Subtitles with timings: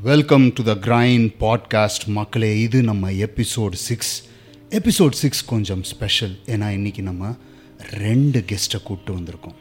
[0.00, 4.22] Welcome to the grain podcast மக்களே இது நம்ம எபிசோட் சிக்ஸ்
[4.70, 7.34] எபிசோட் சிக்ஸ் கொஞ்சம் ஸ்பெஷல் ஏன்னா இன்றைக்கி நம்ம
[7.78, 9.54] ரெண்டு கெஸ்ட்டை கூப்பிட்டு வந்திருக்கோம்.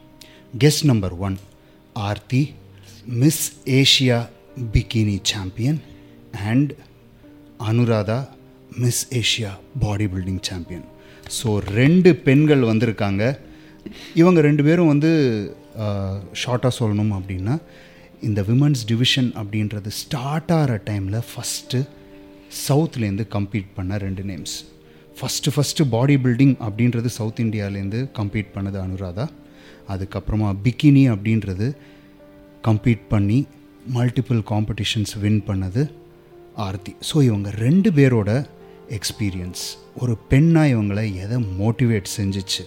[0.60, 1.38] Guest number one
[1.94, 2.54] Aarthi
[3.06, 4.30] Miss Asia
[4.74, 5.82] bikini champion
[6.46, 6.72] and
[7.60, 8.28] Anuradha
[8.78, 9.50] Miss Asia
[10.06, 10.86] bodybuilding champion
[11.44, 13.40] so ரெண்டு பெண்கள் வந்திருக்காங்க.
[14.14, 15.12] இவங்க ரெண்டு பேரும் வந்து
[16.46, 17.62] ஷார்ட்டாக சொல்லணும் அப்படின்னா
[18.28, 21.80] இந்த விமன்ஸ் டிவிஷன் அப்படின்றது ஸ்டார்ட் ஆகிற டைமில் ஃபஸ்ட்டு
[22.68, 24.56] சவுத்துலேருந்து கம்ப்ளீட் பண்ண ரெண்டு names
[25.18, 29.26] first first body building அப்படின்றது சவுத் இந்தியாவிலேருந்து கம்ப்ளீட் பண்ணது அனுராதா.
[29.94, 31.68] அதுக்கப்புறமா பிக்கினி அப்படின்றது
[32.68, 33.40] கம்ப்ளீட் பண்ணி
[33.96, 35.84] மல்டிபிள் காம்படிஷன்ஸ் வின் பண்ணது
[36.68, 36.94] ஆர்த்தி.
[37.10, 38.30] ஸோ இவங்க ரெண்டு பேரோட
[38.98, 39.64] எக்ஸ்பீரியன்ஸ்
[40.02, 42.66] ஒரு பெண்ணாக இவங்களை எதை மோட்டிவேட் செஞ்சிச்சு?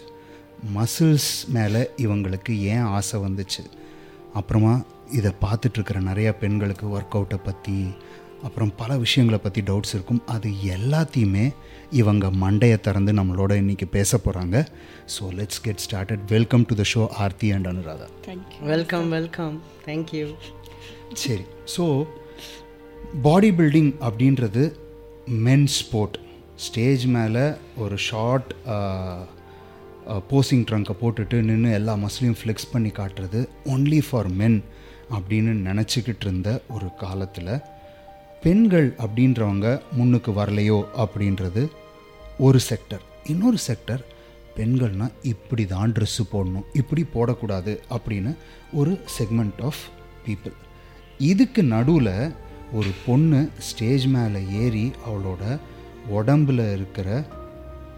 [0.77, 3.65] மசில்ஸ் மேலே இவங்களுக்கு ஏன் ஆசை வந்துச்சு?
[4.34, 4.74] அப்புறமா
[5.13, 7.87] இதை பார்த்துட்ருக்கிற நிறையா பெண்களுக்கு ஒர்க் அவுட்டை பற்றி
[8.43, 10.23] அப்புறம் பல விஷயங்களை பற்றி டவுட்ஸ் இருக்கும்.
[10.27, 11.52] அது எல்லாத்தையுமே
[11.91, 14.66] இவங்க மண்டையை திறந்து நம்மளோட இன்றைக்கி பேச போகிறாங்க
[15.19, 20.35] so let's get started welcome to the show Aarthi and Anuradha thank you welcome welcome thank you
[21.13, 21.43] சரி.
[21.77, 22.07] ஸோ
[23.23, 24.73] பாடி பில்டிங் அப்படின்றது
[25.27, 26.18] மென் ஸ்போர்ட்
[26.57, 28.55] ஸ்டேஜ் மேலே ஒரு ஷார்ட்
[30.30, 34.63] போசிங் ட்ரங்கை போட்டுட்டு நின்று எல்லா மசிலையும் ஃப்ளெக்ஸ் பண்ணி காட்டுறது ஒன்லி ஃபார் மென்
[35.10, 37.52] அப்படின்னு நினச்சிக்கிட்டு இருந்த ஒரு காலத்தில்
[38.43, 41.63] பெண்கள் அப்படின்றவங்க முன்னுக்கு வரலையோ அப்படின்றது
[42.38, 44.02] ஒரு செக்டர் இன்னொரு செக்டர்
[44.57, 48.33] பெண்கள்னால் இப்படி தான் ட்ரெஸ்ஸு போடணும் இப்படி போடக்கூடாது அப்படின்னு
[48.73, 49.83] ஒரு செக்மெண்ட் ஆஃப்
[50.27, 50.57] பீப்புள்
[51.21, 52.15] இதுக்கு நடுவில்
[52.73, 55.43] ஒரு பொண்ணு ஸ்டேஜ் மேலே ஏறி அவளோட
[56.11, 57.09] உடம்புல இருக்கிற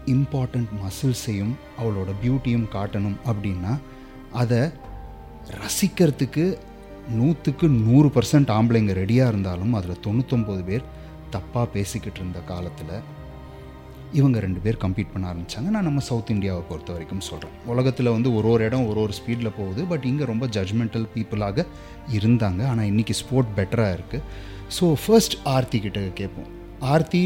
[0.05, 3.73] இம்பார்ட்டண்ட் மசில்ஸையும் அவளோட பியூட்டியும் காட்டணும் அப்படின்னா
[4.33, 4.61] அதை
[5.57, 6.45] ரசிக்கிறதுக்கு
[7.17, 10.89] நூற்றுக்கு நூறு பர்சன்ட் ஆம்பளைங்க ரெடியாக இருந்தாலும் அதில் தொண்ணூத்தொம்பது பேர்
[11.35, 12.93] தப்பாக பேசிக்கிட்டு இருந்த காலத்தில்
[14.19, 18.29] இவங்க ரெண்டு பேர் கம்ப்ளீட் பண்ண ஆரம்பித்தாங்க நான் நம்ம சவுத் இந்தியாவை பொறுத்த வரைக்கும் சொல்கிறேன் உலகத்தில் வந்து
[18.37, 19.81] ஒரு ஒரு இடம் ஒரு ஒரு ஸ்பீடில் போகுது.
[19.91, 21.65] பட் இங்கே ரொம்ப ஜட்ஜ்மெண்டல் பீப்புளாக
[22.17, 22.61] இருந்தாங்க.
[22.71, 24.23] ஆனால் இன்றைக்கி ஸ்போர்ட் பெட்டராக இருக்குது
[24.77, 26.51] ஸோ ஃபர்ஸ்ட் ஆர்த்தி கிட்ட கேட்போம்.
[26.93, 27.23] ஆர்த்தி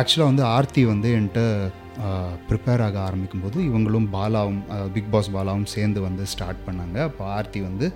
[0.00, 1.42] ஆக்சுவலாக வந்து ஆர்த்தி வந்து என்கிட்ட
[2.50, 4.60] ப்ரிப்பேர் ஆக ஆரம்பிக்கும்போது இவங்களும் பாலாவும்
[4.94, 6.98] பிக் பாஸ் பாலாவும் சேர்ந்து வந்து ஸ்டார்ட் பண்ணாங்க.
[7.08, 7.86] அப்போ ஆர்த்தி வந்து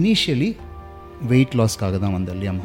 [0.00, 0.50] இனிஷியலி
[1.32, 2.64] வெயிட் லாஸ்க்காக தான் வந்த இல்லையாம்மா.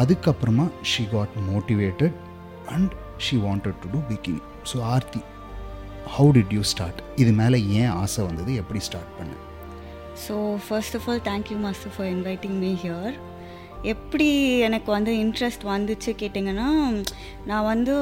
[0.00, 2.16] அதுக்கப்புறமா she got motivated
[2.74, 2.92] and
[3.26, 4.40] she wanted to do bikini
[4.72, 5.22] so Aarthi
[6.16, 8.50] how did you start இது மேலே ஏன் ஆசை வந்தது?
[8.54, 9.32] எப்படி ஸ்டார்ட் பண்ண?
[10.26, 10.36] So
[10.68, 13.16] first of all thank you master for inviting me here
[13.92, 14.26] எப்படி
[14.66, 16.66] எனக்கு வந்து இன்ட்ரெஸ்ட் வந்துச்சு கேட்டிங்கன்னா
[17.46, 17.94] நான் வந்து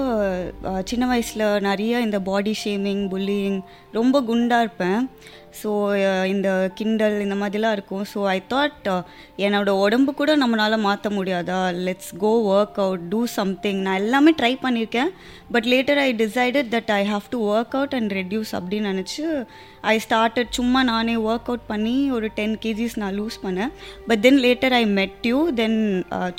[0.84, 3.59] சின்ன வயசில் நிறைய இந்த பாடி ஷேமிங் புல்லிங்
[3.92, 5.09] ரொம்ப குண்டாக இருப்பேன்.
[5.61, 5.71] ஸோ
[6.09, 6.49] uh, இந்த
[6.79, 8.05] கிண்டல் இந்த மாதிரிலாம் இருக்கும்.
[8.13, 8.89] ஸோ ஐ தாட்
[9.47, 11.59] என்னோட உடம்பு கூட நம்மளால் மாற்ற முடியாதா?
[11.87, 15.11] Let's go work out do something நான் எல்லாமே ட்ரை பண்ணியிருக்கேன்
[15.55, 19.25] but later I decided that I have to work out and reduce அப்படின்னு நினச்சி
[19.93, 23.73] ஐ ஸ்டார்டட் சும்மா நானே ஒர்க் அவுட் பண்ணி ஒரு டென் கேஜிஸ் நான் லூஸ் பண்ணேன்.
[24.09, 25.79] But then later I met you then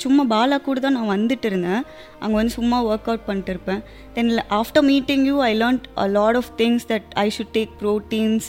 [0.04, 1.82] சும்மா பாலா கூட தான் நான் வந்துட்டு இருந்தேன்.
[2.22, 3.82] அங்கே வந்து சும்மா ஒர்க் அவுட் பண்ணிட்டு இருப்பேன்.
[4.16, 8.48] Then after meeting you I learned a lot of things that I should take proteins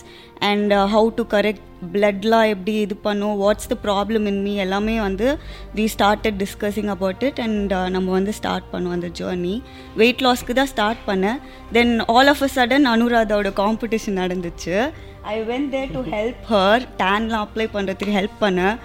[0.51, 5.27] and how to correct பிளட்லாம் எப்படி இது பண்ணும் what's the problem in me எல்லாமே வந்து
[5.77, 9.55] we started discussing about it and நம்ம வந்து start பண்ணுவோம் அந்த journey
[10.01, 11.39] wait லாஸ்க்கு தான் ஸ்டார்ட் பண்ணேன்.
[11.77, 14.75] Then all of a sudden அனுராதாவோட competition நடந்துச்சு.
[15.33, 18.77] I went there to help her டேன்லாம் apply பண்ணுறதுக்கு ஹெல்ப் பண்ணேன்.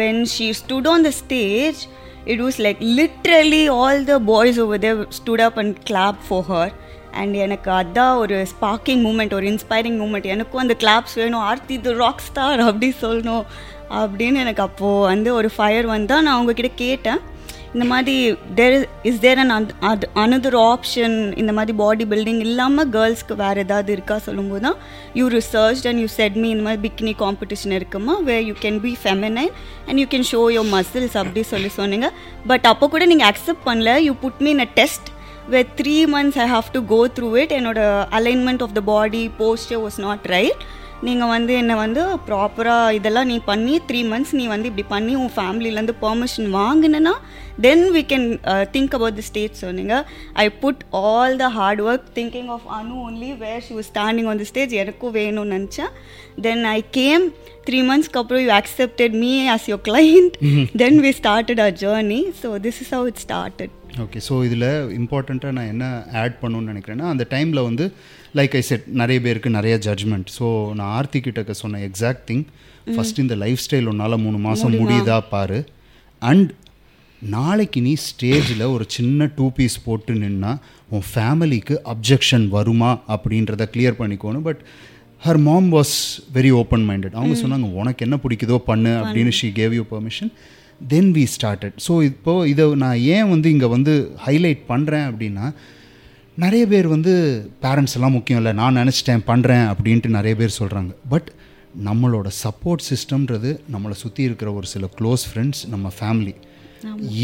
[0.00, 1.80] When she stood on the stage
[2.24, 6.74] it was like literally all the boys over the stood up and clap for her
[7.12, 11.40] and எனக்கு அதான் ஒரு sparking moment ஒரு inspiring moment எனக்கும் அந்த claps வேணும்.
[11.40, 13.44] ஆர்த்தி த rock star அப்படி சொல்லணும்.
[13.90, 17.18] அப்படின்னு எனக்கு அப்போது வந்து ஒரு ஃபயர் வந்தால் நான் அவங்கக்கிட்ட கேட்டேன்.
[17.74, 18.14] இந்த மாதிரி
[18.58, 18.74] தேர்
[19.10, 24.16] இஸ் தேர் அண்ட் அது அனதர் ஆப்ஷன் இந்த மாதிரி பாடி பில்டிங் இல்லாமல் கேர்ள்ஸ்க்கு வேறு ஏதாவது இருக்கா
[24.26, 24.76] சொல்லும்போது தான்
[25.20, 28.92] you research and you said me இந்த மாதிரி பிக்னி காம்படிஷன் இருக்குமா way you can be
[29.04, 29.52] feminine
[29.88, 32.10] and you can show your muscles அப்படி சொல்லி சொன்னீங்க.
[32.52, 35.08] பட் அப்போ கூட நீங்கள் அக்செப்ட் பண்ணல you put me in a test
[35.52, 37.50] where three months I have to go through it.
[37.56, 37.80] என்னோட
[38.18, 40.62] alignment of the body posture was not right
[41.06, 45.32] நீங்கள் வந்து என்னை வந்து ப்ராப்பராக இதெல்லாம் நீ பண்ணி த்ரீ மந்த்ஸ் நீ வந்து இப்படி பண்ணி உன்
[45.36, 47.14] ஃபேமிலிலேருந்து permission வாங்கினேன்னா
[47.66, 48.26] then we can
[48.74, 49.96] think about the state சொன்னீங்க.
[50.44, 54.40] I put all the hard work thinking of Anu only where she was standing on
[54.42, 55.92] the stage எனக்கும் வேணும்னு நினச்சேன்.
[56.46, 57.26] தென் ஐ கேம்
[57.68, 60.36] த்ரீ மந்த்ஸ்க்கு அப்புறம் you accepted me as your client
[60.84, 64.68] then we started a journey so this is how it started okay so இதில்
[65.00, 65.86] இம்பார்ட்டண்ட்டாக நான் என்ன
[66.24, 67.86] add பண்ணணும்னு நினைக்கிறேன்னா அந்த டைமில் வந்து
[68.38, 70.46] லைக் ஐ செட் நிறைய பேருக்கு நிறைய ஜட்ஜ்மெண்ட் ஸோ
[70.78, 72.44] நான் ஆர்த்தி கிட்டக்க சொன்ன எக்ஸாக்ட் திங்
[72.94, 75.58] ஃபர்ஸ்ட் இந்த லைஃப் ஸ்டைல் உன்னால் மூணு மாதம் முடியுதா பாரு.
[76.22, 76.50] அண்ட்
[77.22, 80.52] நாளைக்கு நீ ஸ்டேஜில் ஒரு சின்ன டூ பீஸ் போட்டு நின்னா
[80.94, 84.46] உன் ஃபேமிலிக்கு அப்ஜெக்ஷன் வருமா அப்படின்றத clear பண்ணிக்கோணும்.
[84.48, 84.62] But
[85.22, 85.94] her mom was
[86.36, 90.32] very open minded அவங்க சொன்னாங்க உனக்கு என்ன பிடிக்குதோ பண்ணு அப்படின்னு she gave you permission
[90.88, 93.92] then we started so இப்போது இதை நான் ஏன் வந்து இங்கே வந்து
[94.26, 95.46] ஹைலைட் பண்ணுறேன் அப்படின்னா
[96.36, 97.12] நிறைய பேர் வந்து
[97.62, 101.32] பேரண்ட்ஸ் எல்லாம் முக்கியம் இல்லை நான் நினச்சிட்டேன் பண்ணுறேன் அப்படின்ட்டு நிறைய பேர் சொல்கிறாங்க பட்
[101.84, 106.34] நம்மளோட சப்போர்ட் சிஸ்டம்ன்றது நம்மளை சுற்றி இருக்கிற ஒரு சில க்ளோஸ் ஃப்ரெண்ட்ஸ் நம்ம ஃபேமிலி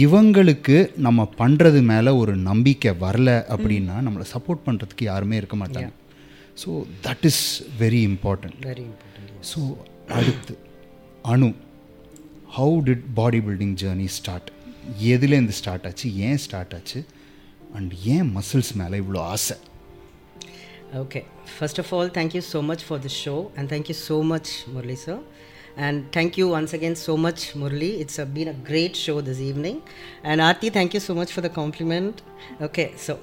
[0.05, 5.91] இவங்களுக்கு நம்ம பண்ணுறது மேலே ஒரு நம்பிக்கை வரல அப்படின்னா நம்மளை சப்போர்ட் பண்ணுறதுக்கு யாருமே இருக்க மாட்டாங்க.
[6.65, 9.29] So that is very important Very important.
[9.55, 9.61] So
[10.09, 10.59] அடுத்து
[11.23, 11.53] Anu
[12.59, 14.51] how did body building journey start
[15.03, 16.15] எதுலேருந்து ஸ்டார்ட் ஆச்சு?
[16.15, 17.05] ஏன் ஸ்டார்ட் ஆச்சு?
[17.77, 19.57] அண்ட் ஏன் மசில்ஸ் மேலே இவ்வளோ ஆசை
[21.01, 21.21] okay
[21.55, 25.23] first of all thank you so much for the show and thank you so much Murali sir
[25.87, 29.81] and thank you once again so much Murali it's a been a great show this evening
[30.25, 32.21] and Aarthi thank you so much for the compliment
[32.61, 33.15] okay so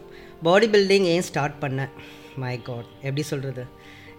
[0.41, 1.91] body building ஏன் start பண்ணேன்
[2.37, 3.65] my god எப்படி சொல்கிறது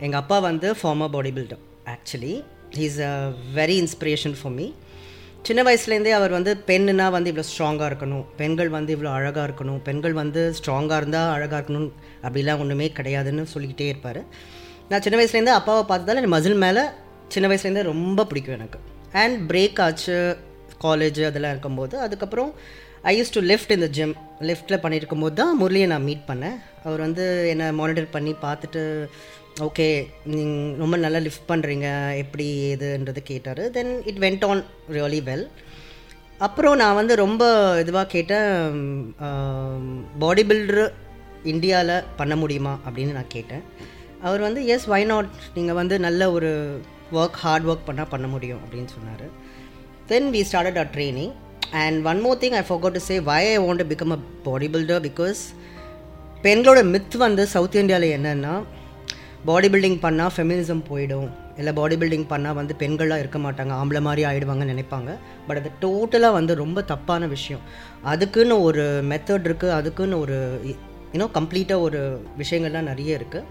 [0.00, 1.62] எங்கள் அப்பா வந்து former body builder
[1.94, 2.34] actually
[2.76, 3.14] he is a
[3.54, 4.66] very inspiration for me
[5.46, 8.24] சின்ன வயசுலேருந்தே அவர் வந்து பெண்ணுனா வந்து இவ்வளோ ஸ்ட்ராங்காக இருக்கணும்.
[8.38, 9.80] பெண்கள் வந்து இவ்வளோ அழகாக இருக்கணும்.
[9.88, 11.90] பெண்கள் வந்து ஸ்ட்ராங்காக இருந்தால் அழகாக இருக்கணும்.
[12.26, 14.20] அப்படிலாம் ஒன்றுமே கிடையாதுன்னு சொல்லிக்கிட்டே இருப்பார்.
[14.90, 16.82] நான் சின்ன வயசுலேருந்து அப்பாவை பார்த்ததால எனக்கு மசில் மேலே
[17.34, 18.80] சின்ன வயசுலேருந்தே ரொம்ப பிடிக்கும் எனக்கு.
[19.22, 20.16] அண்ட் பிரேக் ஆச்சு
[20.86, 21.94] காலேஜ் அதெல்லாம் இருக்கும்போது.
[22.06, 22.50] அதுக்கப்புறம்
[23.10, 24.14] ஐ யூஸ் டு லிஃப்ட் இந்த ஜிம்
[24.50, 26.56] லிஃப்ட்டில் பண்ணியிருக்கும் போது தான் முரளியை நான் மீட் பண்ணேன்.
[26.86, 28.82] அவர் வந்து என்னை மானிட்டர் பண்ணி பார்த்துட்டு
[29.64, 29.86] ஓகே
[30.32, 31.86] நீங்கள் ரொம்ப நல்லா லிஃப்ட் பண்ணுறீங்க
[32.22, 33.62] எப்படி ஏதுன்றது கேட்டார்.
[33.76, 34.60] Then it went on
[34.96, 35.44] really well
[36.46, 37.44] அப்புறம் நான் வந்து ரொம்ப
[37.82, 38.50] இதுவாக கேட்டேன்
[40.24, 40.84] பாடி பில்டரு
[41.52, 43.64] இந்தியாவில் பண்ண முடியுமா அப்படின்னு நான் கேட்டேன்.
[44.26, 46.52] அவர் வந்து எஸ் வை நாட் நீங்கள் வந்து நல்ல ஒரு
[47.20, 49.26] ஒர்க் ஹார்ட் ஒர்க் பண்ணால் பண்ண முடியும் அப்படின்னு சொன்னார்.
[50.12, 51.34] Then we started a training
[51.84, 54.68] and one more thing I forgot to say why I want to become a body
[54.74, 55.42] builder because
[56.46, 58.54] பெண்களோட மித் வந்து சவுத் இந்தியாவில் என்னென்னா
[59.48, 61.28] பாடி பில்டிங் பண்ணால் ஃபெமினிசம் போயிடும்.
[61.60, 63.72] இல்லை பாடி பில்டிங் பண்ணால் வந்து பெண்களாக இருக்க மாட்டாங்க.
[63.80, 65.10] ஆம்பளை மாதிரி ஆகிடுவாங்கன்னு நினைப்பாங்க.
[65.46, 67.62] பட் அது டோட்டலாக வந்து ரொம்ப தப்பான விஷயம்.
[68.12, 70.38] அதுக்குன்னு ஒரு மெத்தட் இருக்குது அதுக்குன்னு ஒரு
[71.14, 72.00] யூனோ கம்ப்ளீட்டாக ஒரு
[72.42, 73.44] விஷயங்கள்லாம் நிறைய இருக்குது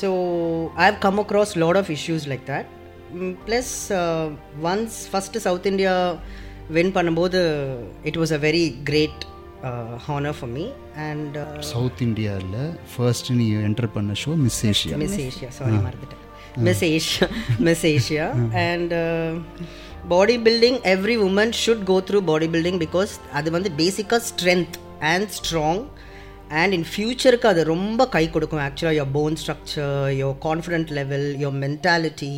[0.00, 0.08] so
[0.82, 2.70] I have come across lot of issues like that
[3.46, 3.74] plus
[4.70, 5.92] once first south India
[6.76, 7.40] win பண்ணும்போது
[8.10, 9.22] it was a very great
[10.06, 10.64] honour for me
[11.08, 12.58] and south இந்தியாவில்
[12.94, 16.22] ஃபர்ஸ்ட் நீ என்டர் பண்ண show miss Asia miss Asia sorry மறந்துட்டேன்.
[16.66, 17.28] Miss Asia
[17.58, 18.26] miss Asia
[18.68, 18.94] and
[20.08, 24.76] body building every woman should go through body building because அது வந்து பேசிக்காக strength
[25.12, 25.82] and strong
[26.60, 28.60] and in ஃப்யூச்சருக்கு அது ரொம்ப கை கொடுக்கும்.
[28.60, 32.34] ஆக்சுவலாக your bone structure your confident level your mentality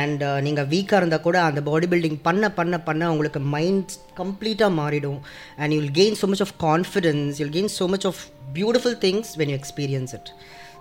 [0.00, 5.18] and நீங்கள் வீக்காக இருந்தால் கூட அந்த பாடி பில்டிங் பண்ண பண்ண பண்ண உங்களுக்கு மைண்ட் கம்ப்ளீட்டாக மாறிடும்.
[5.60, 8.20] And you'll gain so much of confidence you'll gain so much of
[8.58, 10.30] beautiful things when you experience it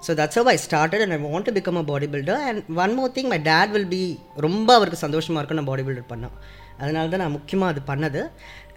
[0.08, 2.94] so that's how I started and I want to become a body builder and one
[3.00, 4.04] more thing my dad will be
[4.46, 6.36] ரொம்ப அவருக்கு சந்தோஷமாக இருக்கும் நான் body builder பண்ணேன்
[6.82, 8.22] அதனால தான் நான் முக்கியமாக அது பண்ணது.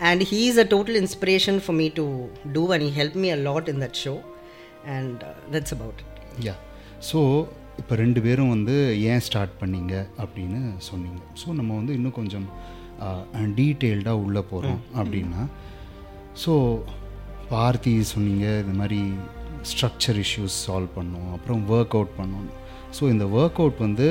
[0.08, 2.06] And he is a total inspiration for me to
[2.56, 4.14] do and he help me a lot in that show
[4.96, 5.22] and
[5.54, 6.02] that's about
[6.48, 6.54] yeah
[7.10, 7.20] so
[7.80, 8.74] இப்போ ரெண்டு பேரும் வந்து
[9.12, 11.20] ஏன் ஸ்டார்ட் பண்ணீங்க அப்படின்னு சொன்னீங்க.
[11.40, 12.46] ஸோ நம்ம வந்து இன்னும் கொஞ்சம்
[13.58, 15.42] டீட்டெயில்டாக உள்ளே போகிறோம் அப்படின்னா
[16.42, 16.52] ஸோ
[17.50, 19.00] பார்த்தி சொன்னீங்க இது மாதிரி
[19.70, 22.48] ஸ்ட்ரக்சர் இஷ்யூஸ் சால்வ் பண்ணோம் அப்புறம் ஒர்க் அவுட் பண்ணோம்.
[22.96, 24.06] ஸோ இந்த ஒர்க் அவுட் வந்து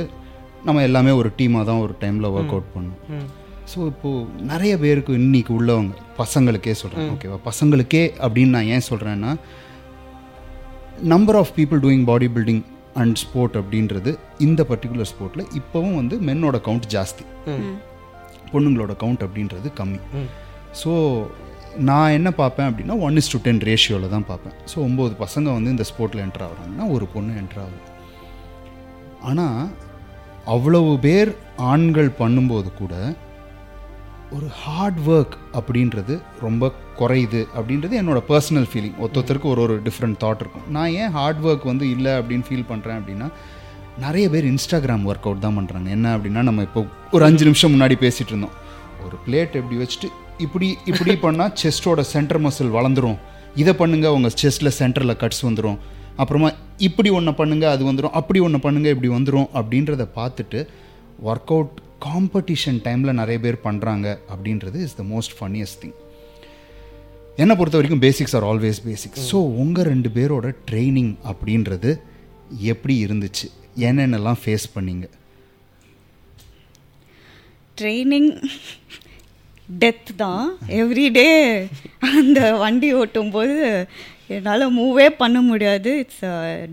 [0.67, 3.25] நம்ம எல்லாமே ஒரு டீமாக தான் ஒரு டைமில் ஒர்க் அவுட் பண்ணோம்.
[3.71, 9.31] ஸோ இப்போது நிறைய பேருக்கு இன்னைக்கு உள்ளவங்க பசங்களுக்கே சொல்கிறேன் ஓகேவா பசங்களுக்கே அப்படின்னு நான் ஏன் சொல்கிறேன்னா
[11.13, 12.63] number of people doing body building
[13.01, 14.11] and sport அப்படின்றது
[14.47, 17.25] இந்த பர்டிகுலர் ஸ்போர்ட்டில் இப்போவும் வந்து மென்னோட கவுண்ட் ஜாஸ்தி.
[18.53, 19.99] பொண்ணுங்களோட கவுண்ட் அப்படின்றது கம்மி.
[20.81, 20.91] ஸோ
[21.89, 24.55] நான் என்ன பார்ப்பேன் அப்படின்னா ஒன் இஸ் டு டென் ரேஷியோவில் தான் பார்ப்பேன்.
[24.71, 27.81] ஸோ ஒம்பது பசங்க வந்து இந்த ஸ்போர்ட்டில் என்ட்ரு ஆகுறாங்கன்னா ஒரு பொண்ணு என்ட்ரு ஆகுது
[29.29, 29.59] ஆனால்
[30.55, 31.29] அவ்வளவு பேர்
[31.71, 32.95] ஆண்கள் பண்ணும்போது கூட
[34.33, 36.13] ஒரு ஹார்ட் ஒர்க் அப்படின்றது
[36.45, 40.65] ரொம்ப குறையுது அப்படின்றது என்னோட பர்சனல் ஃபீலிங் ஒருத்தருக்கு ஒரு ஒரு டிஃப்ரெண்ட் தாட் இருக்கும்.
[40.75, 43.27] நான் ஏன் ஹார்ட் ஒர்க் வந்து இல்லை அப்படின்னு ஃபீல் பண்ணுறேன் அப்படின்னா
[44.05, 47.97] நிறைய பேர் இன்ஸ்டாகிராம் ஒர்க் அவுட் தான் பண்ணுறாங்க என்ன அப்படின்னா நம்ம இப்போ ஒரு அஞ்சு நிமிஷம் முன்னாடி
[48.05, 48.55] பேசிகிட்டு இருந்தோம்.
[49.05, 50.09] ஒரு பிளேட் எப்படி வச்சுட்டு
[50.45, 53.19] இப்படி இப்படி பண்ணால் செஸ்ட்டோட சென்டர் மசில் வளர்ந்துரும்.
[53.55, 55.77] இதை பண்ணுங்கள் உங்கள் செஸ்ட்டில் சென்டரில் கட்ஸ் வந்துடும்
[56.21, 56.49] அப்புறமா
[56.87, 60.67] இப்படி ஒன்று பண்ணுங்கள் அது வந்துடும் அப்படி ஒன்று பண்ணுங்கள் இப்படி வந்துடும் அப்படின்றத பார்த்துட்டு
[61.29, 65.95] ஒர்க் அவுட் காம்படிஷன் டைமில் நிறைய பேர் பண்ணுறாங்க அப்படின்றது is the most funniest thing
[67.37, 71.99] என்னை பொறுத்த வரைக்கும் basics are always basics so உங்கள் ரெண்டு பேரோட ட்ரைனிங் அப்படின்றது
[72.59, 73.47] எப்படி இருந்துச்சு?
[73.77, 75.05] என்னென்னலாம் ஃபேஸ் பண்ணீங்க?
[77.77, 78.29] ட்ரைனிங்
[79.69, 80.57] டெத் தான்.
[80.67, 81.29] எவ்ரிடே
[81.99, 83.87] அந்த வண்டி ஓட்டும் போது
[84.27, 85.97] என்னால் மூவே பண்ண முடியாது.
[85.99, 86.25] It's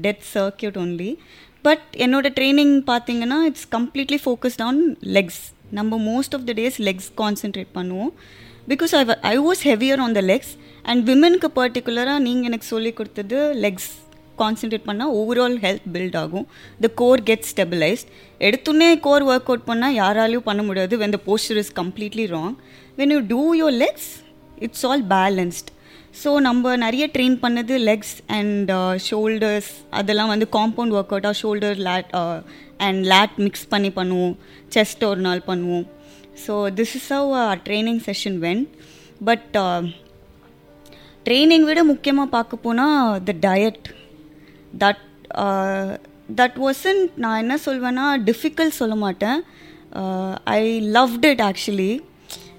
[0.04, 1.16] death circuit only
[1.66, 4.80] but என்னோட ட்ரைனிங் பார்த்தீங்கன்னா it's completely focused on
[5.16, 5.42] legs
[5.78, 8.12] நம்ம most of the days legs concentrate பண்ணுவோம்.
[8.70, 9.02] Because I
[9.32, 10.52] I was heavier on the legs
[10.90, 13.90] and விமனுக்கு பர்டிகுலராக நீங்கள் எனக்கு சொல்லி கொடுத்தது லெக்ஸ்
[14.42, 16.46] கான்சென்ட்ரேட் பண்ணால் ஓவரால் ஹெல்த் பில்ட் ஆகும்.
[16.84, 18.10] த கோர் கெட் ஸ்டெபிளைஸ்ட்
[18.48, 20.96] எடுத்துனே கோர் ஒர்க் அவுட் பண்ணால் யாராலையும் பண்ண முடியாது.
[21.02, 22.56] When the posture is completely wrong
[23.00, 24.10] when you do your legs
[24.66, 25.70] it's all balanced
[26.20, 28.70] so நம்ம நிறைய ட்ரெயின் பண்ணது லெக்ஸ் அண்ட்
[29.06, 32.10] ஷோல்டர்ஸ் அதெல்லாம் வந்து compound work அவுட்டாக shoulder lat
[32.86, 34.34] and lat mix பண்ணி பண்ணுவோம்.
[34.76, 35.86] செஸ்ட் ஒரு நாள் பண்ணுவோம்.
[36.44, 37.30] So this is how
[37.68, 38.62] training session when
[39.30, 39.56] but
[41.26, 43.84] training விட முக்கியமாக பார்க்க போனால் the diet
[44.84, 45.02] that
[46.40, 49.40] that Vasan நான் என்ன சொல்வேன்னா டிஃபிகல்ட் சொல்ல மாட்டேன்.
[50.56, 50.60] ஐ
[50.96, 51.92] லவ்ட் இட் ஆக்சுவலி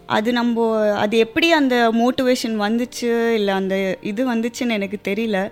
[0.08, 0.66] அது நம்ம
[1.04, 5.52] அது எப்படி அந்த மோட்டிவேஷன் வந்துச்சு இல்லை அந்த இது வந்துச்சுன்னு எனக்கு தெரியல.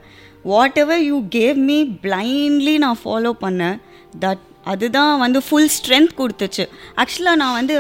[0.83, 3.77] Whatever you gave me blindly நான் ஃபாலோ பண்ணேன்.
[4.23, 6.65] தட் அதுதான் வந்து ஃபுல் ஸ்ட்ரென்த் கொடுத்துச்சு.
[7.01, 7.75] ஆக்சுவலாக நான் வந்து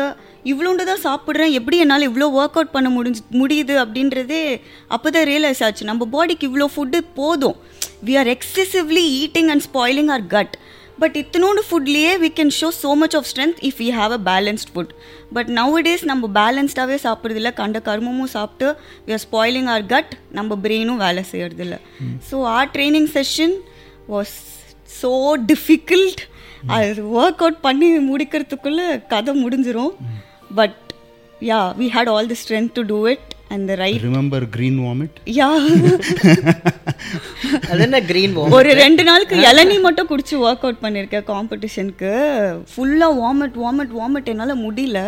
[0.51, 1.51] இவ்வளோண்டு தான் சாப்பிட்றேன்.
[1.57, 4.43] எப்படி என்னால் இவ்வளோ ஒர்க் அவுட் பண்ண முடிஞ்சு முடியுது அப்படின்றதே
[4.87, 5.85] அப்போ தான் ரியலைஸ் ஆச்சு.
[5.85, 7.57] நம்ம பாடிக்கு இவ்வளோ ஃபுட்டு போதும்.
[8.05, 10.55] We are excessively eating and spoiling our gut
[11.01, 14.71] but இத்தனோண்டு ஃபுட்லேயே we can show so much of strength if we have a balanced
[14.73, 14.91] food
[15.37, 15.49] but
[15.87, 17.51] nowadays நம்ம பேலன்ஸ்டாகவே சாப்பிட்றதில்ல.
[17.61, 18.67] கண்ட கர்மமும் சாப்பிட்டு
[19.07, 21.77] we are spoiling our gut நம்ம பிரெயினும் வேலை செய்யறதில்ல.
[22.29, 23.55] So our training session
[24.13, 24.35] was
[25.01, 25.11] so
[25.51, 26.23] difficult
[26.75, 29.93] அது ஒர்க் அவுட் பண்ணி முடிக்கிறதுக்குள்ளே கதை முடிஞ்சிரும்.
[30.59, 30.79] But
[31.51, 35.17] yeah we had all the strength to do it and the right remember green vomit
[35.39, 35.49] yeah
[37.71, 37.99] அது என்ன
[38.57, 42.11] ஒரு ரெண்டு நாளுக்கு இளநீ மட்டும் குடிச்சு ஒர்க் அவுட் பண்ணியிருக்கேன் காம்படிஷனுக்கு
[42.73, 44.99] ஃபுல்லாக வாமிட் வாமிட் வாமிட் என்னால் முடியல.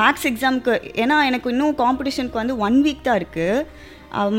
[0.00, 3.66] மேக்ஸ் எக்ஸாமுக்கு ஏன்னா எனக்கு இன்னும் காம்படிஷனுக்கு வந்து ஒன் வீக் தான் இருக்குது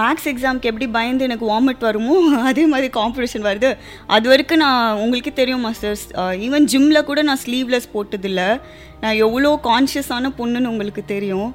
[0.02, 2.14] மேக்ஸ் எக்ஸாமுக்கு எப்படி பயந்து எனக்கு வாமிட் வருமோ
[2.50, 3.70] அதே மாதிரி காம்படிஷன் வருது.
[4.16, 6.06] அது வரைக்கும் நான் உங்களுக்கு தெரியும் மாஸ்டர்ஸ்
[6.46, 8.50] ஈவன் ஜிம்மில் கூட நான் ஸ்லீவ்லெஸ் போட்டதில்லை.
[9.02, 11.52] நான் எவ்வளோ கான்ஷியஸான பொண்ணுன்னு உங்களுக்கு தெரியும்.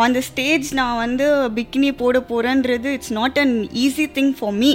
[0.00, 4.70] ஆன் த ஸ்டேஜ் நான் வந்து பிக்கினி போட போகிறேன்றது it's not an easy thing for me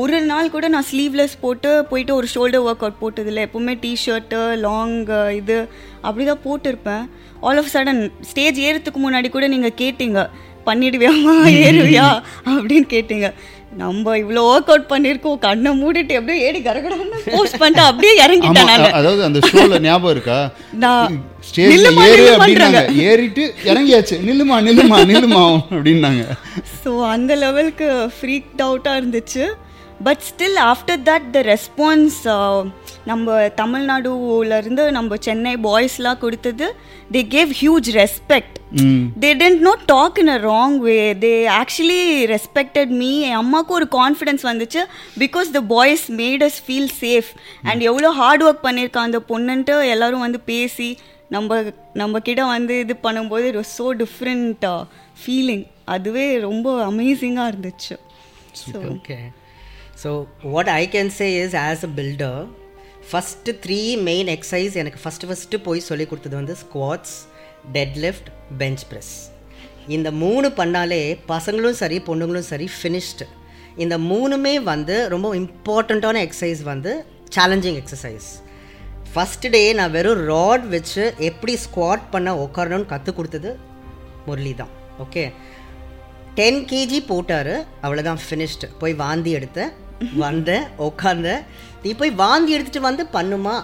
[0.00, 3.42] ஒரு நாள் கூட நான் ஸ்லீவ்லெஸ் போட்டு போயிட்டு ஒரு ஷோல்டர் ஒர்க் அவுட் போட்டதில்லை.
[3.46, 4.94] எப்போவுமே டிஷர்ட்டு லாங்
[5.40, 5.56] இது
[6.00, 7.04] அப்படி தான் போட்டிருப்பேன்
[7.40, 10.28] ஆல் ஆஃப் சடன் ஸ்டேஜ் ஏறுறதுக்கு முன்னாடி கூட நீங்கள் கேட்டீங்க
[10.66, 11.34] பண்ணிடுவியாமா
[11.66, 12.08] ஏறுவியா?
[12.46, 13.28] அப்படின்னு கேட்டீங்க.
[13.70, 19.22] நம்ம இவ்வளோ ஒர்க் அவுட் பண்ணியிருக்கோம் கண்ணை மூடிட்டு எப்படியோ ஏடி கரகடன்னு போஸ்ட் பண்ணிட்டு அப்படியே இறங்கிட்டேன் அதாவது
[19.26, 20.38] அந்த ஷோல ஞாபகம் இருக்கா?
[20.84, 21.14] நான்
[21.48, 22.24] ஸ்டேஜ்ல ஏறு.
[22.36, 22.80] அப்படின்னாங்க.
[23.08, 24.16] ஏறிட்டு இறங்கியாச்சு.
[24.28, 25.42] நில்லுமா நில்லுமா நில்லுமா
[25.76, 26.24] அப்படின்னாங்க.
[26.82, 29.44] ஸோ அந்த லெவலுக்கு ஃப்ரீக்ட் அவுட்டாக இருந்துச்சு.
[30.06, 32.18] But still after that the response
[33.04, 36.66] நம்ம தமிழ்நாடுலேருந்து நம்ம சென்னை பாய்ஸ்லாம் கொடுத்தது
[37.12, 38.56] they gave huge respect
[39.22, 42.02] they tend not talk in a wrong way they actually
[42.32, 44.82] respected me என் அம்மாவுக்கு ஒரு கான்ஃபிடென்ஸ் வந்துச்சு.
[45.18, 47.30] Because the boys made us feel safe
[47.62, 50.88] and எவ்வளோ hard work பண்ணியிருக்கான் அந்த பொண்ணுன்ட்டு எல்லாரும் வந்து பேசி
[51.28, 51.58] நம்ம
[51.92, 54.64] நம்ம கிட்ட வந்து இது பண்ணும்போது வாஸ் ஸோ டிஃப்ரெண்ட்
[55.22, 57.96] ஃபீலிங் அதுவே ரொம்ப அமேசிங்காக இருந்துச்சு.
[60.02, 60.10] So
[60.46, 62.40] what I can say is as a builder
[63.10, 67.16] first three main exercise எனக்கு ஃபஸ்ட்டு ஃபஸ்ட்டு போய் சொல்லி கொடுத்தது வந்து squats
[67.72, 68.28] dead lift
[68.58, 69.12] bench press
[69.88, 73.26] இந்த மூணு பண்ணாலே பசங்களும் சரி பொண்ணுங்களும் சரி ஃபினிஷ்டு
[73.76, 76.92] இந்த மூணுமே வந்து ரொம்ப இம்பார்ட்டண்ட்டான எக்ஸசைஸ் வந்து
[77.36, 78.28] சேலஞ்சிங் எக்ஸசைஸ்
[79.12, 83.50] ஃபஸ்ட் டே நான் வெறும் ராட் வச்சு எப்படி ஸ்குவாட் பண்ண உட்காரணும்னு கற்றுக் கொடுத்தது
[84.26, 84.72] முரளி தான்.
[84.98, 85.22] ஓகே
[86.34, 87.52] டென் கேஜி போட்டார்
[87.82, 89.72] அவ்வளோதான் ஃபினிஷ்டு போய் வாந்தி எடுத்தேன்
[90.22, 91.42] வந்தேன் உட்காந்தேன்
[91.84, 93.54] நீ போய் வாந்தி எடுத்துட்டு வந்து பண்ணுமா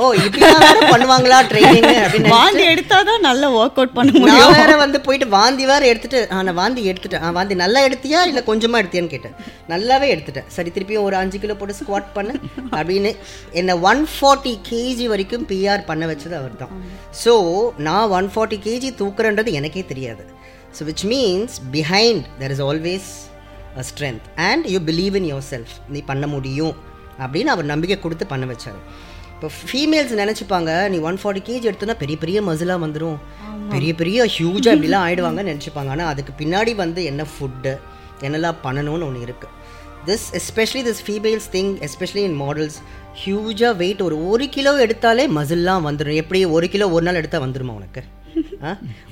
[0.00, 4.40] ஓ இப்படிலாம் வேற பண்ணுவாங்களா ட்ரைனிங் அப்படின்னு வாந்தி எடுத்தாதான் நல்லா ஒர்க் அவுட் பண்ண முடியும்.
[4.40, 7.24] நான் வேற வந்து போயிட்டு வாந்தி வேற எடுத்துட்டு ஆ நான் வாந்தி எடுத்துட்டேன்.
[7.38, 9.34] வாந்தி நல்லா எடுத்தியா இல்லை கொஞ்சமா எடுத்தியான்னு கேட்டேன்.
[9.72, 10.48] நல்லாவே எடுத்துட்டேன்.
[10.56, 12.34] சரி திருப்பியும் ஒரு அஞ்சு கிலோ போட்டு ஸ்குவாட் பண்ணு
[12.78, 13.12] அப்படின்னு
[13.60, 16.74] என்னை ஒன் ஃபார்ட்டி கேஜி வரைக்கும் பிஆர் பண்ண வச்சது அவர் தான்
[17.24, 17.34] ஸோ
[17.88, 20.24] நான் ஒன் ஃபார்ட்டி கேஜி தூக்குறேன்றது எனக்கே தெரியாது.
[20.78, 23.10] So which means behind there is always
[23.90, 26.74] strength and you believe in your self நீ பண்ண முடியும்.
[27.22, 28.80] அப்படின்னு அவர் நம்பிக்கை கொடுத்து பண்ண வச்சார்.
[29.34, 33.18] இப்போ ஃபீமேல்ஸ் நினச்சிப்பாங்க நீ ஒன் ஃபார்ட்டி கேஜி எடுத்தோன்னா பெரிய பெரிய மசிலாக வந்துடும்
[33.74, 35.90] பெரிய பெரிய ஹியூஜாக இப்படிலாம் ஆயிடுவாங்கன்னு நினச்சிப்பாங்க.
[35.94, 37.72] ஆனால் அதுக்கு பின்னாடி வந்து என்ன ஃபுட்டு
[38.26, 39.54] என்னெல்லாம் பண்ணணும்னு ஒன்று இருக்குது
[40.08, 42.78] this especially this females thing especially in models
[43.22, 47.74] ஹியூஜாக weight ஒரு ஒரு கிலோ எடுத்தாலே மசில்லாம் வந்துடும் எப்படி ஒரு கிலோ ஒரு நாள் எடுத்தால் வந்துருமா
[47.80, 48.02] உனக்கு?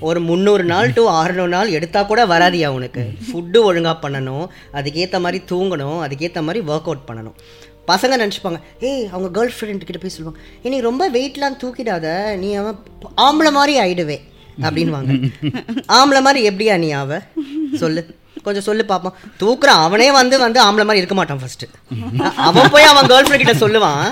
[0.00, 3.02] ஒரு முந்நூறு நாள் டு அறுநூறு நாள் எடுத்தால் கூட வராதியா உனக்கு?
[3.26, 7.36] ஃபுட்டு ஒழுங்காக பண்ணணும் அதுக்கேற்ற மாதிரி தூங்கணும் அதுக்கேற்ற மாதிரி ஒர்க் அவுட் பண்ணணும்.
[7.88, 12.06] பசங்க நினச்சிப்பாங்க ஏய் அவங்க கேர்ள் ஃப்ரெண்ட் கிட்ட போய் சொல்லுவாங்க "ஏய், நீ ரொம்ப வெயிட்லாம் தூக்கிடாத
[12.36, 12.78] நீ அவன்
[13.26, 14.16] ஆம்பளை மாதிரி ஆயிடுவே.
[14.60, 15.12] அப்படின்வாங்க
[15.92, 17.18] ஆம்பளை மாதிரி எப்படியா நீ அவ
[17.74, 18.02] சொல்லு.
[18.46, 21.64] கொஞ்சம் சொல்லு பார்ப்போம் தூக்குறான் அவனே வந்து வந்து ஆம்பளை மாதிரி இருக்க மாட்டான் ஃபர்ஸ்ட்
[22.46, 24.02] அவன் போய் அவன் கேர்ள் ஃப்ரெண்ட் கிட்ட சொல்லுவான்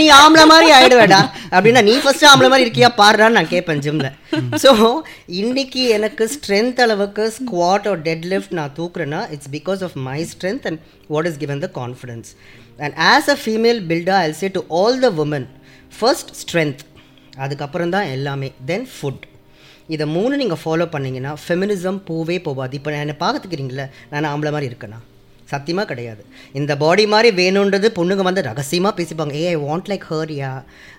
[0.00, 1.20] நீ ஆம்பளை மாதிரி ஆயிடுவேடா.
[1.52, 2.90] அப்படின்னா நீ ஃபர்ஸ்ட் ஆம்பளை மாதிரி இருக்கியா?
[3.00, 4.08] பாடுறான்னு நான் கேட்பேன் ஜிம்ல
[4.64, 4.72] ஸோ
[5.40, 10.66] இன்னைக்கு எனக்கு ஸ்ட்ரென்த் அளவுக்கு ஸ்குவாட் or டெட் லிஃப்ட் நான் தூக்குறேன்னா it's because of my strength
[10.70, 12.30] and what is given the confidence
[12.78, 15.48] and as a female builder I say to all the women
[15.92, 16.82] first strength
[17.38, 19.24] அதுக்கப்புறம் தான் எல்லாமே தென் ஃபுட்
[19.94, 22.74] இதை மூணு நீங்கள் ஃபாலோ பண்ணீங்கன்னா feminism போவே போகாது.
[22.78, 24.98] இப்போ நான் என்னை பார்த்துக்கிறீங்களே நான் ஆம்பளை மாதிரி இருக்கேனா?
[25.52, 26.22] சத்தியமாக கிடையாது.
[26.58, 29.32] இந்த பாடி மாதிரி வேணுன்றது பொண்ணுங்க வந்து ரகசியமாக பேசிப்பாங்க.
[29.44, 30.50] ஏ I want like her yeah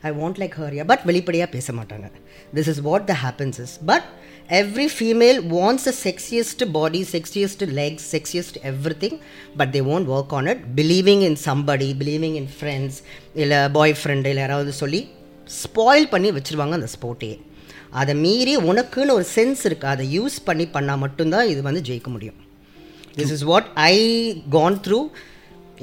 [0.08, 2.08] I want like her yeah but வெளிப்படையாக பேச மாட்டாங்க.
[2.58, 4.08] This is what the happens is but
[4.60, 8.58] every female wants a sexiest body sexiest legs sexiest
[9.04, 9.18] everything
[9.60, 12.98] but they won't work on it believing in somebody believing in friends
[13.44, 15.02] இல்லை boy friend இல்லை யாராவது சொல்லி
[15.62, 17.38] spoil பண்ணி வச்சுருவாங்க அந்த ஸ்போர்ட்டையே
[18.00, 22.40] அதை மீறி உனக்குன்னு ஒரு சென்ஸ் இருக்குது அதை யூஸ் பண்ணி பண்ணால் மட்டும்தான் இது வந்து ஜெயிக்க முடியும்.
[23.18, 23.96] This is what I
[24.58, 25.02] gone through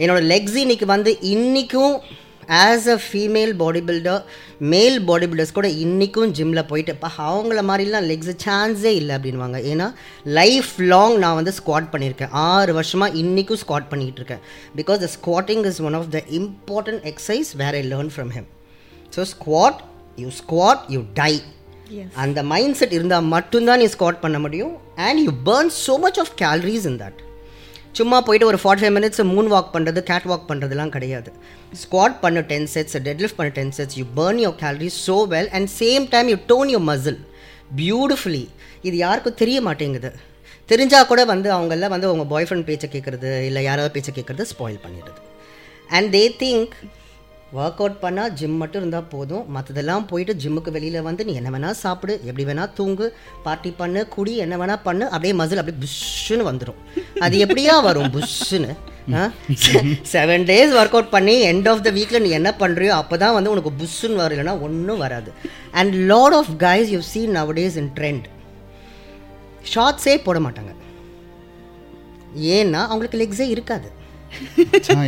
[0.03, 1.95] என்னோடய லெக்ஸ் இன்னைக்கு வந்து இன்றைக்கும்
[2.65, 4.23] as a female body builder
[4.73, 9.89] male body builders கூட இன்றைக்கும் ஜிம்மில் போயிட்டு இப்போ அவங்கள மாதிரிலாம் லெக்ஸ் சான்ஸே இல்லை அப்படின்வாங்க ஏன்னா
[10.39, 12.33] லைஃப் லாங் நான் வந்து ஸ்குவாட் பண்ணியிருக்கேன்.
[12.53, 14.43] ஆறு வருஷமாக இன்றைக்கும் ஸ்குவாட் பண்ணிகிட்டு இருக்கேன்.
[14.81, 18.49] Because the squatting is one of the important exercise where I learn from him
[19.17, 19.81] so squat
[20.23, 21.33] you squat you die
[22.25, 24.75] அந்த மைண்ட் செட் இருந்தால் மட்டும்தான் நீ ஸ்காட் பண்ண முடியும்.
[25.07, 27.19] And you burn so much of calories in that
[27.99, 31.31] சும்மா போயிட்டு ஒரு forty five minutes moon walk பண்ணுறது கேட் வாக் பண்ணுறதுலாம் கிடையாது.
[31.83, 35.51] ஸ்குவாட் பண்ண டென் செட்ஸ் டெட் லிஃப்ட் பண்ண ten sets you burn your calories so well
[35.59, 37.21] and same time you tone your muscle
[37.81, 38.45] beautifully
[38.89, 40.11] இது யாருக்கும் தெரிய மாட்டேங்குது.
[40.69, 44.81] தெரிஞ்சால் கூட வந்து அவங்கெல்லாம் வந்து அவங்க பாய் ஃப்ரெண்ட் பேச்சை கேட்குறது இல்லை யாராவது பேச்சை கேட்குறது ஸ்பாயில்
[44.85, 45.21] பண்ணிடுது.
[45.97, 46.75] And they think
[47.57, 49.45] work out பண்ணால் ஜிம் மட்டும் இருந்தால் போதும்.
[49.55, 53.07] மற்றதெல்லாம் போயிட்டு ஜிம்முக்கு வெளியில் வந்து நீ என்ன வேணால் சாப்பிடு எப்படி வேணால் தூங்கு
[53.47, 56.81] பார்ட்டி பண்ணு குடி என்ன வேணால் பண்ணு அப்படியே மசில் அப்படியே புஷ்ஷுன்னு வந்துடும்
[57.27, 58.73] அது எப்படியா வரும் புஷ்ஷுன்னு?
[60.15, 63.53] செவன் டேஸ் ஒர்க் அவுட் பண்ணி எண்ட் ஆஃப் த வீக்கில் நீ என்ன பண்ணுறியோ அப்போ தான் வந்து
[63.55, 64.65] உனக்கு புஷ்ஷுன்னு வரும்.
[64.67, 65.33] ஒன்றும் வராது.
[65.81, 68.27] And lot of guys you seen nowadays in trend
[69.75, 70.75] ஷார்ட்ஸே போட மாட்டாங்க.
[72.57, 73.89] ஏன்னா அவங்களுக்கு லெக்ஸே இருக்காது.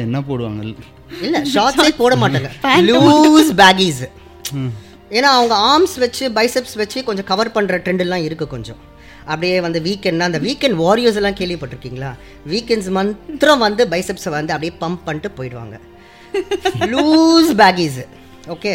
[0.06, 0.74] என்ன போடுவாங்க?
[1.22, 2.50] இல்ல ஷார்ட்ஸே போட மாட்டாங்க.
[2.88, 4.02] லூஸ் பேகீஸ்
[5.16, 8.80] ஏன்னா அவங்க ஆர்ம்ஸ் வச்சு பைசெப்ஸ் வச்சு கொஞ்சம் கவர் பண்ற ட்ரெண்ட் எல்லாம் இருக்கு கொஞ்சம்.
[9.24, 12.10] அப்படியே வந்து வீக்கெண்ட்னா அந்த வீக்கெண்ட் வாரியர்ஸ் எல்லாம் கேள்விப்பட்டிருக்கீங்களா?
[12.48, 15.76] வீக்கெண்ட்ஸ் மாத்திரம் வந்து பைசெப்ஸை வந்து அப்படியே பம்ப் பண்ணிட்டு போயிடுவாங்க.
[16.86, 18.00] லூஸ் பேகீஸ்
[18.48, 18.72] ஓகே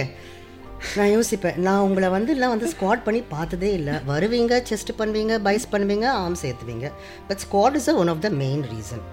[0.98, 1.58] நான் யோசிப்பேன்.
[1.66, 3.94] நான் உங்களை வந்து எல்லாம் வந்து ஸ்குவாட் பண்ணி பார்த்ததே இல்லை.
[4.10, 6.88] வருவீங்க செஸ்ட் பண்ணுவீங்க பைஸ் பண்ணுவீங்க arms ஏற்றுவீங்க
[7.28, 9.04] but squat is one of the main reason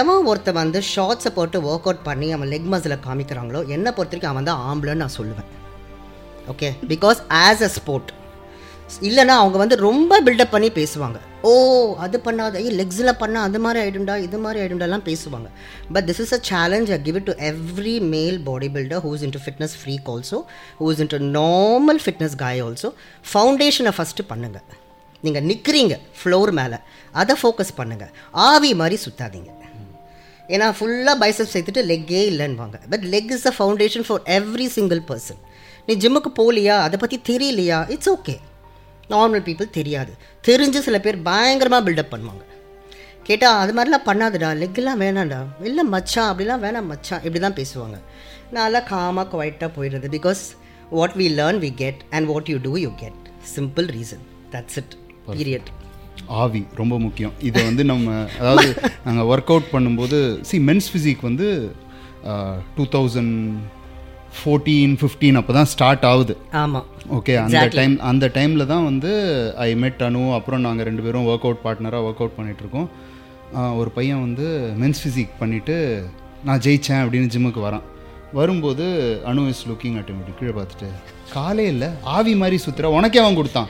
[0.00, 4.32] எவன் ஒருத்தன் வந்து ஷார்ட்ஸை போட்டு ஒர்க் அவுட் பண்ணி அவன் லெக் மசில் காமிக்கிறாங்களோ என்னை பொறுத்த வரைக்கும்
[4.34, 5.50] அவன் தான் ஆம்பளைன்னு நான் சொல்லுவேன்.
[6.54, 8.10] Okay because as a sport
[9.08, 11.18] இல்லைன்னா அவங்க வந்து ரொம்ப பில்டப் பண்ணி பேசுவாங்க.
[11.48, 11.50] ஓ
[12.04, 15.48] அது பண்ணாத ஐயோ லெக்ஸில் பண்ணால் அது மாதிரி ஆகிடும்டா இது மாதிரி ஆகிடும்டாலாம் பேசுவாங்க.
[15.94, 19.42] But this is a challenge I give it to every male body builder who's into
[19.44, 20.40] fitness freak also
[20.82, 22.90] who's into normal fitness guy also
[23.32, 24.66] ஃபவுண்டேஷனை first பண்ணுங்கள்
[25.22, 26.80] நீங்கள் நிற்கிறீங்க ஃப்ளோர் மேலே.
[27.22, 28.12] அதை ஃபோக்கஸ் பண்ணுங்கள்
[28.48, 29.50] ஆவி மாதிரி சுத்தாதீங்க.
[30.48, 32.78] ஏன்னா ஃபுல்லாக பைசப் சேர்த்துட்டு லெக்கே இல்லைன்னுவாங்க.
[32.92, 35.40] But leg is the foundation for every single person
[35.88, 37.78] நீ ஜிம்முக்கு போகலையா அதை பற்றி தெரியலையா?
[37.94, 38.34] இட்ஸ் ஓகே
[39.12, 40.12] நார்மல் பீப்புள் தெரியாது.
[40.48, 42.44] தெரிஞ்சு சில பேர் பயங்கரமாக பில்டப் பண்ணுவாங்க.
[43.28, 44.50] கேட்டால் அது மாதிரிலாம் பண்ணாதுடா.
[44.62, 45.40] லெக்கெல்லாம் வேணாம்டா.
[45.68, 47.22] இல்லை மச்சான் அப்படிலாம் வேணாம் மச்சான்.
[47.26, 47.98] இப்படி தான் பேசுவாங்க.
[48.56, 50.08] நல்லா காமாக குவைட்டாக போயிடுறது.
[50.16, 50.42] Because
[50.98, 53.20] what we learn we get and what you do you get
[53.56, 54.94] simple reason that's it
[55.36, 55.68] period
[56.42, 57.34] ஆவி ரொம்ப முக்கியம்.
[57.48, 58.68] இதை வந்து நம்ம அதாவது
[59.04, 60.18] நாங்கள் ஒர்க் அவுட் பண்ணும்போது
[60.48, 61.48] சி மென்ஸ் ஃபிசிக் வந்து
[62.76, 63.36] டூ தௌசண்ட்
[64.38, 66.34] ஃபோர்டீன் ஃபிஃப்டீன் அப்போ தான் ஸ்டார்ட் ஆகுது.
[66.62, 66.88] ஆமாம்
[67.18, 69.12] ஓகே அந்த டைம் அந்த டைமில் தான் வந்து
[69.66, 72.88] ஐ மெட் அனு அப்புறம் நாங்கள் ரெண்டு பேரும் ஒர்க் அவுட் பார்ட்னராக ஒர்க் அவுட் பண்ணிகிட்ருக்கோம்
[73.82, 74.48] ஒரு பையன் வந்து
[74.82, 75.76] மென்ஸ் ஃபிசிக் பண்ணிவிட்டு
[76.48, 77.86] நான் ஜெயித்தேன் அப்படின்னு ஜிம்முக்கு வரான்.
[78.38, 78.84] வரும்போது
[79.30, 80.88] அனு இஸ் லுக்கிங் அட் இப்படி கீழே பார்த்துட்டு
[81.32, 83.68] காலே இல்லை ஆவி மாதிரி சுத்துற உனக்கே அவன் கொடுத்தான்.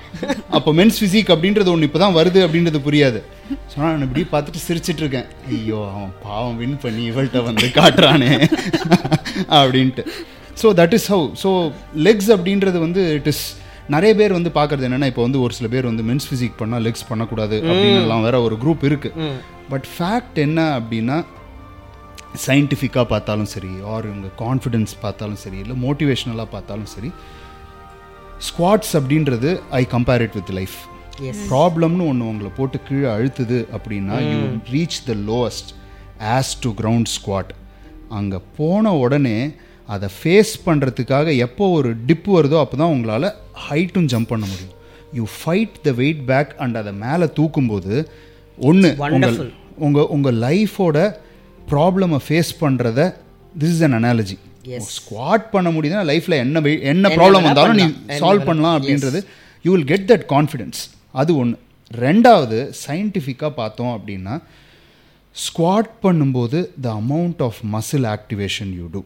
[0.56, 3.20] அப்போ மென்ஸ் ஃபிசிக் அப்படின்றது ஒன்று இப்போ தான் வருது அப்படின்றது புரியாது.
[3.70, 5.28] ஸோ நான் இப்படி பார்த்துட்டு சிரிச்சிட்டு இருக்கேன்.
[5.56, 8.30] ஐயோ அவன் பாவம் வின் பண்ணி இவள்கிட்ட வந்து காட்டுறானே.
[9.58, 10.04] அப்படின்ட்டு.
[10.56, 11.50] So that is how so
[12.00, 13.42] legs அப்படின்றது வந்து இட் இஸ்
[13.88, 17.08] நிறைய பேர் வந்து பார்க்கறது என்னன்னா இப்போ வந்து ஒரு சில பேர் வந்து மென்ஸ் ஃபிசிக் பண்ணால் லெக்ஸ்
[17.08, 19.10] பண்ணக்கூடாது அப்படின்னு எல்லாம் வேற ஒரு குரூப் இருக்கு.
[19.70, 21.16] பட் ஃபேக்ட் என்ன அப்படின்னா
[22.46, 27.10] சயின்டிஃபிக்காக பார்த்தாலும் சரி ஆர் இவங்க கான்ஃபிடென்ஸ் பார்த்தாலும் சரி இல்லை மோட்டிவேஷ்னலாக பார்த்தாலும் சரி
[28.40, 30.76] ஸ்குவாட்ஸ் அப்படின்றது I compare it with life
[31.48, 34.38] ப்ராப்ளம்னு ஒன்று உங்களை போட்டு கீழே அழுத்துது அப்படின்னா you
[34.72, 35.70] reach the lowest
[36.30, 37.50] as to ground squat
[38.10, 39.36] அங்கே போன உடனே
[39.90, 43.28] அதை ஃபேஸ் பண்ணுறதுக்காக எப்போ ஒரு டிப் வருதோ அப்போ தான் உங்களால்
[43.66, 44.74] ஹைட்டும் ஜம்ப் பண்ண முடியும்.
[45.16, 47.94] You fight the weight back and அதை மேலே தூக்கும்போது
[48.58, 49.38] ஒன்று உங்கள்
[49.78, 50.98] உங்கள் உங்கள் லைஃபோட
[51.66, 53.00] ப்ராப்ளமை ஃபேஸ் பண்ணுறத
[53.54, 54.36] this is an analogy
[54.92, 56.60] squat பண்ண முடியுதுன்னா லைஃப்பில் என்ன
[56.92, 57.86] என்ன ப்ராப்ளம் வந்தாலும் நீ
[58.18, 59.20] சால்வ் பண்ணலாம் அப்படின்றது
[59.64, 60.80] you will get that confidence
[61.14, 61.56] அது ஒன்று
[61.90, 64.34] ரெண்டாவது சயின்டிஃபிக்காக பார்த்தோம் அப்படின்னா
[65.36, 69.00] ஸ்குவாட் பண்ணும்போது the amount of muscle activation you do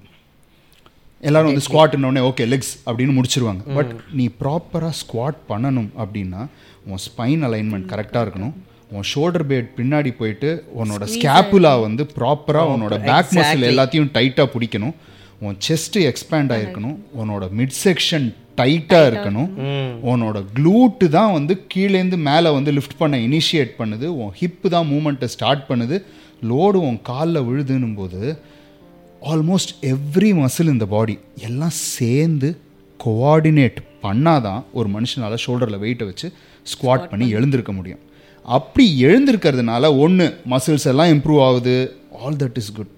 [1.28, 3.62] எல்லாரும் வந்து ஸ்குவாட்ன உடனே ஓகே லெக்ஸ் அப்படின்னு முடிச்சிருவாங்க.
[3.78, 6.42] பட் நீ ப்ராப்பராக ஸ்குவாட் பண்ணணும் அப்படின்னா
[6.90, 8.54] உன் ஸ்பைன் அலைன்மெண்ட் கரெக்டாக இருக்கணும்.
[8.94, 14.94] உன் ஷோல்டர் பேட் பின்னாடி போயிட்டு உன்னோட ஸ்கேப்புலா வந்து ப்ராப்பராக உன்னோட பேக் மசில் எல்லாத்தையும் டைட்டாக பிடிக்கணும்.
[15.46, 16.96] உன் செஸ்ட் எக்ஸ்பேண்ட் ஆயிருக்கணும்.
[17.20, 18.26] உன்னோட மிட் செக்ஷன்
[18.58, 19.48] டைட்டாக இருக்கணும்.
[20.10, 24.08] உன்னோட க்ளூட்டு தான் வந்து கீழேந்து மேலே வந்து லிஃப்ட் பண்ண இனிஷியேட் பண்ணுது.
[24.20, 25.98] உன் ஹிப்பு தான் மூமெண்ட்டை ஸ்டார்ட் பண்ணுது.
[26.50, 28.20] லோடு உன் காலில் விழுதுன்னும் போது
[29.30, 32.58] ஆல்மோஸ்ட் எவ்ரி மசில் இந்த பாடி எல்லாம் சேர்ந்து
[33.00, 36.32] கோஆர்டினேட் பண்ணாதான் ஒரு மனுஷனால் ஷோல்டரில் வெயிட்டை வச்சு
[36.72, 38.02] ஸ்குவாட் பண்ணி எழுந்திருக்க முடியும்.
[38.42, 41.96] அப்படி எழுந்திருக்கிறதுனால ஒன்று மசில்ஸ் எல்லாம் இம்ப்ரூவ் ஆகுது.
[42.22, 42.94] All that is good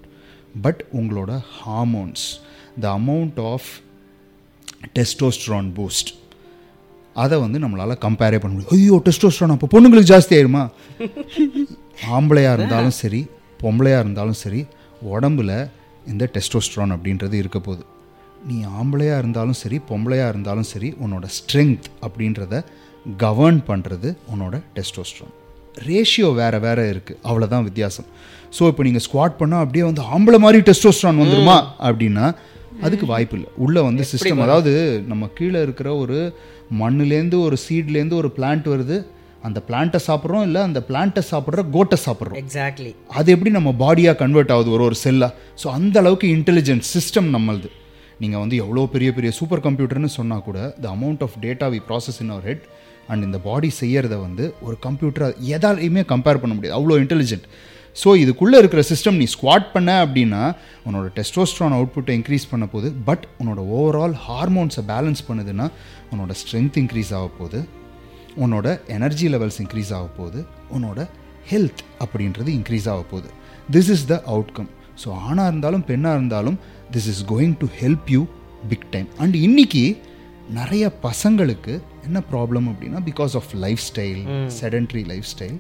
[0.63, 2.25] but உங்களோட hormones
[2.81, 3.69] the amount of
[4.99, 6.11] testosterone boost
[7.15, 8.71] அதை வந்து நம்மளால் கம்பேரே பண்ண முடியும்.
[8.71, 10.63] ஐயோ டெஸ்டோஸ்ட்ரான் அப்போ பொண்ணுங்களுக்கு ஜாஸ்தி ஆயிருமா?
[12.17, 13.27] ஆம்பளையாக இருந்தாலும் சரி
[13.63, 14.65] பொம்பளையாக இருந்தாலும் சரி
[15.15, 15.53] உடம்புல
[16.13, 17.85] இந்த டெஸ்டோஸ்ட்ரான் அப்படின்றது இருக்க போகுது.
[18.49, 22.63] நீ ஆம்பளையாக இருந்தாலும் சரி பொம்பளையாக இருந்தாலும் சரி உன்னோட ஸ்ட்ரென்த் அப்படின்றத
[23.25, 25.35] கவர்ன் பண்ணுறது உன்னோட டெஸ்டோஸ்ட்ரான்
[25.87, 28.07] ரேஷியோ வேறு வேறு இருக்குது அவ்வளோதான் வித்தியாசம்.
[28.57, 31.57] ஸோ இப்போ நீங்கள் ஸ்குவாட் பண்ணால் அப்படியே வந்து ஆம்பளை மாதிரி டெஸ்டோஸ்ட்ரான் வந்துருமா?
[31.89, 32.27] அப்படின்னா
[32.87, 33.51] அதுக்கு வாய்ப்பு இல்லை.
[33.65, 34.73] உள்ளே வந்து சிஸ்டம் அதாவது
[35.11, 36.19] நம்ம கீழே இருக்கிற ஒரு
[36.81, 38.97] மண்ணுலேருந்து ஒரு சீட்லேருந்து ஒரு பிளான்ட் வருது
[39.47, 42.39] அந்த பிளான்ட்டை சாப்பிட்றோம் இல்லை அந்த பிளான்ட்டை சாப்பிட்ற கோட்டை சாப்பிட்றோம்.
[42.43, 45.33] எக்ஸாக்ட்லி அது எப்படி நம்ம பாடியாக கன்வெர்ட் ஆகுது ஒரு ஒரு செல்லாக
[45.63, 47.71] ஸோ அந்த அளவுக்கு இன்டெலிஜென்ட் சிஸ்டம் நம்மளது.
[48.23, 52.21] நீங்கள் வந்து எவ்வளோ பெரிய பெரிய சூப்பர் கம்ப்யூட்டர்னு சொன்னால் கூட the amount of data we process
[52.25, 52.67] in our head
[53.13, 56.77] and இந்த பாடி செய்யறத வந்து ஒரு கம்ப்யூட்டர் எதாலையுமே கம்பேர் பண்ண முடியாது.
[56.79, 57.47] அவ்வளோ இன்டெலிஜென்ட்
[57.97, 60.41] ஸோ இதுக்குள்ளே இருக்கிற சிஸ்டம் நீ ஸ்குவாட் பண்ண அப்படின்னா
[60.87, 62.89] உன்னோட டெஸ்டோஸ்ட்ரான் அவுட்புட்டை இன்க்ரீஸ் பண்ண போகுது.
[63.09, 65.67] பட் உன்னோட ஓவரால் ஹார்மோன்ஸை பேலன்ஸ் பண்ணுதுன்னா
[66.13, 67.61] உன்னோட ஸ்ட்ரென்த் இன்க்ரீஸ் ஆக போகுது.
[68.45, 71.09] உன்னோட எனர்ஜி லெவல்ஸ் இன்க்ரீஸ் ஆக போகுது உன்னோட
[71.51, 73.29] ஹெல்த் அப்படின்றது இன்க்ரீஸ் ஆக போகுது.
[73.73, 74.69] This is the outcome
[75.05, 76.59] so ஆணாக இருந்தாலும் பெண்ணாக இருந்தாலும்
[76.93, 78.27] this is going to help you
[78.69, 79.97] big time and இன்னைக்கு
[80.51, 84.21] நிறைய பசங்களுக்கு என்ன ப்ராப்ளம் அப்படின்னா because of life style
[84.61, 85.57] sedentary life style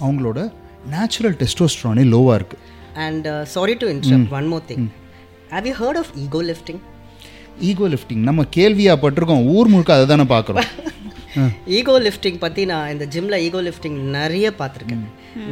[0.00, 0.52] அவங்களோட
[0.90, 2.62] நேச்சுரல் டெஸ்டோஸ்ட்ரானே லோவாக இருக்குது
[3.06, 4.86] and sorry to interrupt one more thing
[5.52, 6.80] have you heard of ego lifting
[7.60, 9.46] ego lifting நம்ம கேள்வியாக பட்டிருக்கோம்.
[9.46, 10.68] ஊர் முழுக்க அதை தானே பார்க்குறோம்.
[11.76, 15.04] ஈகோ லிஃப்டிங் பற்றி நான் இந்த ஜிம்மில் ஈகோ லிஃப்டிங் நிறைய பார்த்துருக்கேன்.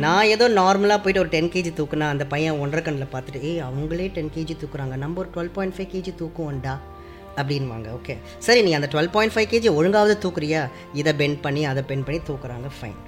[0.04, 4.06] நான் ஏதோ நார்மலாக போயிட்டு ஒரு டென் கேஜி தூக்குனா அந்த பையன் ஒன்றரை கண்ணில் பார்த்துட்டு ஏய் அவங்களே
[4.18, 4.96] டென் கேஜி தூக்குறாங்க.
[5.04, 6.74] நம்ம ஒரு டுவெல் பாயிண்ட் ஃபைவ் கேஜி தூக்குவோம்டா.
[7.40, 10.62] அப்படின்வாங்க ஓகே சரி நீ அந்த டுவெல் பாயிண்ட் ஃபைவ் கேஜி ஒழுங்காவது தூக்குறியா?
[11.00, 12.68] இதை பெண்ட் பண்ணி அதை பெண்ட் பண்ணி தூக்குறாங்க.
[12.78, 13.00] Fine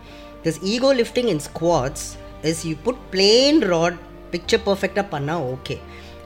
[0.44, 2.06] this ego lifting in squats
[2.50, 3.98] is you put plain rod
[4.32, 5.76] picture பர்ஃபெக்டாக பண்ணால் ஓகே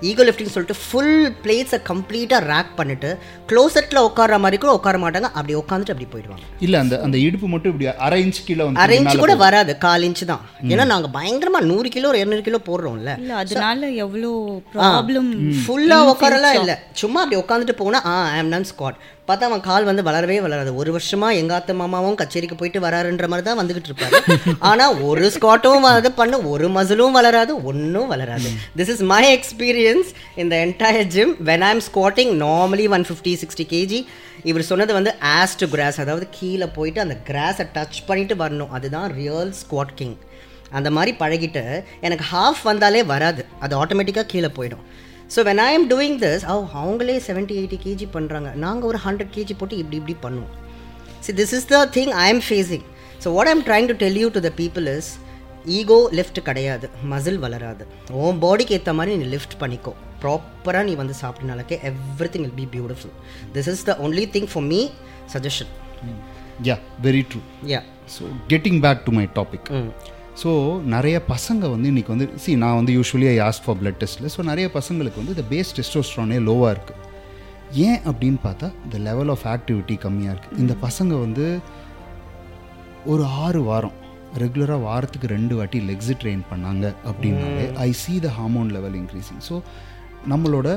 [0.08, 3.10] ஈகோ லிஃப்டிங் சொல்லிட்டு ஃபுல் பிளேட்ஸை கம்ப்ளீட்டாக ரேக் பண்ணிட்டு
[3.50, 5.28] க்ளோசெட்டில் உட்கார மாதிரி கூட உட்கார மாட்டாங்க.
[5.38, 6.44] அப்படி உட்காந்துட்டு அப்படி போயிடுவாங்க.
[6.66, 10.06] இல்லை அந்த அந்த இடுப்பு மட்டும் இப்படி அரை இன்ச் கீழே வந்து அரை இன்ச் கூட வராது கால்
[10.08, 10.42] இன்ச் தான்.
[10.72, 13.14] ஏன்னா நாங்க பயங்கரமா நூறு கிலோ இரநூறு கிலோ போடுறோம்ல.
[13.22, 14.30] இல்ல அதனால எவ்வளோ
[14.74, 15.30] ப்ராப்ளம்
[15.64, 16.74] ஃபுல்லா உட்காரலாம் இல்ல.
[17.02, 20.70] சும்மா அப்படி உட்காந்துட்டு போனா ஆ ஐம் நான் ஸ்காட் பார்த்தா அவன் கால் வந்து வளரவே வளராது.
[20.74, 24.16] ஒரு வருஷமா எங்க அத்தை மாமாவும் கச்சேரிக்கு போயிட்டு வராருன்ற மாதிரி தான் வந்துகிட்டு இருப்பாரு.
[24.70, 28.50] ஆனா ஒரு ஸ்காட்டும் அது பண்ண ஒரு மசிலும் வளராது ஒன்றும் வளராது.
[28.76, 34.00] திஸ் இஸ் மை எக்ஸ்பீரியன்ஸ் இந்த entire gym when I'm squatting normally one fifty sixty KG
[34.42, 38.70] இவர் சொன்னது வந்து ஆஸ் டு கிராஸ் அதாவது கீழே போயிட்டு அந்த கிராஸை டச் பண்ணிட்டு வரணும்.
[38.70, 40.16] அதுதான் ரியல் ஸ்குவாட் கிங்
[40.70, 43.44] அந்த மாதிரி பழகிட்டு எனக்கு ஹாஃப் வந்தாலே வராது.
[43.60, 44.84] அது ஆட்டோமேட்டிக்காக கீழே போயிடும்.
[45.34, 49.32] So when I am doing this oh அவங்களே செவன்ட்டி எயிட்டி கேஜி பண்ணுறாங்க நாங்கள் ஒரு ஹண்ட்ரட்
[49.36, 50.54] கேஜி போட்டு இப்படி இப்படி பண்ணுவோம்.
[51.26, 52.86] See this is the thing I am facing
[53.24, 55.10] so what I'm trying to tell you to the people is
[55.78, 56.86] ego lift கிடையாது.
[57.10, 57.84] Muscle வளராது.
[58.22, 59.92] உன் பாடிக்கு ஏற்ற மாதிரி நீ லிஃப்ட் பண்ணிக்கோ.
[60.22, 61.76] ப்ராப்பராக நீ வந்து சாப்பிட்டனாலக்கே
[62.34, 63.14] everything will be beautiful
[63.54, 64.80] this is the only thing for me
[65.34, 65.70] suggestion
[66.68, 67.40] yeah very true
[67.72, 67.80] yeah
[68.16, 69.68] so getting back to my topic
[70.36, 70.50] so
[70.86, 74.42] நிறைய பசங்க வந்து இன்றைக்கி வந்து சி நான் வந்து usually I ask for blood டெஸ்ட்டில் ஸோ
[74.42, 77.00] நிறைய பசங்களுக்கு வந்து இந்த பேஸ் டெஸ்டோஸ்ட்ரானே லோவாக இருக்குது
[77.80, 81.46] ஏன் அப்படின்னு பார்த்தா இந்த லெவல் ஆஃப் ஆக்டிவிட்டி கம்மியாக இருக்குது இந்த பசங்க வந்து
[83.04, 83.96] ஒரு ஆறு வாரம்
[84.38, 89.56] ரெகுலராக வாரத்துக்கு ரெண்டு வாட்டி லெக்ஸு ட்ரெயின் பண்ணாங்க அப்படின்னாலே I see the hormone level increasing so
[90.28, 90.68] நம்மளோட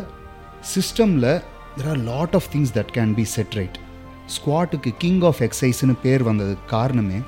[0.75, 1.29] சிஸ்டமில்
[1.77, 3.77] there are lot of things that can be set right
[4.27, 7.19] ஸ்குவாட்டுக்கு king of எக்ஸசைஸ்னு பேர் வந்ததுக்கு காரணமே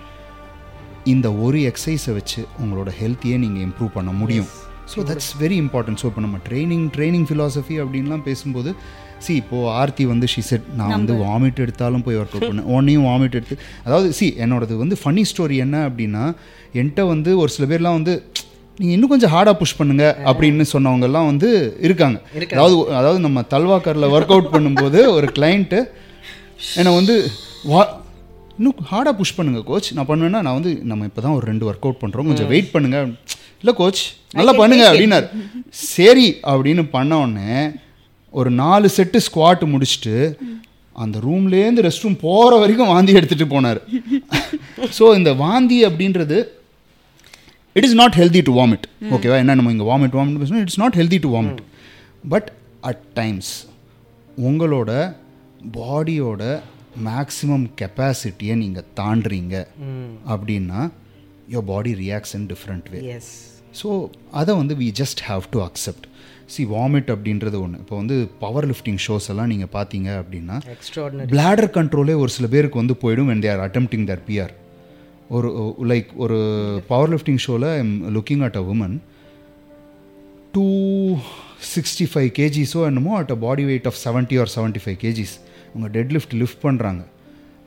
[1.14, 4.50] இந்த ஒரு எக்ஸசைஸை வச்சு உங்களோட ஹெல்த்தையே நீங்கள் இம்ப்ரூவ் பண்ண முடியும்.
[4.92, 8.70] So that's very important so இப்போ நம்ம ட்ரைனிங் ட்ரைனிங் ஃபிலாசபி அப்படின்லாம் பேசும்போது
[9.26, 13.06] சி இப்போது ஆர்த்தி வந்து ஷி செட் நான் வந்து வாமிட் எடுத்தாலும் போய் ஒர்க் அவுட் பண்ணேன் உன்னையும்
[13.10, 16.24] வாமிட் எடுத்து அதாவது சி என்னோடது வந்து ஃபன்னி ஸ்டோரி என்ன அப்படின்னா
[16.80, 18.16] என்கிட்ட வந்து ஒரு சில பேர்லாம் வந்து
[18.80, 21.50] நீங்கள் இன்னும் கொஞ்சம் ஹார்டாக புஷ் பண்ணுங்க அப்படின்னு சொன்னவங்கெல்லாம் வந்து
[21.88, 22.18] இருக்காங்க.
[22.52, 25.80] அதாவது அதாவது நம்ம தல்வாக்கரில் ஒர்க் அவுட் பண்ணும்போது ஒரு கிளைண்ட்டு
[26.80, 27.16] என்னை வந்து
[27.72, 27.82] வா
[28.58, 31.86] இன்னும் ஹார்டாக புஷ் பண்ணுங்க கோச் நான் பண்ணுவேன்னா நான் வந்து நம்ம இப்போ தான் ஒரு ரெண்டு ஒர்க்
[31.88, 33.00] அவுட் பண்ணுறோம் கொஞ்சம் வெயிட் பண்ணுங்க.
[33.62, 34.02] இல்லை கோச்
[34.38, 35.28] நல்லா பண்ணுங்க அப்படின்னாரு.
[35.96, 37.60] சரி அப்படின்னு பண்ண உடனே
[38.34, 40.16] ஒரு நாலு செட்டு ஸ்குவாட் முடிச்சுட்டு
[41.04, 43.80] அந்த ரூம்லேருந்து ரெஸ்ட் ரூம் போகிற வரைக்கும் வாந்தி எடுத்துகிட்டு போனார்.
[44.98, 46.38] ஸோ இந்த வாந்தி அப்படின்றது
[47.76, 50.98] it is not healthy to vomit ஓகேவா என்ன நம்ம இங்கே வாமிட் வாமிட் பேசணும் it's not
[51.02, 51.62] healthy to vomit
[52.34, 52.50] but
[52.92, 53.52] at times
[54.50, 54.92] உங்களோட
[55.78, 56.42] பாடியோட
[57.06, 59.56] மேக்ஸிமம் கெப்பாசிட்டியை நீங்கள் தாண்டுறீங்க.
[60.34, 60.82] அப்படின்னா
[61.54, 63.00] your body reacts in different way
[63.82, 63.90] so
[64.32, 66.06] அதை வந்து we just have to accept
[66.54, 70.58] see vomit அப்படின்றது ஒன்று இப்போ வந்து பவர் லிஃப்டிங் ஷோஸ் எல்லாம் நீங்கள் பார்த்தீங்க அப்படின்னா
[71.34, 74.54] பிளாடர் கண்ட்ரோலே ஒரு சில பேருக்கு வந்து போயிடும் when they are attempting their PR
[75.30, 75.50] ஒரு
[75.92, 76.38] லைக் ஒரு
[76.88, 78.96] பவர் லிஃப்டிங் ஷோவில் I'm looking at a woman
[80.54, 80.66] do
[81.74, 85.36] sixty five கேஜிஸோ என்னமோ at a body weight of seventy or seventy five kgs
[85.78, 87.04] அவங்க டெட் லிஃப்ட் லிஃப்ட் பண்ணுறாங்க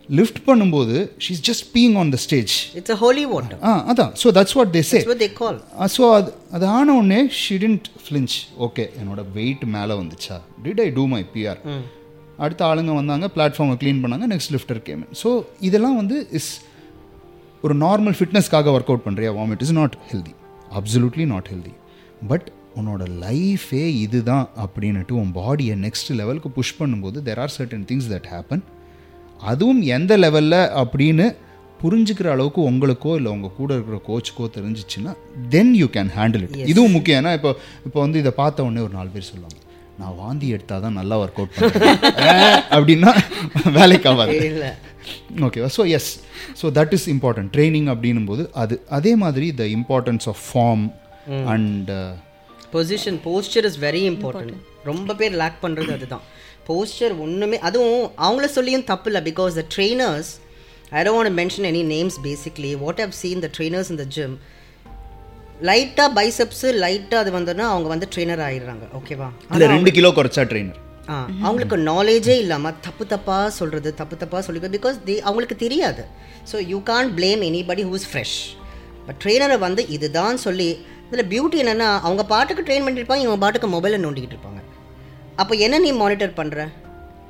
[0.09, 0.95] லிஃப்ட் பண்ணும்போது
[1.25, 4.13] she is just being on the stage it's holy water ah அதான்.
[4.23, 5.57] So that's what they say they call.
[5.95, 8.35] So அது அது ஆன உடனே she didn't flinch
[8.67, 10.37] okay என்னோட weight மேலே வந்துச்சா?
[10.65, 11.23] Did I do my.
[11.35, 11.61] PR
[12.39, 16.51] அடுத்த ஆளுங்க வந்தாங்க பிளாட்ஃபார்மை க்ளீன் பண்ணாங்க நெக்ஸ்ட் லிஃப்டர் கேம் ஸோ இதெல்லாம் வந்து இஸ்
[17.65, 20.35] ஒரு நார்மல் ஃபிட்னஸ்க்காக ஒர்க் அவுட் பண்ணுறியா vomit is not healthy
[20.79, 21.73] absolutely not healthy
[22.29, 22.47] but
[22.79, 28.29] உன்னோட லைஃபே இதுதான் அப்படின்னுட்டு உன் பாடியை நெக்ஸ்ட் லெவலுக்கு புஷ் பண்ணும்போது there are certain things that
[28.35, 28.63] happen
[29.41, 31.27] அதுவும் எந்த லெவலில் அப்படின்னு
[31.81, 35.13] புரிஞ்சுக்கிற அளவுக்கு உங்களுக்கோ இல்லை உங்கள் கூட இருக்கிற கோச்சுக்கோ தெரிஞ்சிச்சுன்னா
[35.55, 37.19] then you can handle it இதுவும் முக்கியம்.
[37.21, 37.51] ஏன்னா இப்போ
[37.87, 39.59] இப்போ வந்து இதை பார்த்த உடனே ஒரு நாலு பேர் சொல்லுவாங்க
[40.01, 41.99] நான் வாந்தி எடுத்தால் தான் நல்லா ஒர்க் அவுட் பண்ணுறேன்
[42.77, 43.11] அப்படின்னா
[43.79, 44.37] வேலைக்கு ஆகாது.
[45.47, 46.11] ஓகேவா so yes
[46.61, 50.85] so that is important training அப்படின்னும் போது அது அதே மாதிரி the importance of form
[51.55, 51.91] and
[52.75, 54.55] position posture is very important
[54.91, 56.25] ரொம்ப பேர் லேக் பண்ணுறது அதுதான்.
[56.69, 60.31] போஸ்டர் ஒன்றுமே அதுவும் அவங்கள சொல்லியும் தப்பு இல்லை because the trainers
[60.99, 64.37] I don't want mention any names basically what how seen the trainers in the gym
[65.69, 68.85] லைட்டாக பைசப்ஸு லைட்டாக அது வந்தோன்னா அவங்க வந்து ட்ரெயினர் ஆயிடுறாங்க.
[68.99, 70.79] ஓகேவா இல்லை ரெண்டு கிலோ குறைச்சா ட்ரெயினர்
[71.13, 76.03] ஆ அவங்களுக்கு நாலேஜே இல்லாமல் தப்பு தப்பாக சொல்கிறது தப்பு தப்பாக சொல்லி பிகாஸ் தே அவங்களுக்கு தெரியாது.
[76.51, 78.39] So you can't blame anybody who's fresh
[79.07, 80.71] but ட்ரெயினரை வந்து இதுதான் சொல்லி
[81.11, 84.61] இதில் பியூட்டி என்னென்னா அவங்க பாட்டுக்கு ட்ரெயின் பண்ணியிருப்பாங்க இவங்க பாட்டுக்கு மொபைலை நோண்டிக்கிட்டு இருப்பாங்க.
[85.43, 86.69] அப்போ என்ன நீ மானிட்டர் பண்ணுற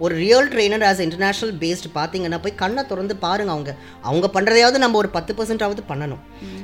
[0.04, 3.70] ஒரு real trainer as international based பார்த்தீங்கன்னா போய் கண்ணை திறந்து பாருங்க அவங்க.
[4.08, 6.22] அவங்க பண்ணுறதையாவது நம்ம ஒரு பத்து பர்சன்டாவது பண்ணணும்.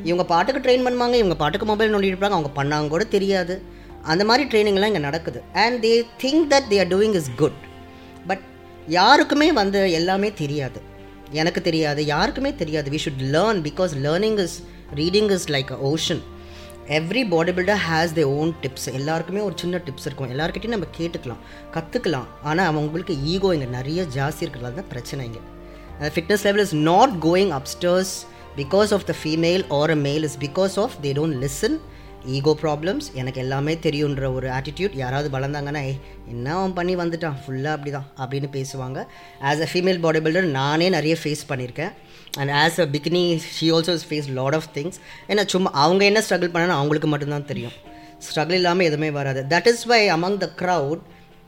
[0.09, 3.57] இவங்க பாட்டுக்கு ட்ரெயின் பண்ணுவாங்க இவங்க பாட்டுக்கு மொபைல் நோண்டிட்டு இருப்பாங்க அவங்க பண்ணாங்க கூட தெரியாது.
[4.12, 5.40] அந்த மாதிரி ட்ரைனிங்லாம் இங்கே நடக்குது.
[5.64, 7.59] And they think that they are doing is good
[8.31, 8.44] but
[8.98, 10.81] யாருக்குமே வந்து எல்லாமே தெரியாது.
[11.40, 12.88] எனக்கு தெரியாது யாருக்குமே தெரியாது.
[12.94, 14.57] We should learn because learning is
[15.00, 16.22] reading is like a ocean
[16.94, 20.29] every body builder has they own tips எல்லாருக்குமே ஒரு சின்ன டிப்ஸ் இருக்கும்.
[20.35, 21.40] எல்லாருக்கிட்டையும் நம்ம கேட்டுக்கலாம்
[21.77, 25.42] கற்றுக்கலாம் ஆனால் அவங்களுக்கு ஈகோ இங்கே நிறைய ஜாஸ்தி இருக்கிறதால தான் பிரச்சனை இங்கே.
[26.14, 28.14] Fitness level is not going upstairs
[28.61, 31.77] because of the female or a male is because of they don't listen
[32.37, 35.92] ego problems எனக்கு எல்லாமே தெரியுன்ற ஒரு ஆட்டிடியூட் யாராவது வளர்ந்தாங்கன்னா ஏ
[36.33, 37.37] என்ன அவன் பண்ணி வந்துட்டான்?
[37.42, 38.99] ஃபுல்லாக அப்படி தான் அப்படின்னு பேசுவாங்க.
[39.51, 41.92] As a female body builder நானே நிறைய ஃபேஸ் பண்ணியிருக்கேன்
[42.40, 43.22] and as a bikini
[43.57, 44.99] she also face lot of things
[45.31, 47.77] ஏன்னா சும்மா அவங்க என்ன ஸ்ட்ரகிள் பண்ணணும் அவங்களுக்கு மட்டும்தான் தெரியும்.
[48.27, 49.40] ஸ்ட்ரகிள் இல்லாமல் எதுவுமே வராது.
[49.53, 51.03] That is why among the crowd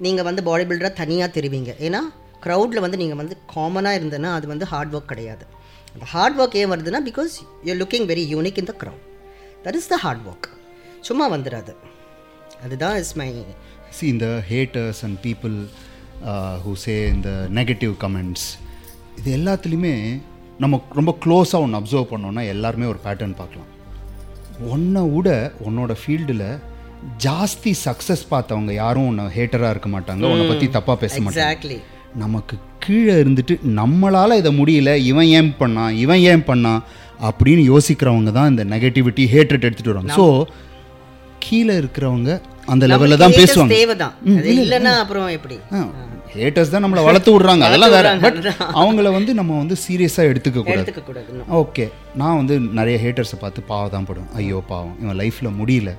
[0.06, 1.72] நீங்கள் வந்து பாடி பில்டராக தனியாக தெரிவிங்க.
[1.86, 2.00] ஏன்னா
[2.44, 5.44] க்ரௌடில் வந்து நீங்கள் வந்து காமனாக இருந்ததுன்னா அது வந்து ஹார்ட் ஒர்க் கிடையாது.
[5.94, 7.32] அந்த ஹார்ட் ஒர்க் ஏன் வருதுன்னா because
[7.68, 9.04] you looking very unique in the crowd
[9.64, 10.48] that is the hard work
[11.08, 11.72] சும்மா வந்துடாது
[12.64, 13.28] அதுதான் இஸ் மை
[13.98, 15.56] சி இந்த haters and people
[16.64, 18.46] who say இந்த நெகட்டிவ் கமெண்ட்ஸ்
[19.20, 19.94] இது எல்லாத்துலேயுமே
[20.62, 23.68] நம்ம ரொம்ப க்ளோஸாக ஒன்று அப்சர்வ் பண்ணோன்னா எல்லாருமே ஒரு பேட்டர்ன் பார்க்கலாம்.
[24.72, 25.28] உன்னை விட
[25.66, 26.48] உன்னோட ஃபீல்டில்
[27.24, 31.78] ஜாஸ்தி சக்ஸஸ் பார்த்தவங்க யாரும் உன்னை ஹேட்டராக இருக்க மாட்டாங்க உன்னை பற்றி தப்பாக பேச மாட்டாங்க.
[32.24, 36.82] நமக்கு கீழே இருந்துட்டு நம்மளால் இதை முடியல இவன் ஏன் பண்ணான் இவன் ஏன் பண்ணான்
[37.28, 40.18] அப்படின்னு யோசிக்கிறவங்க தான் இந்த நெகட்டிவிட்டி ஹேட்ரட் எடுத்துகிட்டு வருவாங்க.
[40.20, 40.26] ஸோ
[41.46, 42.30] கீழே இருக்கிறவங்க
[42.72, 43.74] அந்த லெவலில் தான் பேசுவாங்க.
[43.78, 44.14] தேவைதான்.
[44.54, 45.56] இல்லைன்னா அப்புறம் எப்படி?
[46.42, 47.64] ஹேட்டர்ஸ் தான் நம்மளை வளர்த்து விடுறாங்க.
[47.68, 48.08] அதெல்லாம் வேற.
[48.24, 48.38] பட்
[48.80, 50.92] அவங்கள வந்து நம்ம வந்து சீரியஸாக எடுத்துக்க கூடாது.
[51.60, 51.86] ஓகே
[52.22, 54.32] நான் வந்து நிறைய ஹேட்டர்ஸை பார்த்து பாவம் தான் படுவேன்.
[54.40, 54.96] ஐயோ பாவம்.
[55.02, 55.92] இவன் லைஃப்பில் முடியல.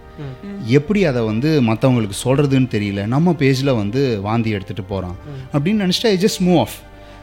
[0.79, 3.07] எப்படி அதை வந்து மற்றவங்களுக்கு சொல்கிறதுன்னு தெரியல.
[3.15, 5.17] நம்ம பேஜில் வந்து வாந்தி எடுத்துகிட்டு போகிறான்
[5.53, 6.77] அப்படின்னு நினச்சிட்டு I just move off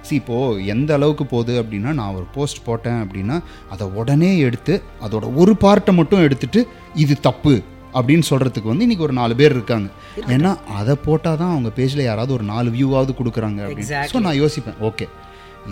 [0.09, 3.37] see இப்போது எந்த அளவுக்கு போகுது அப்படின்னா நான் ஒரு போஸ்ட் போட்டேன் அப்படின்னா
[3.75, 4.75] அதை உடனே எடுத்து
[5.07, 6.61] அதோட ஒரு பார்ட்டை மட்டும் எடுத்துட்டு
[7.05, 7.55] இது தப்பு.
[7.99, 9.89] அப்படின்னு சொல்கிறதுக்கு வந்து இன்றைக்கி ஒரு நாலு பேர் இருக்காங்க.
[10.37, 14.03] ஏன்னா அதை போட்டால் தான் அவங்க பேஜில் யாராவது ஒரு நாலு வியூவாவது கொடுக்குறாங்க அப்படின்னு.
[14.13, 15.09] ஸோ நான் யோசிப்பேன் ஓகே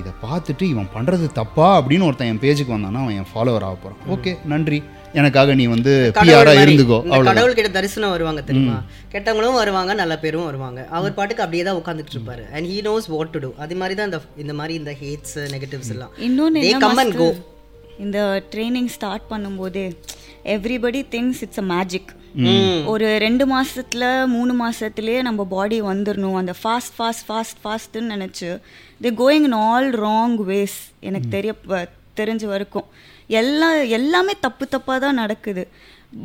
[0.00, 4.10] இதை பார்த்துட்டு இவன் பண்ணுறது தப்பா அப்படின்னு ஒருத்தன் என் பேஜுக்கு வந்தானா அவன் என் ஃபாலோவர் ஆக போகிறான்
[4.14, 4.78] ஓகே நன்றி.
[5.20, 6.96] எனக்காக நீ வந்து பிஆராக இருந்துக்கோ
[7.28, 8.78] கடவுள் கிட்ட தரிசனம் வருவாங்க தெரியுமா?
[9.12, 10.80] கெட்டவங்களும் வருவாங்க நல்ல பேரும் வருவாங்க.
[10.96, 12.44] அவர் பாட்டுக்கு அப்படியே தான் உட்காந்துட்டு இருப்பாரு.
[12.54, 15.92] And he knows what to do அது மாதிரி தான் இந்த இந்த மாதிரி இந்த ஹேட்ஸ் நெகட்டிவ்ஸ்
[15.94, 16.12] எல்லாம்.
[16.28, 17.28] இன்னொன்று They என்ன come and go.
[17.28, 17.50] master,
[18.04, 18.18] இந்த
[18.52, 19.87] ட்ரைனிங் ஸ்டார்ட் பண்ணும்போதே
[20.44, 22.11] everybody thinks it's a magic
[22.87, 28.48] ஒரு ரெண்டு மாசத்துல மூணு மாசத்துலயே நம்ம பாடி வந்துடணும் அந்த ஃபாஸ்ட் ஃபாஸ்ட் ஃபாஸ்ட் ஃபாஸ்ட்னு நினச்சி
[29.00, 32.85] they going in all wrong ways எனக்கு தெரிய ப- தெரிஞ்ச வரைக்கும்.
[33.30, 35.62] எல்லா எல்லாமே தப்பு தப்பாக தான் நடக்குது.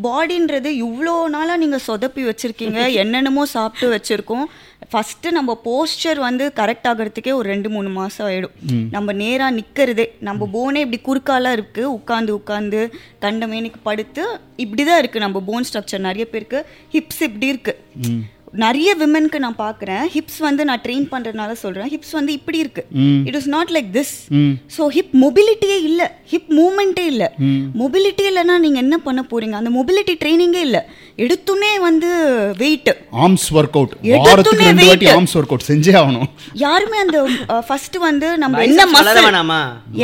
[0.03, 4.45] பாடின்றது இவ்வளோ நாளாக நீங்கள் சொதப்பி வச்சுருக்கீங்க என்னென்னமோ சாப்பிட்டு வச்சுருக்கோம்.
[4.81, 8.55] ஃபஸ்ட்டு நம்ம போஸ்டர் வந்து கரெக்ட் ஆகிறதுக்கே ஒரு ரெண்டு மூணு மாதம் ஆகிடும்
[8.89, 12.81] நம்ம நேராக நிற்கிறதே நம்ம போனே இப்படி குறுக்காலாம் இருக்குது உட்காந்து உட்காந்து
[13.21, 14.23] கண்டமேனிக்கு படுத்து
[14.55, 16.61] இப்படி தான் இருக்குது நம்ம போன் ஸ்ட்ரக்சர் நிறைய பேருக்கு
[16.93, 18.15] ஹிப்ஸ் இப்படி இருக்குது
[18.63, 20.03] நிறைய விமனுக்கு நான் பார்க்குறேன்.
[20.13, 22.83] ஹிப்ஸ் வந்து நான் ட்ரெயின் பண்ணுறதுனால சொல்கிறேன் ஹிப்ஸ் வந்து இப்படி இருக்கு.
[23.29, 24.13] It is not like this
[24.75, 26.07] so hip மொபிலிட்டியே இல்லை.
[26.31, 27.27] ஹிப் மூமெண்ட்டே இல்லை.
[27.81, 29.55] மொபிலிட்டி இல்லைன்னா நீங்கள் என்ன பண்ண போறீங்க?
[29.62, 30.81] அந்த மொபிலிட்டி ட்ரைனிங்கே இல்லை.
[31.25, 32.09] எடுத்துனே வந்து
[32.63, 32.91] வெயிட்
[33.23, 35.15] ஆர்ம்ஸ் ஒர்க் அவுட் எடுத்தோனே வாரத்துக்கு ரெண்டு வாட்டி weight.
[35.17, 36.29] ஆர்ம்ஸ் ஒர்க் அவுட் செஞ்சே ஆகணும்.
[36.65, 37.19] யாருமே அந்த
[37.67, 39.21] ஃபர்ஸ்ட் வந்து நம்ம என்ன மசில்?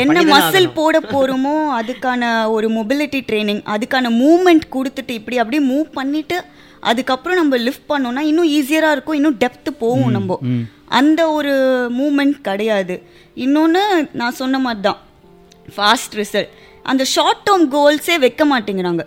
[0.04, 2.22] என்ன மசில் போட போறோமோ அதுக்கான
[2.56, 6.38] ஒரு மொபிலிட்டி ட்ரைனிங் அதுக்கான மூவ்மெண்ட் கொடுத்துட்டு இப்படி அப்படியே மூவ் பண்ணிட்டு
[6.90, 10.38] அதுக்கப்புறம் நம்ம லிஃப்ட் பண்ணோம்னா இன்னும் ஈஸியரா இருக்கும் இன்னும் டெப்த் போகும் நம்ம.
[10.98, 11.54] அந்த ஒரு
[11.98, 12.96] மூமெண்ட் கிடையாது.
[13.44, 13.82] இன்னொன்று
[14.20, 15.00] நான் சொன்ன மாதிரி தான்
[15.76, 16.52] ஃபாஸ்ட் ரிசல்ட்
[16.90, 19.04] அந்த ஷார்ட் டேர்ம் கோல்ஸே வைக்க மாட்டேங்கிறாங்க.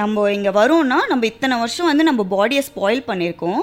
[0.00, 3.62] நம்ம இங்கே வரோம்னா நம்ம இத்தனை வருஷம் வந்து நம்ம பாடியை ஸ்பாயில் பண்ணியிருக்கோம்.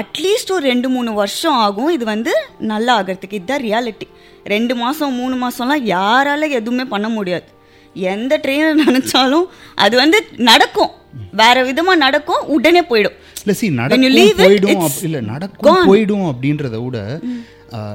[0.00, 1.90] அட்லீஸ்ட் ஒரு ரெண்டு மூணு வருஷம் ஆகும்.
[1.96, 2.32] இது வந்து
[2.72, 3.38] நல்லா ஆகிறதுக்கு.
[3.40, 4.06] இதுதான் ரியாலிட்டி
[4.52, 7.48] ரெண்டு மாதம் மூணு மாதம்லாம் யாரால எதுவுமே பண்ண முடியாது.
[7.94, 10.90] எந்த ட்ரெயினர் நினச்சாலும் அது வந்து நடக்கும்.
[11.32, 13.16] வேற விதமாக நடக்கும் உடனே போயிடும்.
[13.42, 17.20] இல்லை சி நடக்கும் போயிடும் இல்ல நடக்கும் போயிடும் அப்படின்றத விட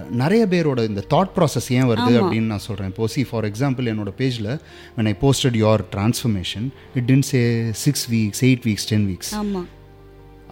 [0.10, 4.14] நிறைய பேரோட இந்த தாட் ப்ராசஸ் ஏன் வருது அப்படின்னு நான் சொல்கிறேன் இப்போ சி ஃபார் எக்ஸாம்பிள் என்னோட
[4.22, 4.60] பேஜில்
[4.98, 9.34] when I posted your transformation it didn't say six weeks eight weeks ten weeks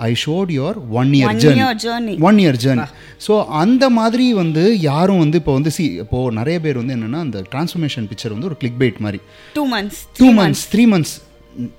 [0.08, 2.16] I showed your one year One ஜேர்னி year journey.
[2.30, 2.88] One year journey
[3.26, 7.42] so அந்த மாதிரி வந்து யாரும் வந்து இப்போ வந்து சி இப்போ நிறைய பேர் வந்து என்னன்னா அந்த
[7.54, 9.22] டிரான்ஸ்ஃபர்மேஷன் பிக்சர் வந்து ஒரு கிளிக் பைட் மாதிரி
[9.58, 11.16] two months two months three months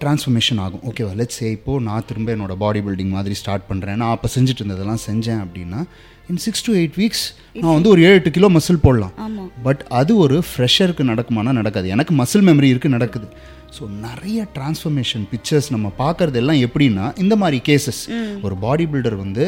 [0.02, 0.83] transformation ஆகும்.
[0.90, 4.62] ஓகேவா லெட்ஸ் சே இப்போது நான் திரும்ப என்னோட பாடி பில்டிங் மாதிரி ஸ்டார்ட் பண்ணுறேன் நான் அப்போ செஞ்சுட்டு
[4.62, 5.81] இருந்ததெல்லாம் செஞ்சேன் அப்படின்னா
[6.33, 7.24] in six to eight weeks
[7.62, 9.12] நான் வந்து ஒரு ஏழு எட்டு கிலோ மசில் போடலாம்.
[9.66, 11.87] பட் அது ஒரு ஃப்ரெஷருக்கு நடக்குமானா நடக்காது.
[11.96, 13.29] எனக்கு மசில் மெமரி இருக்குது நடக்குது.
[13.76, 18.02] ஸோ நிறைய டிரான்ஸ்ஃபர்மேஷன் பிக்சர்ஸ் நம்ம பார்க்கறது எல்லாம் எப்படின்னா இந்த மாதிரி கேசஸ்
[18.46, 19.44] ஒரு பாடி பில்டர் வந்து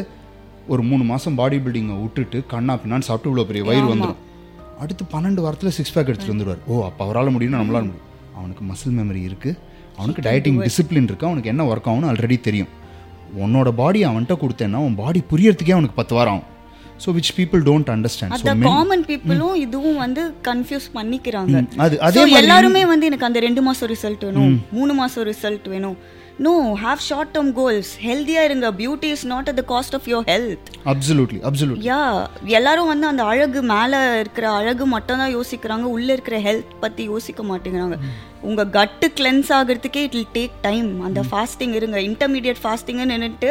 [0.72, 4.20] ஒரு மூணு மாதம் பாடி பில்டிங்கை விட்டுட்டு கண்ணா பின்னான்னு சாப்பிட்டு இவ்வளோ பெரிய வயிறு வந்துடும்
[4.82, 8.04] அடுத்து பன்னெண்டு வாரத்தில் சிக்ஸ் பேக் எடுத்துட்டு வந்துடுவார் ஓ அப்போ அவரால் முடியும்னா நம்மளால முடியும்.
[8.38, 9.56] அவனுக்கு மசில் மெமரி இருக்குது
[9.98, 12.68] அவனுக்கு டயட்டிங் டிசிப்ளின் இருக்குது அவனுக்கு என்ன ஒர்க் ஆகும்னு ஆல்ரெடி தெரியும்.
[13.44, 16.46] உன்னோட பாடி அவன்கிட்ட கொடுத்தேன்னா உன் பாடி புரியறதுக்கே அவனுக்கு பத்து வாரம் ஆகும்.
[17.04, 21.56] So which people don't understand அந்த காமன் பீப்புளும் இதுவும் வந்து கன்ஃபியூஸ் பண்ணிக்கிறாங்க.
[21.86, 25.68] அது So, அதே மாதிரி எல்லாருமே வந்து எனக்கு அந்த ரெண்டு மாசம் ரிசல்ட் வேணும் மூணு மாசம் ரிசல்ட்
[25.74, 25.98] வேணும்.
[26.46, 28.66] No have short term goals ஹெல்தியா இருங்க.
[28.80, 32.00] Beauty is not at the cost of your health absolutely absolutely yeah
[32.58, 35.86] எல்லாரும் வந்து அந்த அழகு மேலே இருக்கிற அழகு மட்டும் தான் யோசிக்கிறாங்க.
[35.96, 37.98] உள்ள இருக்கிற ஹெல்த் பத்தி யோசிக்க மாட்டேங்கிறாங்க.
[38.48, 41.98] உங்க கட்டு கிளென்ஸ் ஆகிறதுக்கே இட் வில் டேக் டைம் அந்த ஃபாஸ்டிங் இருங்க.
[42.10, 43.50] இன்டர்மீடியட் ஃபாஸ்டிங்னு நின்னுட்டு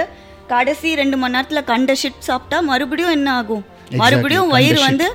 [0.50, 3.64] கடைசி ரெண்டு மணி நேரத்துல கண்ட ஷிட் சாப்பிட்டா மறுபடியும் என்ன ஆகும்?
[4.02, 5.08] மறுபடியும் வயிறு வந்து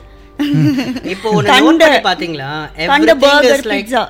[1.12, 2.48] இப்போ பண்ணி பாத்தீங்களா?
[2.90, 4.02] கண்ட burger pizza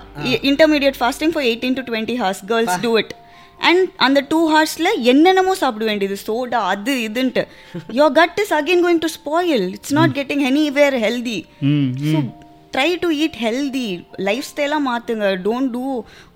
[0.50, 3.12] intermediate fasting for eighteen to twenty hours girls do it
[3.60, 6.16] and அந்த டூ ஹார்ஸ்ல என்னென்னமோ சாப்பிட வேண்டியது.
[6.24, 7.42] சோடா அது இதுன்ட்டு.
[7.98, 11.38] Your gut is again going to spoil it's not getting anywhere healthy
[12.06, 12.20] so
[12.74, 13.86] try to eat healthy
[14.28, 15.84] life ஸ்டைலாக மாற்றுங்க don't do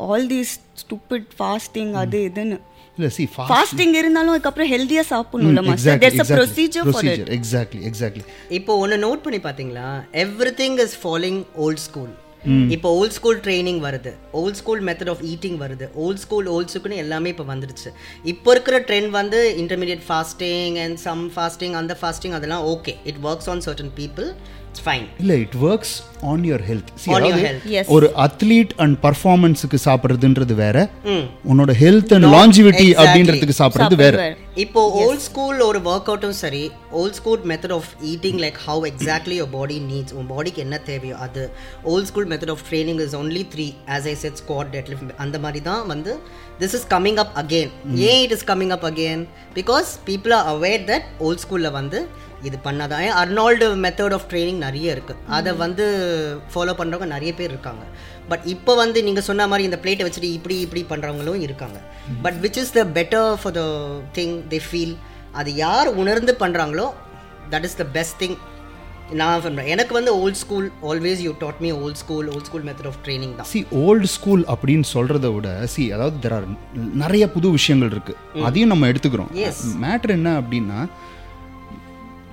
[0.06, 2.58] all these stupid fasting அது இதுன்னு.
[2.98, 7.82] இல்லை சி ஃபாஸ்ட் ஃபாஸ்டிங் இருந்தாலும் அதுக்கப்புறம் ஹெல்தியாக சாப்பிடணும்ல master there's a procedure for it exactly
[7.90, 8.24] exactly
[8.58, 9.88] இப்போ ஒன்று நோட் பண்ணி பார்த்தீங்களா?
[10.62, 12.14] Everything is following old school
[12.74, 14.10] இப்போ ஓல்ட் ஸ்கூல் ட்ரைனிங் வருது.
[14.40, 15.86] Old school method of eating வருது.
[16.02, 17.88] ஓல்ட் ஸ்கூல் ஓல்ட் ஸ்கூல்னு எல்லாமே இப்போ வந்துருச்சு.
[18.32, 23.50] இப்போ இருக்கிற ட்ரெண்ட் வந்து intermediate fasting and some fasting அந்த ஃபாஸ்டிங் அதெல்லாம் okay it works
[23.54, 24.28] on certain people
[24.76, 25.94] it's fine இல்ல it works
[26.30, 26.90] on your health.
[27.96, 30.76] ஒரு அத்லீட் அண்ட் பர்ஃபார்மன்ஸுக்கு சாப்பிட்றதுன்றது வேற.
[31.12, 31.24] ம்.
[31.50, 32.88] உன்னோட ஹெல்த் அண்ட் லாஞ்சிவிட்டி.
[33.02, 34.18] அப்படின்றதுக்கு சாப்பிட்றது வேற.
[34.64, 36.62] இப்போ ஓல்ட் ஸ்கூல் ஒரு ஒர்க் அவுட்டும் சரி
[37.00, 41.16] old school method of eating like how exactly your body needs உன் பாடிக்கு என்ன தேவையோ
[41.26, 41.44] அது.
[41.92, 43.66] Old school method of training is only three
[43.96, 46.14] as I said squat dead lift அந்த மாதிரி தான் வந்து
[46.60, 47.72] this is coming up again
[48.10, 49.24] ஏன் it is coming up again
[49.60, 52.00] because people are aware that old ஸ்கூலில் வந்து
[52.48, 53.02] இது பண்ணாதான்.
[53.20, 55.84] அர்னால்டு மெத்தட் ஆஃப் ட்ரைனிங் நிறைய இருக்குது அதை வந்து
[56.54, 57.84] ஃபாலோ பண்ணுறவங்க நிறைய பேர் இருக்காங்க.
[58.30, 61.78] பட் இப்போ வந்து நீங்கள் சொன்ன மாதிரி இந்த பிளேட்டை வச்சுட்டு இப்படி இப்படி பண்ணுறவங்களும் இருக்காங்க.
[62.26, 63.64] But which is the better for the
[64.18, 64.94] thing they feel
[65.40, 66.88] அது யார் உணர்ந்து பண்ணுறாங்களோ
[67.54, 68.36] that is the best thing
[69.20, 72.88] நான் பண்ணுறேன் எனக்கு வந்து old school always you taught me old school old school method
[72.90, 73.48] of training தான்.
[73.52, 76.46] சி ஓல்டு ஸ்கூல் அப்படின்னு சொல்கிறத விட சி அதாவது தெர் ஆர்
[77.02, 79.30] நிறைய புது விஷயங்கள் இருக்குது அதையும் நம்ம எடுத்துக்கிறோம்.
[79.84, 80.80] மேட்ரு என்ன அப்படின்னா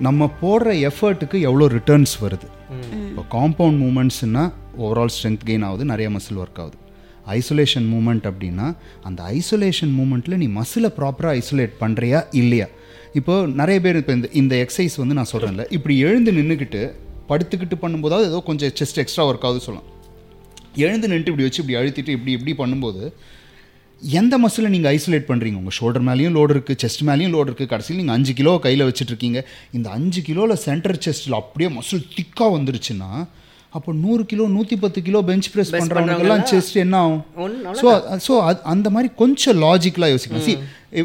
[0.00, 2.46] நம்ம போடுற எஃபர்ட்டுக்கு எவ்வளோ ரிட்டர்ன்ஸ் வருது?
[3.08, 6.76] இப்போ காம்பவுண்ட் மூமெண்ட்ஸ்னா ஓவரால் ஸ்ட்ரென்த் கெயின் ஆகுது நிறைய மசில் ஒர்க் ஆகுது.
[7.26, 8.66] ஐசோலேஷன் மூமெண்ட் அப்படின்னா
[9.02, 12.66] அந்த ஐசோலேஷன் மூமெண்ட்டில் நீ மசிலை ப்ராப்பராக ஐசோலேட் பண்ணுறியா இல்லையா?
[13.12, 16.82] இப்போ நிறைய பேர் இப்போ இந்த இந்த எக்ஸசைஸ் வந்து நான் சொல்கிறேன்ல இப்படி எழுந்து நின்றுக்கிட்டு
[17.28, 19.90] படுத்துக்கிட்டு பண்ணும்போதாவது ஏதோ கொஞ்சம் செஸ்ட் எக்ஸ்ட்ரா ஒர்க் ஆகுது சொல்லலாம்.
[20.76, 23.12] எழுந்து நின்றுட்டு இப்படி வச்சு இப்படி அழுத்திட்டு இப்படி இப்படி பண்ணும்போது
[24.18, 28.00] எந்த மசிலை நீங்கள் ஐசோலேட் பண்ணுறீங்க உங்கள் ஷோல்டர் மேலேயும் லோடு இருக்குது செஸ்ட் மேலேயும் லோடு இருக்குது கடைசியில்
[28.00, 29.40] நீங்கள் அஞ்சு கிலோ கையில் வச்சுட்ருக்கீங்க
[29.76, 33.10] இந்த அஞ்சு கிலோவில் சென்டர் செஸ்ட்டில் அப்படியே மசில் திக்காக வந்துருச்சுன்னா
[33.72, 37.22] அப்போ நூறு கிலோ நூற்றி பத்து கிலோ பெஞ்ச் ப்ரெஸ் பண்ணுறவங்களுக்கெல்லாம் செஸ்ட் என்ன ஆகும்?
[37.80, 37.86] ஸோ
[38.26, 38.34] ஸோ
[38.72, 40.46] அந்த மாதிரி கொஞ்சம் லாஜிக்கலாக யோசிக்கணும்.
[40.48, 40.54] சி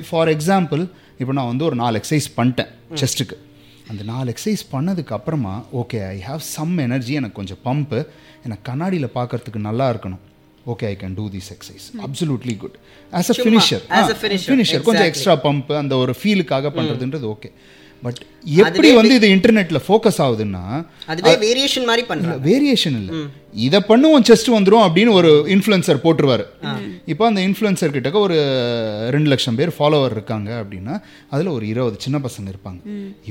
[0.09, 0.81] ஃபார் எக்ஸாம்பிள்
[1.21, 2.69] இப்போ நான் வந்து ஒரு நாலு எக்ஸசைஸ் பண்ணிட்டேன்
[3.01, 3.37] செஸ்ட்டுக்கு
[3.91, 8.01] அந்த நாலு எக்ஸசைஸ் பண்ணதுக்கு அப்புறமா okay I have some energy எனக்கு கொஞ்சம் பம்ப்பு
[8.47, 10.23] எனக்கு கண்ணாடியில் பார்க்கறதுக்கு நல்லா இருக்கணும்.
[10.65, 12.77] Okay I can do this exercise absolutely good
[13.13, 17.51] as a finisher as a finisher, finisher கொஞ்சம் எக்ஸ்ட்ரா பம்ப் அந்த ஒரு ஃபீலுக்காக பண்ணுறதுன்றது ஓகே
[18.05, 18.19] பட்
[18.63, 20.63] எப்படி வந்து இது இன்டர்நெட்டில் ஃபோக்கஸ் ஆகுதுன்னா
[21.11, 23.13] அதுவே வேரியேஷன் மாதிரி பண்ணுறாங்க வேரியேஷன் இல்லை.
[23.65, 26.43] இதை பண்ணுவோம் செஸ்ட் வந்துரும் அப்படின்னு ஒரு இன்ஃப்ளூயன்சர் போட்டுருவாரு.
[27.11, 28.37] இப்போ அந்த இன்ஃப்ளூயன்சர் கிட்டக்க ஒரு
[29.15, 30.95] ரெண்டு லட்சம் பேர் ஃபாலோவர் இருக்காங்க அப்படின்னா
[31.33, 32.81] அதில் ஒரு இருபது சின்ன பசங்க இருப்பாங்க.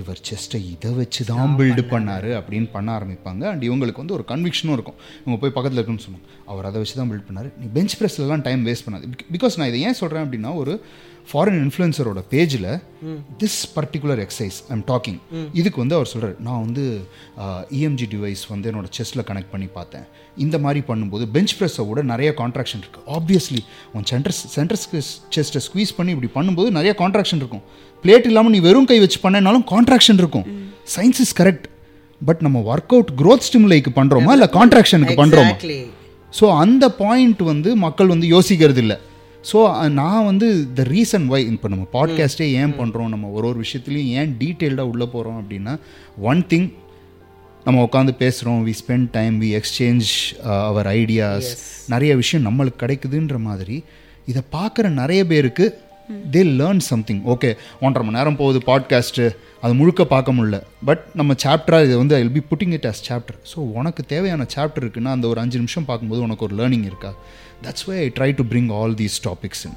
[0.00, 2.32] இவர் செஸ்ட்டை இதை வச்சு தான் பில்டு பண்ணாரு.
[2.40, 3.42] அப்படின்னு பண்ண ஆரம்பிப்பாங்க.
[3.52, 4.98] அண்ட் இவங்களுக்கு வந்து ஒரு கன்விக்ஷனும் இருக்கும்.
[5.22, 6.26] இவங்க போய் பக்கத்தில் இருக்குன்னு சொன்னாங்க.
[6.52, 7.50] அவர் அதை வச்சு தான் பில்ட் பண்ணாரு.
[7.60, 9.06] நீ பெஞ்ச் ப்ரெஸ்லலாம் டைம் வேஸ்ட் பண்ணாது.
[9.36, 10.74] பிகாஸ் நான் இதை ஏன் சொல்கிறேன் அப்படின்னா ஒரு
[11.30, 12.66] ஃபாரின் இன்ஃப்ளூயன்சரோட பேஜில்
[13.40, 15.18] this particular exercise I'm talking
[15.60, 16.84] இதுக்கு வந்து அவர் சொல்கிறார் நான் வந்து
[17.78, 20.06] இஎம்ஜி டிவைஸ் வந்து என்னோட செஸ்ட்டில் கனெக்ட் பண்ணி பார்த்தேன்.
[20.44, 23.60] இந்த மாதிரி பண்ணும்போது பெஞ்ச் ப்ரெஸ்ஸை விட நிறைய கான்ட்ராக்ஷன் இருக்குது ஆப்வியஸ்லி
[23.96, 25.00] உன் சென்டர் சென்டர்ஸ்க்கு
[25.36, 27.64] செஸ்ட்டை ஸ்குவீஸ் பண்ணி இப்படி பண்ணும்போது நிறைய கான்ட்ராக்ஷன் இருக்கும்.
[28.04, 30.46] பிளேட் இல்லாமல் நீ வெறும் கை வச்சு பண்ணனாலும் கான்ட்ராக்ஷன் இருக்கும்.
[30.94, 31.68] சயின்ஸ் இஸ் கரெக்ட்
[32.20, 35.54] பட் நம்ம ஒர்க் அவுட் க்ரோத் ஸ்டிமுலைக்கு பண்ணுறோமா இல்லை கான்ட்ராக்ஷனுக்கு பண்ணுறோமா.
[36.38, 38.96] ஸோ அந்த பாயிண்ட் வந்து மக்கள் வந்து யோசிக்கிறது இல்லை
[39.52, 44.10] ஸோ நான் வந்து த ரீசன் வை இப்போ நம்ம பாட்காஸ்ட்டே ஏன் பண்ணுறோம் நம்ம ஒரு ஒரு விஷயத்துலையும்
[44.12, 45.78] ஏன் டீட்டெயில்டாக உள்ளே போகிறோம் அப்படின்னா
[46.18, 46.72] ஒன் திங்
[47.64, 50.10] நம்ம உட்காந்து பேசுகிறோம் we spend time we exchange
[50.42, 51.54] our ideas
[51.88, 53.84] நிறைய விஷயம் நம்மளுக்கு கிடைக்குதுன்ற மாதிரி
[54.26, 55.78] இதை பார்க்குற நிறைய பேருக்கு
[56.32, 60.62] தே லேர்ன் சம்திங் ஓகே ஒன்றரை மணி நேரம் போகுது பாட்காஸ்ட்டு அது முழுக்க பார்க்க முடியல.
[60.84, 64.78] பட் நம்ம சாப்டராக இது வந்து I be putting it as chapter so உனக்கு தேவையான சாப்டர்
[64.78, 67.14] இருக்குன்னா அந்த ஒரு அஞ்சு நிமிஷம் பார்க்கும்போது உனக்கு ஒரு லேர்னிங் இருக்கா?
[67.62, 69.76] That's why I try to bring all these topics in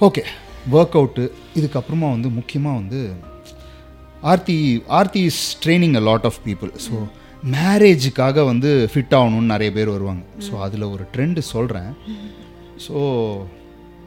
[0.00, 0.24] okay
[0.70, 1.24] work out
[1.56, 3.00] இதுக்கப்புறமா வந்து முக்கியமாக வந்து
[4.22, 4.56] Aarthi
[4.88, 6.94] Aarthi is training a lot of people so
[7.54, 10.22] மேரேஜுக்காக வந்து ஃபிட் ஆகணும்னு நிறைய பேர் வருவாங்க.
[10.46, 11.90] ஸோ அதில் ஒரு ட்ரெண்டு சொல்கிறேன்
[12.86, 12.94] ஸோ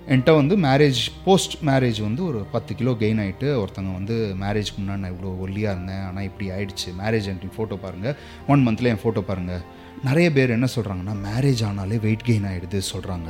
[0.08, 5.02] என்கிட்ட வந்து மேரேஜ் போஸ்ட் மேரேஜ் வந்து ஒரு பத்து கிலோ கெயின் ஆகிட்டு ஒருத்தங்க வந்து மேரேஜ்க்கு முன்னாடி
[5.04, 6.90] நான் இவ்வளோ ஒல்லியாக இருந்தேன் ஆனால் இப்படி ஆயிடுச்சு.
[7.02, 8.16] மேரேஜ் என் ஃபோட்டோ பாருங்கள்
[8.48, 9.62] ஒன் மந்த்தில் என் ஃபோட்டோ பாருங்கள்
[10.04, 13.30] நிறைய பேர் என்ன சொல்கிறாங்கன்னா மேரேஜ் ஆனாலே வெயிட் கெயின் ஆகிடுது சொல்கிறாங்க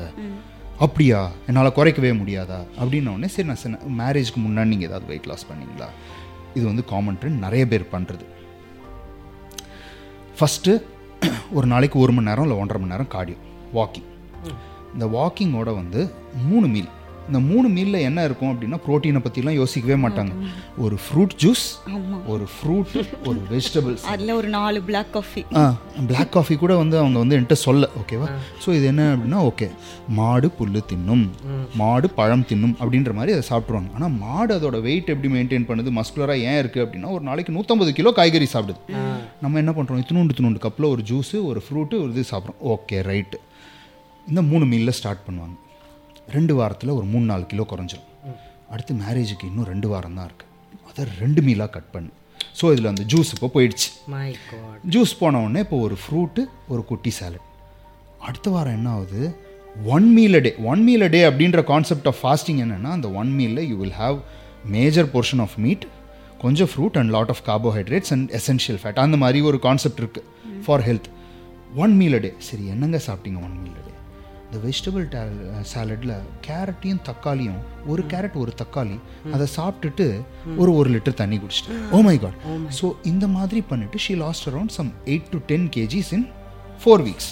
[0.80, 1.20] அப்படியா?
[1.48, 2.60] என்னால் குறைக்கவே முடியாதா?
[2.82, 5.88] அப்படின்ன உடனே சரி நான் சொன்னேன் மேரேஜ்க்கு முன்னாடி நீங்கள் ஏதாவது வெயிட் லாஸ் பண்ணீங்களா?
[6.56, 8.26] இது வந்து காமன் ட்ரெண்ட் நிறைய பேர் பண்ணுறது
[10.38, 10.74] ஃபஸ்ட்டு
[11.52, 13.40] ஒரு நாளைக்கு ஒரு மணி நேரம் இல்லை ஒன்றரை மணி நேரம் கார்டியோ
[13.74, 14.08] வாக்கிங்
[14.94, 16.02] இந்த வாக்கிங்கோட வந்து
[16.50, 16.90] மூணு மீல்
[17.30, 20.32] இந்த மூணு மீலில் என்ன இருக்கும் அப்படின்னா ப்ரோட்டீனை பற்றிலாம் யோசிக்கவே மாட்டாங்க.
[20.84, 21.66] ஒரு ஃப்ரூட் ஜூஸ்
[22.34, 22.94] ஒரு ஃப்ரூட்
[23.30, 25.64] ஒரு வெஜிடபிள்ஸ் அதில் ஒரு நாலு பிளாக் காஃபி ஆ
[26.12, 28.30] பிளாக் காஃபி கூட வந்து அவங்க வந்து என்கிட்ட சொல்ல ஓகேவா
[28.64, 29.70] ஸோ இது என்ன அப்படின்னா ஓகே
[30.20, 31.26] மாடு புல்லு தின்னும்
[31.82, 36.48] மாடு பழம் தின்னும் அப்படின்ற மாதிரி அதை சாப்பிட்ருவாங்க ஆனால் மாடு அதோட வெயிட் எப்படி மெயின்டைன் பண்ணுது மஸ்குலராக
[36.50, 38.82] ஏன் இருக்குது அப்படின்னா ஒரு நாளைக்கு நூற்றம்பது கிலோ காய்கறி சாப்பிடுது.
[39.44, 42.62] நம்ம என்ன பண்ணுறோம் இத்தினூண்டு இத்தினூண்டு கப்பில் ஒரு ஜூஸு ஒரு ஃப்ரூட்டு ஒரு இது சாப்பிட்றோம்.
[42.76, 43.40] ஓகே ரைட்டு
[44.30, 45.56] இந்த மூணு மீலில் ஸ்டார்ட் பண்ணுவாங்க.
[46.36, 48.08] ரெண்டு வாரத்தில் ஒரு மூணு நாலு கிலோ குறைஞ்சிரும்.
[48.74, 50.48] அடுத்து மேரேஜுக்கு இன்னும் ரெண்டு வாரம் தான் இருக்குது
[50.90, 52.10] அதை ரெண்டு மீலாக கட் பண்ணு.
[52.60, 53.90] ஸோ இதில் அந்த ஜூஸ் இப்போ போயிடுச்சு.
[54.96, 56.42] ஜூஸ் போன உடனே இப்போ ஒரு ஃப்ரூட்டு
[56.74, 57.46] ஒரு குட்டி சாலட்
[58.28, 59.22] அடுத்த வாரம் என்ன ஆகுது?
[59.96, 63.76] One meal day one meal day அப்படின்ற கான்செப்ட் ஆஃப் ஃபாஸ்டிங் என்னென்னா அந்த one மீலில் you
[63.82, 64.18] will have
[64.76, 65.86] major portion of meat
[66.44, 70.28] கொஞ்சம் fruit and lot of carbohydrates and essential fat அந்த மாதிரி ஒரு கான்செப்ட் இருக்குது
[70.66, 71.10] for health
[71.84, 73.89] one meal day சரி என்னங்க சாப்பிட்டீங்க ஒன் மீல் டே
[74.50, 75.04] இந்த வெஜிடபிள்
[75.72, 76.14] சாலடில்
[76.45, 78.95] கேரட்டையும் தக்காளியும் ஒரு கேரட் ஒரு தக்காளி
[79.34, 80.06] அதை சாப்பிட்டுட்டு
[80.58, 82.39] ஒரு ஒரு லிட்டர் தண்ணி குடிச்சிட்டேன் ஓ மை காட்
[82.78, 86.26] ஸோ இந்த மாதிரி பண்ணிட்டு she lost around some eight to ten KGs in
[86.82, 87.30] four weeks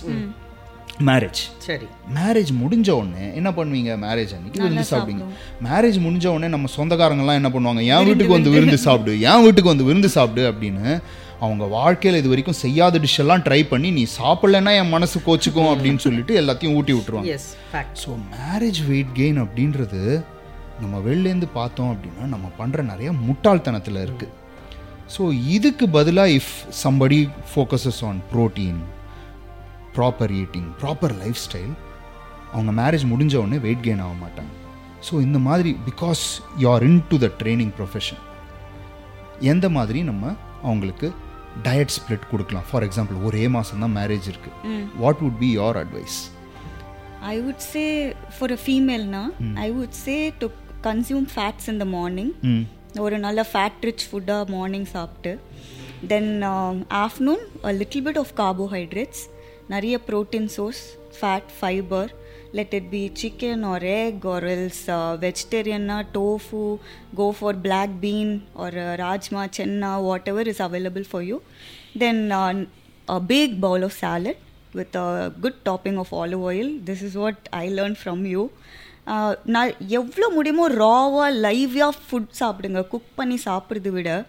[1.07, 1.87] marriage சரி.
[2.15, 3.91] மேரேஜ் முடிஞ்ச உடனே என்ன பண்ணுவீங்க?
[4.03, 5.25] மேரேஜ் அன்னைக்கு விருந்து சாப்பிடுங்க
[5.65, 7.81] மேரேஜ் முடிஞ்ச உடனே நம்ம சொந்தக்காரங்கலாம் என்ன பண்ணுவாங்க?
[7.91, 10.85] என் வீட்டுக்கு வந்து விருந்து சாப்பிடு என் வீட்டுக்கு வந்து விருந்து சாப்பிடு அப்படின்னு
[11.45, 16.01] அவங்க வாழ்க்கையில் இது வரைக்கும் செய்யாத டிஷ் எல்லாம் ட்ரை பண்ணி நீ சாப்பிடலன்னா என் மனசு கோச்சுக்கும் அப்படின்னு
[16.05, 17.27] சொல்லிட்டு எல்லாத்தையும் ஊட்டி விட்டுருவாங்க.
[18.03, 20.01] ஸோ மேரேஜ் வெயிட் கெயின் அப்படின்றது
[20.83, 24.33] நம்ம வெளிலேருந்து பார்த்தோம் அப்படின்னா நம்ம பண்ணுற நிறைய முட்டாள்தனத்தில் இருக்குது
[25.15, 25.23] ஸோ
[25.55, 27.19] இதுக்கு பதிலாக if somebody
[27.51, 28.79] focuses on protein
[29.97, 31.15] proper eating proper
[31.45, 31.73] lifestyle
[32.53, 34.51] அவங்க மேரேஜ் முடிஞ்ச உடனே வெயிட் கெயின் ஆக மாட்டாங்க.
[35.07, 36.23] ஸோ இந்த மாதிரி because
[36.61, 38.21] you are into the training profession
[39.53, 40.33] எந்த மாதிரி நம்ம
[40.63, 41.07] அவங்களுக்கு
[41.63, 42.65] டயட் ஸ்ப்ளிட் கொடுக்கலாம்.
[42.69, 46.17] ஃபார் எக்ஸாம்பிள் ஒரே மாதம் தான் மேரேஜ் இருக்குது what would be your advice
[47.27, 47.87] I would say
[48.29, 49.21] for a female na,
[49.57, 50.47] I would say to
[50.81, 52.29] consume fats in the morning.
[52.51, 52.65] ம்.
[53.05, 55.31] ஒரு நல்ல ஃபேட் ரிச் ஃபுட்டாக மார்னிங் சாப்பிட்டு
[56.07, 56.29] then
[57.01, 59.23] afternoon a little bit of carbohydrates
[59.69, 60.81] நிறைய protein source
[61.19, 62.09] fat fibre
[62.51, 64.85] let it be chicken or egg or else
[65.25, 66.77] வெஜிடேரியன்னா tofu
[67.15, 71.39] go for black bean or rajma chana whatever is available for you
[71.97, 72.67] then
[73.09, 74.35] a big bowl of salad
[74.73, 76.69] with a good topping of olive oil.
[76.83, 78.51] This is what I learned from you.
[79.05, 82.87] Uh, நான் எவ்வளோ முடியுமோ ராவாக லைவாக food சாப்பிடுங்க.
[82.87, 84.25] Cook பண்ணி சாப்பிட்றத விட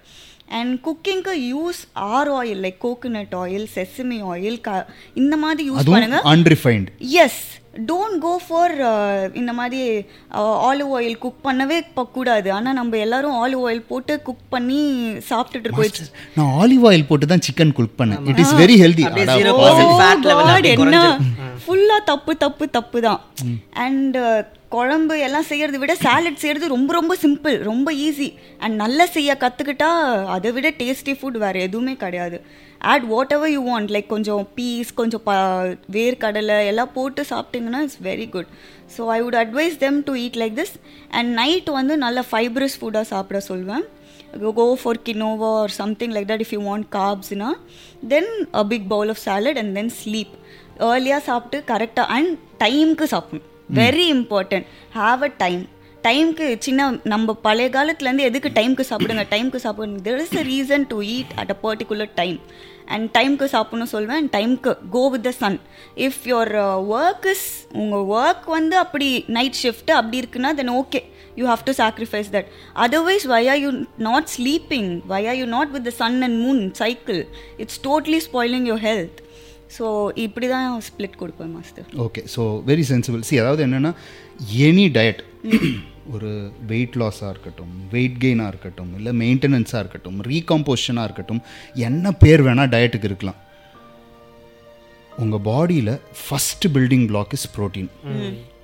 [0.49, 6.17] and குக்கிங்க்கு use our oil like coconut oil sesame oil க இந்த மாதிரி யூஸ் பண்ணுங்க.
[6.17, 7.43] அதுவும் unrefined yes
[7.89, 8.75] don't go for
[9.41, 9.81] இந்த மாதிரி
[10.69, 11.79] ஆலிவ் ஆயில் குக் பண்ணவே
[12.17, 12.49] கூடாது.
[12.57, 14.81] ஆனால் நம்ம எல்லாரும் ஆலிவ் ஆயில் போட்டு குக் பண்ணி
[15.31, 19.19] சாப்பிட்டுட்டு இருக்கோம் நான் ஆலிவ் ஆயில் போட்டு தான் சிக்கன் குக் பண்ணேன் இட் இஸ் வெரி ஹெல்தி என்ன?
[19.19, 19.63] குறைஞ்சிரும்.
[21.65, 23.21] ஃபுல்லா தப்பு தப்பு தப்பு தான்.
[23.87, 24.17] அண்ட்
[24.75, 28.29] குழம்பு எல்லாம் செய்யறதை விட சாலட் செய்யறது ரொம்ப ரொம்ப சிம்பிள் ரொம்ப ஈஸி
[28.65, 29.91] அண்ட் நல்லா செய்ய கத்துக்கிட்டா
[30.35, 32.39] அதை விட டேஸ்டி ஃபுட் வேற எதுவுமே கிடையாது.
[32.93, 33.07] Add
[33.37, 35.35] whatever you want like கொஞ்சம் பீஸ் கொஞ்சம் ப
[35.99, 38.51] வேர்க்கடலை எல்லாம் போட்டு சாப்பிட்டீங்கன்னா it's very good
[38.97, 40.75] so I would advise them to eat like this
[41.21, 43.87] and night வந்து நல்ல ஃபைப்ரஸ் ஃபுட்டாக சாப்பிட சொல்வேன்.
[44.57, 47.51] Go for quinoa or something like that if you want carbs na
[48.11, 48.27] then
[48.61, 50.31] a big bowl of salad and then sleep.
[50.89, 53.47] Earlier சாப்பிட்டு கரெக்டாக and டைம்க்கு சாப்பிடணும்.
[53.79, 54.67] Very important
[54.99, 55.63] have a time
[56.07, 56.83] டைம்க்கு சின்ன
[57.13, 59.25] நம்ம பழைய காலத்துலேருந்து எதுக்கு டைம்க்கு சாப்பிடுங்க?
[59.35, 60.01] டைம்க்கு சாப்பிடுங்க.
[60.07, 62.39] There is a reason to eat at a particular time
[62.95, 64.19] and டைம்க்கு சாப்பிடணும் சொல்வேன்.
[64.23, 65.59] அண்ட் டைம்க்கு go with the sun
[66.07, 66.53] if your
[66.97, 67.47] work is
[67.83, 71.01] உங்கள் ஒர்க் வந்து அப்படி நைட் ஷிஃப்ட் அப்படி இருக்குன்னா then okay
[71.41, 72.49] you have to sacrifice that
[72.87, 73.71] otherwise why are you
[74.09, 77.21] not sleeping why are you not with the sun and moon cycle
[77.65, 79.19] it's totally spoiling your health
[79.77, 79.87] so
[80.27, 83.93] இப்படி தான் split கொடுப்பேன் master okay so very sensible see அதாவது என்னென்னா
[84.69, 85.21] any diet
[86.15, 86.31] ஒரு
[86.67, 91.43] weight லாஸாக இருக்கட்டும் weight கெயினாக இருக்கட்டும் இல்லை மெயின்டெனன்ஸாக இருக்கட்டும் ரீகாம்போசிஷனாக இருக்கட்டும்
[91.75, 93.41] என்ன பேர் வேணால் டயட்டுக்கு இருக்கலாம்.
[95.19, 97.91] உங்கள் பாடியில் first building block is protein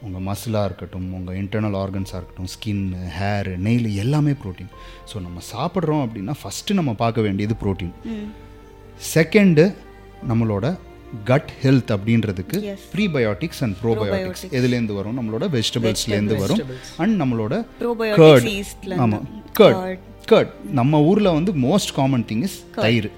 [0.02, 2.84] உங்கள் மசிலாக இருக்கட்டும் உங்கள் இன்டர்னல் ஆர்கன்ஸாக இருக்கட்டும் ஸ்கின்
[3.18, 4.72] ஹேர் நெயில் எல்லாமே ப்ரோட்டீன்
[5.12, 7.94] ஸோ நம்ம சாப்பிட்றோம் அப்படின்னா ஃபஸ்ட்டு நம்ம பார்க்க வேண்டியது ப்ரோட்டீன்
[9.14, 9.64] செகண்டு
[10.28, 10.66] நம்மளோட
[11.24, 12.56] கட் ஹெல்த் அப்படின்றதுக்கு
[12.94, 15.16] ப்ரீபயோட்டிக்ஸ் அண்ட் ப்ரோபயோட்டிக்ஸ் எதுலேருந்து வரும்?
[15.18, 16.58] நம்மளோட வெஜிடபிள்ஸ்லேருந்து வரும்.
[16.96, 17.54] அண்ட் நம்மளோட
[18.20, 18.48] கர்ட்.
[19.04, 19.98] ஆமாம் கர்ட்
[20.32, 23.10] கர்ட் நம்ம ஊரில் வந்து மோஸ்ட் காமன் திங் இஸ் தயிர்.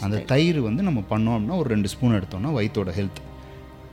[0.00, 0.60] அந்த தயிர்.
[0.68, 3.20] வந்து நம்ம பண்ணோம் அப்படின்னா ஒரு ரெண்டு ஸ்பூன் எடுத்தோம்னா வயிற்றோட ஹெல்த்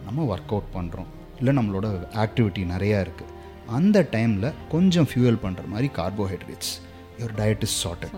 [0.06, 1.88] நம்ம ஒர்க் அவுட் பண்ணுறோம் இல்லை நம்மளோட
[2.26, 3.32] ஆக்டிவிட்டி நிறையா இருக்குது
[3.68, 6.74] அந்த டைமில் கொஞ்சம் ஃபியூயல் பண்ணுற மாதிரி carbohydrates
[7.20, 8.16] your diet is charted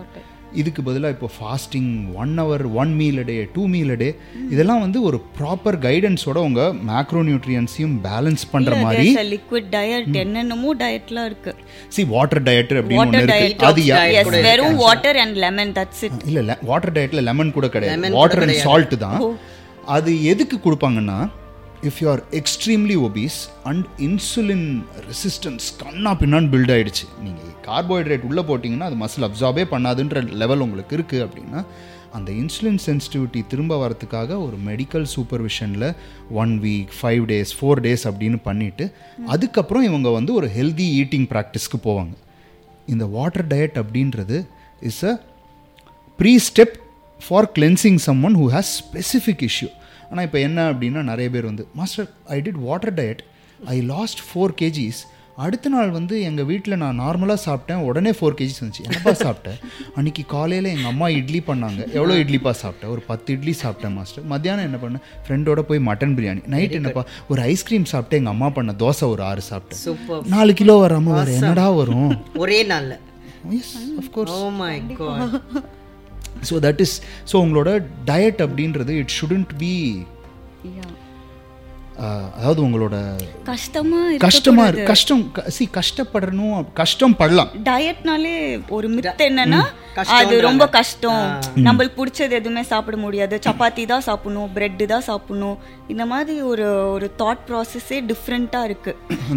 [0.62, 1.92] இதுக்கு பதிலாக இப்போ fasting
[2.22, 4.10] one hour one meal day two meal day
[4.54, 11.28] இதெல்லாம் வந்து ஒரு ப்ராப்பர் கைடன்ஸோட உங்கள் மேக்ரோ நியூட்ரியன்ஸையும் பேலன்ஸ் பண்ணுற மாதிரி லிக்விட் டயட் என்னென்னமோ டயட்லாம்
[11.32, 11.54] இருக்கு.
[11.96, 13.66] சி வாட்டர் டயட் அப்படின்னு ஒன்று இருக்கு.
[13.70, 18.14] அது வெறும் water and lemon that's it இல்ல வாட்டர் டயட்ல லெமன் கூட கிடையாது.
[18.20, 19.20] வாட்டர் அண்ட் சால்ட் தான்.
[19.96, 21.18] அது எதுக்கு கொடுப்பாங்கன்னா
[21.90, 23.38] if you are extremely obese
[23.70, 24.68] and insulin
[25.10, 27.06] resistance கண்ணா பின்னான்னு பில்ட் ஆயிடுச்சு.
[27.26, 31.62] நீங்கள் கார்போஹைட்ரேட் உள்ளே போட்டிங்கன்னா அது மசில் அப்சார்பே பண்ணாதுன்ற லெவல் உங்களுக்கு இருக்குது அப்படின்னா
[32.18, 35.88] அந்த இன்சுலின் சென்சிட்டிவிட்டி திரும்ப வரதுக்காக ஒரு medical சூப்பர்விஷனில்
[36.42, 38.86] one week five days four days அப்படின்னு பண்ணிவிட்டு
[39.34, 42.14] அதுக்கப்புறம் இவங்க வந்து ஒரு ஹெல்தி ஈட்டிங் ப்ராக்டிஸ்க்கு போவாங்க.
[42.94, 44.38] இந்த வாட்டர் டயட் அப்படின்றது
[44.90, 45.14] is a
[46.20, 46.76] pre step
[47.28, 49.70] for cleansing someone who has specific issue
[50.10, 53.22] ஆனால் இப்போ என்ன அப்படின்னா நிறைய பேர் வந்து master I did water diet
[53.76, 55.02] I lost four KGs
[55.44, 57.82] அடுத்த நாள் வந்து எங்கள் வீட்டில் நான் நார்மலாக சாப்பிட்டேன்.
[57.88, 58.84] உடனே ஃபோர் கேஜிஸ் வந்துச்சு.
[58.88, 59.58] என்னப்பா சாப்பிட்டேன்
[59.98, 61.82] அன்றைக்கி காலையில் எங்கள் அம்மா இட்லி பண்ணாங்க.
[61.98, 65.04] எவ்வளோ இட்லிப்பா சாப்பிட்டேன் ஒரு பத்து இட்லி சாப்பிட்டேன் மாஸ்டர் மத்தியானம் என்ன பண்ணேன்?
[65.26, 69.44] ஃப்ரெண்டோட போய் மட்டன் பிரியாணி நைட் என்னப்பா ஒரு ஐஸ்கிரீம் சாப்பிட்டு எங்கள் அம்மா பண்ண தோசை ஒரு ஆறு
[69.52, 69.84] சாப்பிட்டேன்.
[69.88, 72.14] சூப்பர் நாலு கிலோ வராமல் வேறு என்னடா வரும்?
[72.44, 72.96] ஒரே நாள்ல.
[73.60, 75.36] Yes of course oh my God
[76.50, 76.98] so that is
[77.32, 77.72] so உங்களோட
[78.12, 79.74] டயட் அப்படின்றது இட் ஷுடன்ட் பி
[82.38, 82.96] அதாவது உங்களோட
[83.50, 85.22] கஷ்டமா கஷ்டமா கஷ்டம்
[85.58, 87.52] சி கஷ்டப்படணும் கஷ்டம் படலாம்.
[87.68, 88.34] டயட்னாலே
[88.78, 89.62] ஒரு மித் என்னன்னா
[90.18, 91.24] அது ரொம்ப கஷ்டம்.
[91.68, 93.38] நம்மளுக்கு பிடிச்சது எதுவுமே சாப்பிட முடியாது.
[93.48, 95.58] சப்பாத்தி தான் சாப்பிடணும் பிரெட் தான் சாப்பிடணும்.
[95.94, 96.66] இந்த மாதிரி ஒரு
[96.96, 98.94] ஒரு தாட் ப்ராசஸே டிஃப்ரெண்டா இருக்கு.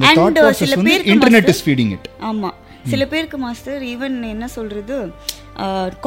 [0.08, 2.50] அண்ட் ப்ராசஸ் சில பேருக்கு இன்டர்நெட் இஸ் ஃபீடிங் இட் ஆமா.
[2.92, 4.98] சில பேருக்கு மாஸ்டர் ஈவன் என்ன சொல்றது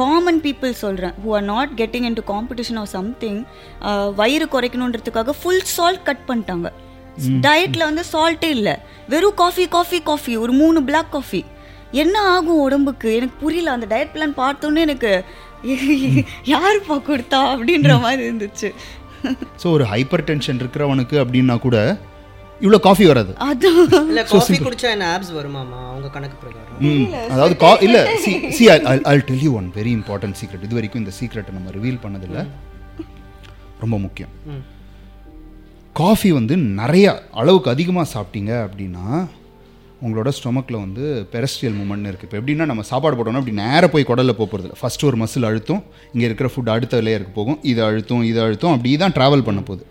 [0.00, 3.40] காமன் பீப்புள் சொல்றேன் who are not getting into competition or something
[4.20, 6.68] வயிறு குறைக்கணுன்றதுக்காக ஃபுல் சால்ட் கட் பண்ணிட்டாங்க.
[7.46, 8.74] டயட்ல வந்து சால்ட்டே இல்லை.
[9.14, 11.42] வெறும் காஃபி காஃபி காஃபி ஒரு மூணு பிளாக் காஃபி
[12.02, 13.08] என்ன ஆகும் உடம்புக்கு?
[13.18, 15.12] எனக்கு புரியல அந்த டயட் பிளான் பார்த்தோன்னே எனக்கு
[16.52, 18.68] யாருப்பா கொடுத்தா அப்படின்ற மாதிரி இருந்துச்சு.
[19.60, 21.76] ஸோ ஒரு ஹைப்பர் டென்ஷன் இருக்கிறவனுக்கு அப்படின்னா கூட
[22.64, 23.32] இவ்வளோ காஃபி வராது.
[24.10, 26.78] இல்ல காஃபி குடிச்சா என்ன ஆப்ஸ் வருமாமா அவங்க கணக்கு பிரகாரம்.
[26.88, 28.64] ம், அதாவது கா இல்ல see see
[29.12, 32.40] I tell you one very important secret இது வரைக்கும் இந்த சீக்ரெட்டை நம்ம ரிவீல் பண்ணதில்ல.
[33.84, 34.32] ரொம்ப முக்கியம்.
[36.00, 37.06] காஃபி வந்து நிறைய
[37.40, 39.06] அளவுக்கு அதிகமாக சாப்பிட்டீங்க அப்படின்னா
[40.04, 41.02] உங்களோட ஸ்டொமக்கில் வந்து
[41.32, 45.08] பெரஸ்ட்ரியல் மூமெண்ட்னு இருக்குது இப்போ எப்படின்னா நம்ம சாப்பாடு போட்டோம்னா அப்படி நேராக போய் குடலில் போக போகிறதில்ல ஃபஸ்ட்டு
[45.08, 45.82] ஒரு மசில் அழுத்தும்
[46.14, 47.58] இங்கே இருக்கிற ஃபுட் அடுத்த லேயருக்கு போகும்.
[47.72, 49.84] இது அழுத்தும் இது அழுத்தும் அப்படி தான் ட்ராவல் பண்ண போகுது.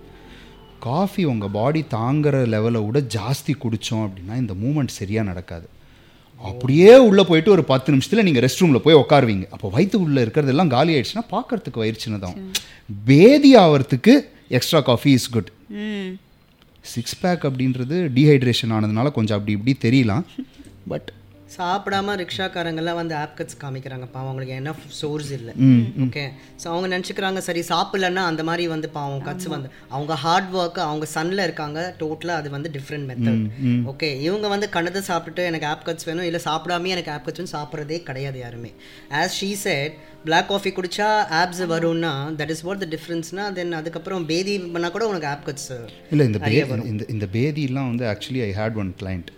[0.87, 5.67] காஃபி உங்கள் பாடி தாங்குற லெவலை விட ஜாஸ்தி குடித்தோம் அப்படின்னா இந்த மூமெண்ட் சரியாக நடக்காது.
[6.49, 9.45] அப்படியே உள்ளே போயிட்டு ஒரு பத்து நிமிஷத்தில் நீங்கள் ரெஸ்ட் ரூமில் போய் உட்காருவீங்க.
[9.55, 12.47] அப்போ வயிற்றுக்குள்ளே இருக்கிறதெல்லாம் காலி ஆயிடுச்சுன்னா பார்க்கறதுக்கு வயிறு சின்னதாகும்.
[13.09, 14.13] பேதி ஆகிறதுக்கு
[14.57, 15.51] extra coffee is good
[16.93, 20.23] six pack அப்படின்றது டீஹைட்ரேஷன் ஆனதுனால கொஞ்சம் அப்படி இப்படி தெரியலாம்.
[20.91, 21.09] பட்
[21.55, 24.19] சாப்பிடாம ரிக்ஷாக்காரங்கெல்லாம் வந்து ஆப் கட்ஸ் காமிக்கிறாங்கப்பா.
[24.23, 25.53] அவங்களுக்கு என்ன சோர்ஸ் இல்லை.
[26.05, 26.23] ஓகே
[26.61, 31.07] ஸோ அவங்க நினச்சிக்கிறாங்க சரி சாப்பிடலன்னா அந்த மாதிரி வந்து பாவம் கட்ஸ் வந்து அவங்க ஹார்ட் ஒர்க் அவங்க
[31.15, 33.43] சன்ல இருக்காங்க டோட்டலாக அது வந்து டிஃப்ரெண்ட் மெத்தட்
[33.91, 37.99] ஓகே இவங்க வந்து கணதை சாப்பிட்டுட்டு எனக்கு ஆப் கட்ஸ் வேணும் இல்லை சாப்பிடாம எனக்கு ஆப் கட்ஸ் சாப்பிட்றதே
[38.09, 38.71] கிடையாது யாருமே.
[39.21, 39.93] As she said
[40.25, 41.09] black coffee குடிச்சா
[41.41, 45.71] ஆப்ஸ் வரும்னா தட் இஸ் வாட் த டிஃப்ரென்ஸ்னா தென் அதுக்கப்புறம் பேதி பண்ணால் கூட உனக்கு ஆப் கட்ஸ்
[46.13, 46.39] இல்லை இந்த
[46.93, 49.31] இந்த இந்த பேதிலாம் வந்து actually I had one client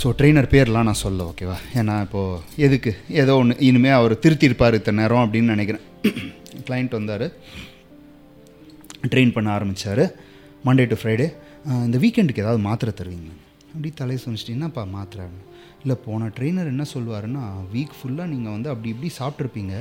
[0.00, 2.90] so trainer பேர்லாம் நான் சொல்ல ஓகேவா ஏன்னா இப்போது எதுக்கு?
[3.20, 5.84] ஏதோ ஒன்று இனிமேல் அவர் திருத்திருப்பார் இத்தனை நேரம் அப்படின்னு நினைக்கிறேன்.
[6.66, 7.24] கிளைண்ட் வந்தார்.
[9.12, 10.04] ட்ரெயின் பண்ண ஆரம்பித்தார்
[10.66, 11.26] மண்டே டு ஃப்ரைடே
[11.86, 13.30] இந்த வீக்கெண்டுக்கு ஏதாவது மாத்திரை தருவீங்க
[13.72, 15.24] அப்படி தலையை சொன்னிச்சிட்டிங்கன்னாப்பா மாத்திரை?
[15.82, 17.42] இல்லை போன ட்ரெயினர் என்ன சொல்லுவாருன்னா
[17.74, 19.74] வீக் ஃபுல்லாக நீங்கள் வந்து அப்படி இப்படி சாப்பிட்ருப்பீங்க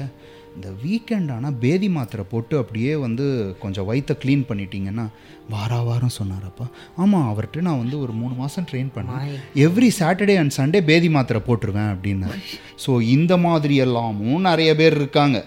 [0.58, 3.26] இந்த வீக்கெண்ட் ஆனால் பேதி மாத்திரை போட்டு அப்படியே வந்து
[3.64, 5.06] கொஞ்சம் வயிற்ற க்ளீன் பண்ணிட்டீங்கன்னா
[5.54, 6.66] வாரா வாரம் சொன்னாரப்பா
[7.02, 9.28] ஆமாம் அவர்கிட்ட நான் வந்து ஒரு மூணு மாதம் ட்ரெயின் பண்ணேன்.
[9.66, 12.40] எவ்ரி சாட்டர்டே அண்ட் சண்டே பேதி மாத்திரை போட்டுருவேன் அப்படின்னாரு
[12.86, 15.40] ஸோ இந்த மாதிரி எல்லாமும் நிறைய பேர் இருக்காங்க.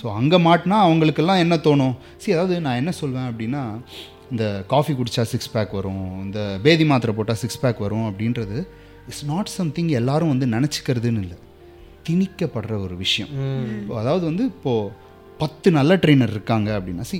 [0.00, 1.96] ஸோ அங்கே மாட்டினா அவங்களுக்கெல்லாம் என்ன தோணும்?
[2.20, 3.62] சரி அதாவது நான் என்ன சொல்வேன் அப்படின்னா
[4.34, 4.44] இந்த
[4.74, 8.56] காஃபி குடித்தா சிக்ஸ் பேக் வரும் இந்த பேதி மாத்திரை போட்டால் சிக்ஸ் பேக் வரும் அப்படின்றது
[9.08, 11.38] இட்ஸ் நாட் சம்திங் எல்லாரும் வந்து நினச்சிக்கிறதுன்னு இல்லை.
[12.06, 13.30] திணிக்கப்படுற ஒரு விஷயம்.
[14.00, 14.92] அதாவது வந்து இப்போது
[15.42, 17.18] பத்து நல்ல ட்ரெயினர் இருக்காங்க அப்படின்னா see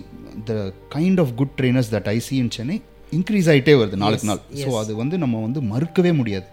[0.51, 0.55] the
[0.95, 2.76] kind of good trainers that I see in Chennai
[3.16, 4.41] increase ஆகிட்டே வருது நாளுக்கு நாள்.
[4.62, 6.49] ஸோ அது வந்து நம்ம வந்து மறுக்கவே முடியாது.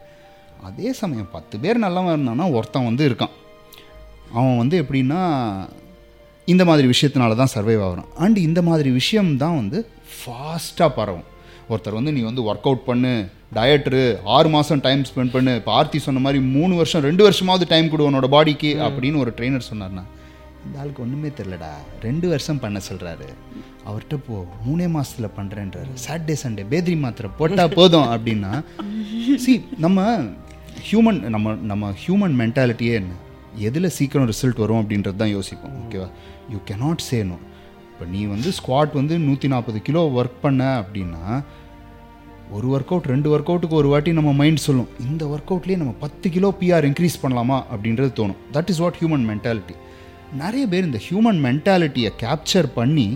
[0.70, 3.34] அதே சமயம் பத்து பேர் நல்லவன் இருந்தானா ஒருத்தன் வந்து இருக்கான்.
[4.38, 5.22] அவன் வந்து எப்படின்னா
[6.48, 8.10] இந்த மாதிரி விஷயத்தினால தான் சர்வைவ் ஆகிறான்.
[8.24, 9.80] அண்ட் இந்த மாதிரி விஷயம் தான் வந்து
[10.16, 11.28] ஃபாஸ்ட்டாக பரவும்.
[11.72, 13.12] ஒருத்தர் வந்து நீ வந்து ஒர்க் அவுட் பண்ணு
[13.56, 14.02] டயட்ரு
[14.36, 15.54] ஆறு மாதம் டைம் ஸ்பெண்ட் பண்ணு.
[15.60, 19.70] இப்போ ஆர்த்தி சொன்ன மாதிரி மூணு வருஷம் ரெண்டு வருஷமாவது டைம் கொடு உன்னோட பாடிக்கு அப்படின்னு ஒரு ட்ரெயினர்
[19.70, 20.04] சொன்னார்னா
[20.66, 21.72] இந்த ஆளுக்கு ஒன்றுமே தெரிலடா
[22.04, 23.28] ரெண்டு வருஷம் பண்ண சொல்கிறாரு
[23.86, 24.36] அவர்கிட்ட போ
[24.66, 28.52] மூணே மாதத்தில் பண்ணுறேன்றாரு சாட்டர்டே சண்டே பேத்ரி மாத்திரை போட்டால் போதும் அப்படின்னா
[29.44, 30.00] சி நம்ம
[30.88, 33.14] ஹியூமன் நம்ம நம்ம ஹியூமன் மென்டாலிட்டியே என்ன?
[33.64, 36.08] எதில் சீக்கிரம் ரிசல்ட் வரும் அப்படின்றது தான் யோசிப்போம் ஓகேவா
[36.50, 37.38] யூ கெனாட் சே நோ
[37.90, 41.22] இப்போ நீ வந்து ஸ்குவாட் வந்து நூற்றி நாற்பது கிலோ ஒர்க் பண்ண அப்படின்னா
[42.54, 45.94] ஒரு ஒர்க் அவுட் ரெண்டு ஒர்க் அவுட்டுக்கு ஒரு வாட்டி நம்ம மைண்ட் சொல்லும் இந்த ஒர்க் அவுட்லேயே நம்ம
[46.00, 48.40] பத்து கிலோ பிஆர் இன்க்ரீஸ் பண்ணலாமா அப்படின்றது தோணும்.
[48.56, 49.76] That is what human mentality
[50.42, 53.08] நிறைய பேர் இந்த ஹியூமன் மென்டாலிட்டியை கேப்சர் பண்ணி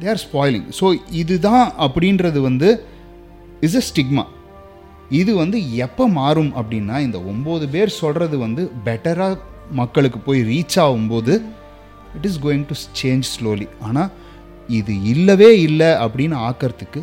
[0.00, 0.86] தே ஆர் ஸ்பாயிலிங் ஸோ
[1.22, 2.68] இதுதான் அப்படின்றது வந்து
[3.60, 4.24] இஸ் அ ஸ்டிக்மா
[5.10, 9.38] இது வந்து எப்போ மாறும் அப்படின்னா இந்த ஒம்பது பேர் சொல்கிறது வந்து பெட்டராக
[9.72, 11.34] மக்களுக்கு போய் ரீச் ஆகும்போது
[12.16, 14.10] it is going to change slowly ஆனால்
[14.68, 17.00] இது இல்லவே இல்லை அப்படின்னு ஆக்கிறதுக்கு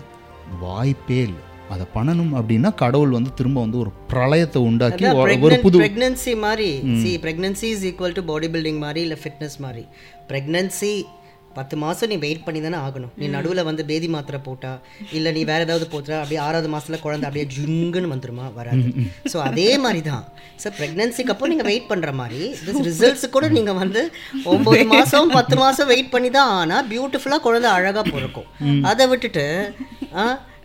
[0.62, 1.44] வாய்ப்பே இல்லை.
[1.72, 6.70] அதை பண்ணணும் அப்படின்னா கடவுள் வந்து திரும்ப வந்து ஒரு பிரளயத்தை உண்டாக்கி ஒரு- புது பிரெக்னன்சி மாதிரி.
[7.02, 9.84] See pregnancy is equal to bodybuilding மாதிரி இல்லை ஃபிட்னஸ் மாதிரி.
[10.30, 10.94] பிரெக்னன்சி
[11.56, 13.14] பத்து மாதம் நீ வெயிட் பண்ணி தானே ஆகணும்.
[13.20, 14.70] நீ நடுவில் வந்து பேதி மாத்திரை போட்டா
[15.12, 18.46] இல்லை நீ வேற ஏதாவது போட்டா அப்படியே ஆறாவது மாசத்துல குழந்தை அப்படியே ஜுங்குன்னு வந்துருமா?
[18.60, 18.86] வராது.
[19.32, 20.24] ஸோ அதே மாதிரி தான்
[20.64, 22.40] ஸோ ப்ரெக்னன்சிக்கு அப்போ நீங்கள் வெயிட் பண்ணுற மாதிரி
[22.86, 24.04] ரிசல்ட்ஸ் கூட நீங்கள் வந்து
[24.54, 28.48] ஒம்பது மாதம் பத்து மாதம் வெயிட் பண்ணி தான் ஆனால் பியூட்டிஃபுல்லாக குழந்தை அழகாக பிறக்கும்.
[28.92, 29.46] அதை விட்டுட்டு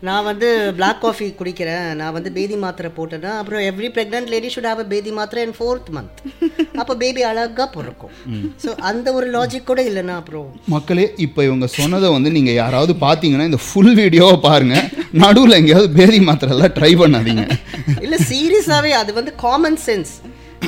[0.06, 0.48] நான் வந்து
[0.78, 1.86] பிளாக் காஃபி குடிக்கிறேன்.
[2.00, 5.88] நான் வந்து பேதி மாத்திரை போட்டேன்னா அப்புறம் every pregnant lady should have பேதி மாத்திரை அண்ட் ஃபோர்த்
[5.96, 6.20] மந்த்
[6.80, 8.12] அப்போ பேபி அழகாக பிறக்கும்.
[8.64, 13.48] ஸோ அந்த ஒரு லாஜிக் கூட இல்லைன்னா அப்புறம் மக்களே இப்போ இவங்க சொன்னதை வந்து நீங்கள் யாராவது பார்த்தீங்கன்னா
[13.50, 14.86] இந்த ஃபுல் வீடியோவை பாருங்கள்
[15.24, 17.44] நடுவில் எங்கேயாவது பேதி மாத்திரெல்லாம் ட்ரை பண்ணாதீங்க.
[18.04, 20.14] இல்லை சீரியஸாகவே அது வந்து காமன் சென்ஸ்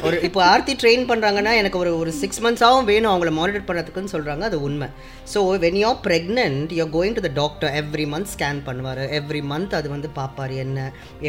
[0.06, 4.44] ஒரு இப்போ ஆர்த்தி ட்ரெயின் பண்ணுறாங்கன்னா எனக்கு ஒரு ஒரு சிக்ஸ் மந்த்ஸாகவும் வேணும் அவங்கள மானிட்டர் பண்ணுறதுக்குன்னு சொல்கிறாங்க
[4.48, 4.88] அது உண்மை.
[5.32, 9.02] So when you're pregnant you're going to the doctor every month scan பண்ணுவார்.
[9.18, 10.78] எவ்ரி மந்த் அது வந்து பார்ப்பார் என்ன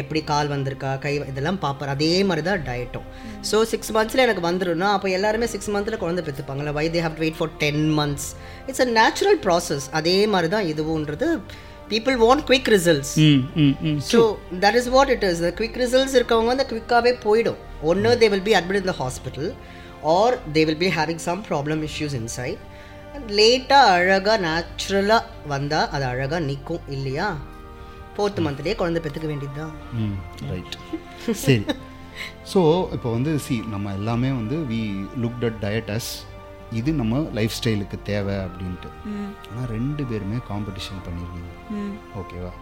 [0.02, 3.06] எப்படி கால் வந்திருக்கா கை இதெல்லாம் பார்ப்பார் அதே மாதிரி தான் டயட்டும்
[3.50, 7.24] ஸோ சிக்ஸ் மந்த்ஸில் எனக்கு வந்துடும்னா அப்போ எல்லாருமே சிக்ஸ் மந்த்தில் குழந்தை பெற்றுப்பாங்களே why they have to
[7.26, 8.28] wait for ten months
[8.68, 11.28] it's a natural process அதே மாதிரி தான் இதுவுன்றது
[11.90, 13.12] people want quick results
[14.10, 14.20] so
[14.64, 17.60] that is what it is quick results இருக்கவங்க வந்து குவிக்காகவே போயிடும்.
[17.82, 19.48] ஒன்று they will be admit in the hospital
[20.14, 22.60] or they will be having some problem issues inside
[23.30, 27.28] லேட்டாக அழகாக நேச்சுரலாக வந்தால் அது அழகாக நிற்கும் இல்லையா?
[28.14, 29.74] ஃபோர்த் மந்த்லேயே குழந்தை பெற்றுக்க வேண்டியது தான்
[30.50, 30.76] ரைட்
[31.44, 31.62] சரி.
[32.52, 32.60] ஸோ
[32.92, 34.80] இப்போ வந்து சி நம்ம எல்லாமே வந்து வி
[35.22, 36.08] லுக்ட் அட் டயட்டஸ்
[36.78, 38.88] இது நம்ம லைஃப் ஸ்டைலுக்கு தேவை அப்படின்ட்டு.
[39.48, 41.52] ஆனால் ரெண்டு பேருமே காம்படிஷன் பண்ணியிருக்கீங்க
[42.20, 42.52] ஓகேவா?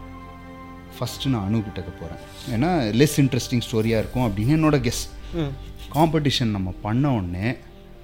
[0.96, 2.20] ஃபஸ்ட்டு நான் அணு கிட்டக்க போகிறேன்
[2.54, 5.02] ஏன்னா லெஸ் இன்ட்ரெஸ்டிங் ஸ்டோரியாக இருக்கும் அப்படின்னு என்னோட கெஸ்
[5.38, 5.52] ம்.
[5.92, 7.48] காம்படிஷன் நம்ம பண்ண உடனே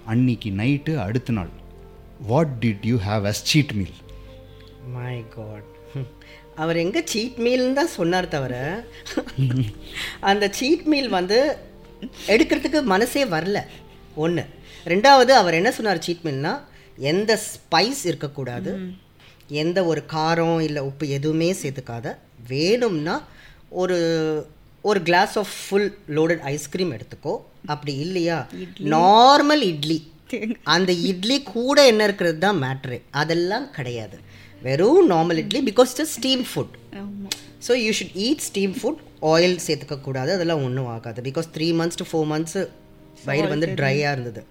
[0.07, 1.53] அன்னைக்கு நைட்டு அடுத்த நாள்.
[2.29, 3.97] What did you have as cheat meal
[4.97, 5.71] my god
[6.57, 8.55] அவர் எங்கே சீட் மீல்னு தான் சொன்னார் தவிர
[10.31, 11.39] அந்த சீட் மீல் வந்து
[12.29, 13.59] எடுக்கிறதுக்கு மனசே வரல.
[14.17, 14.43] ஒன்று
[14.93, 16.53] ரெண்டாவது அவர் என்ன சொன்னார் சீட் மீல்னா
[17.11, 18.73] எந்த ஸ்பைஸ் இருக்கக்கூடாது
[19.63, 22.09] எந்த ஒரு காரம் இல்லை உப்பு எதுவுமே சேர்த்துக்காத
[22.53, 23.17] வேணும்னா
[23.83, 23.99] ஒரு
[24.91, 27.35] ஒரு glass of full loaded ice cream எடுத்துக்கோ.
[27.73, 28.39] அப்படி இல்லையா?
[28.95, 29.99] நார்மல் இட்லி.
[30.75, 34.17] அந்த இட்லி கூட என்ன இருக்கிறது தான் மேட்ரு அதெல்லாம் கிடையாது.
[34.67, 36.75] வெறும் normal idli because it's steam food
[37.67, 41.21] so you should eat steam food oil சேர்த்துக்க கூடாது அதெல்லாம் ஒன்றும் ஆகாது.
[41.29, 42.59] Because three months to four months
[43.29, 44.43] வயிறு வந்து ட்ரையாக இருந்தது.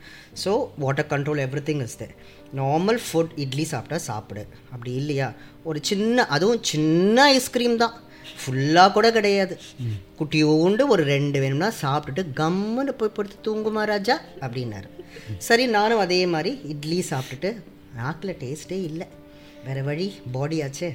[0.43, 0.51] So
[0.83, 2.13] water control everything is there
[2.59, 4.43] normal food idli சாப்பிட்டா சாப்பிடு.
[4.73, 5.27] அப்படி இல்லையா?
[5.69, 7.95] ஒரு சின்ன அதுவும் சின்ன ஐஸ்கிரீம் தான்.
[8.41, 9.55] ஃபுல்லாக கூட கிடையாது.
[10.19, 14.15] குட்டியோண்டு ஒரு ரெண்டு வேணும்னா சாப்பிட்டுட்டு கம்முன்னு போய் படுத்து தூங்குமா ராஜா?
[14.45, 14.87] அப்படின்னாரு.
[15.47, 17.51] சரி நானும் அதே மாதிரி இட்லி சாப்பிட்டுட்டு
[17.99, 19.07] நாக்கில் டேஸ்ட்டே இல்லை.
[19.65, 20.89] வேறு வழி பாடி ஆச்சே.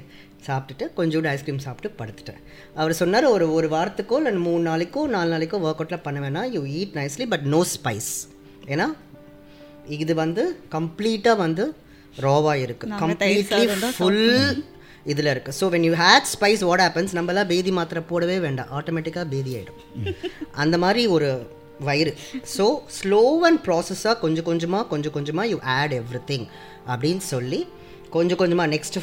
[0.46, 2.42] சாப்பிட்டுட்டு கொஞ்சோண்டு ஐஸ்கிரீம் சாப்பிட்டு படுத்துட்டேன்.
[2.80, 6.48] அவர் சொன்னார் ஒரு ஒரு வாரத்துக்கோ இல்லை மூணு நாளைக்கோ நாலு நாளைக்கோ ஒர்க் அவுட்லாம் பண்ண வேணாம்.
[6.56, 8.10] You eat nicely but no spice
[8.74, 8.86] ஏன்னா
[9.96, 10.42] இது வந்து
[10.76, 11.64] கம்ப்ளீட்டாக வந்து
[12.24, 13.64] ராவாக இருக்குது கம்ப்ளீட்லி
[13.96, 14.24] ஃபுல்
[15.12, 18.70] இதில் இருக்குது so when you had spice what happens நம்மளாம் பேதி மாத்திரை போடவே வேண்டாம்.
[18.78, 19.80] ஆட்டோமேட்டிக்காக பேதி ஆகிடும்
[20.62, 21.28] அந்த மாதிரி ஒரு
[21.88, 22.12] வயிறு.
[22.56, 22.64] ஸோ
[22.98, 26.46] ஸ்லோ அண்ட் ப்ராசஸாக கொஞ்சம் கொஞ்சமாக கொஞ்சம் கொஞ்சமாக யூ ஆட் எவ்ரி திங்
[26.92, 27.60] அப்படின்னு சொல்லி
[28.16, 28.98] கொஞ்சம் கொஞ்சமாக நெக்ஸ்ட்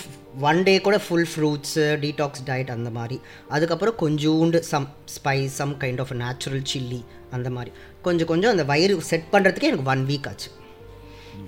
[0.49, 3.17] ஒன் டே கூட ஃபுல் ஃப்ரூட்ஸு டீடாக்ஸ் டயட் அந்த மாதிரி.
[3.55, 7.01] அதுக்கப்புறம் கொஞ்சோண்டு some spice some kind of natural chilli
[7.37, 7.73] அந்த மாதிரி.
[8.07, 10.49] கொஞ்சம் கொஞ்சம் அந்த வயிறு செட் பண்ணுறதுக்கே எனக்கு ஒன் வீக் ஆச்சு.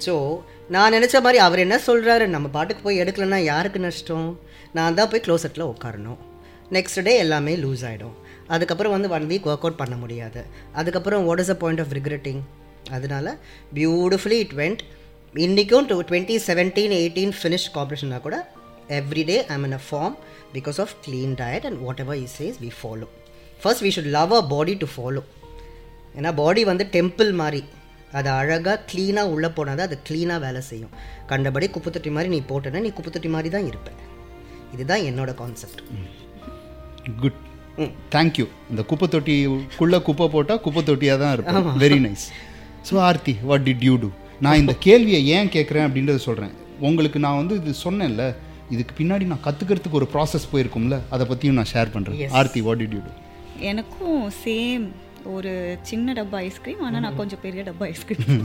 [0.06, 0.14] ஸோ
[0.74, 4.28] நான் நினச்ச மாதிரி அவர் என்ன சொல்கிறாரு நம்ம பாட்டுக்கு போய் எடுக்கலன்னா யாருக்கு நஷ்டம்?
[4.78, 6.20] நான் தான் போய் க்ளோசட்டில் உட்காரணும்.
[6.76, 8.16] நெக்ஸ்ட் டே எல்லாமே லூஸ் ஆகிடும்
[8.56, 10.42] அதுக்கப்புறம் வந்து ஒன் வீக் ஒர்க் அவுட் பண்ண முடியாது.
[10.80, 12.42] அதுக்கப்புறம் what is a point of regretting
[12.98, 13.36] அதனால
[13.78, 14.84] பியூட்டிஃபுல்லி இட் வெண்ட்
[15.46, 18.38] இன்றைக்கும் two twenty seventeen eighteen finish காம்படிஷனாக கூட
[19.00, 20.16] every day I'm in a form
[20.54, 23.08] because of clean diet and whatever is says we follow
[23.64, 25.24] first we should love a body to follow
[26.18, 27.62] ஏன்னா body வந்து temple மாதிரி.
[28.18, 30.94] அது அழகாக க்ளீனாக உள்ளே போனால் தான் அது க்ளீனாக வேலை செய்யும்.
[31.32, 33.90] கண்டபடி குப்பைத்தொட்டி மாதிரி நீ போட்டேன்னா நீ குப்பைத்தொட்டி மாதிரி தான் இருப்ப.
[34.76, 35.82] இதுதான் என்னோட கான்செப்ட்
[37.22, 37.40] குட்
[38.14, 41.68] தேங்க்யூ இந்த குப்பை தொட்டிக்குள்ளே குப்பை போட்டால் குப்பை தொட்டியாக தான் இருக்கும்.
[41.84, 42.26] Very nice
[42.90, 44.10] so Aarthi what did you do
[44.46, 46.54] நான் இந்த கேள்வியை ஏன் கேட்குறேன் அப்படின்றத சொல்கிறேன்
[46.88, 48.24] உங்களுக்கு நான் வந்து இது சொன்னேன்ல
[48.74, 52.96] இதுக்கு பின்னாடி நான் கற்றுக்கிறதுக்கு ஒரு ப்ராசஸ் போயிருக்கும்ல அதை பற்றியும் நான் ஷேர் பண்ணுறேன் Aarthi what did
[52.98, 53.14] you do
[53.70, 54.86] எனக்கும் சேம்
[55.34, 55.52] ஒரு
[55.82, 58.44] சின்ன டப்பா ஐஸ்கிரீம் ஆனால் நான் கொஞ்சம் பெரிய டப்பா ஐஸ்கிரீம்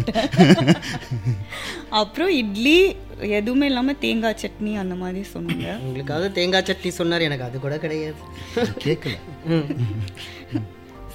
[2.00, 2.76] அப்புறம் இட்லி
[3.38, 5.66] எதுவுமே இல்லாமல் தேங்காய் சட்னி அந்த மாதிரி சொன்னாங்க.
[5.86, 8.20] உங்களுக்காவது தேங்காய் சட்னி சொன்னார் எனக்கு அது கூட கிடையாது.
[8.86, 9.14] கேட்கல.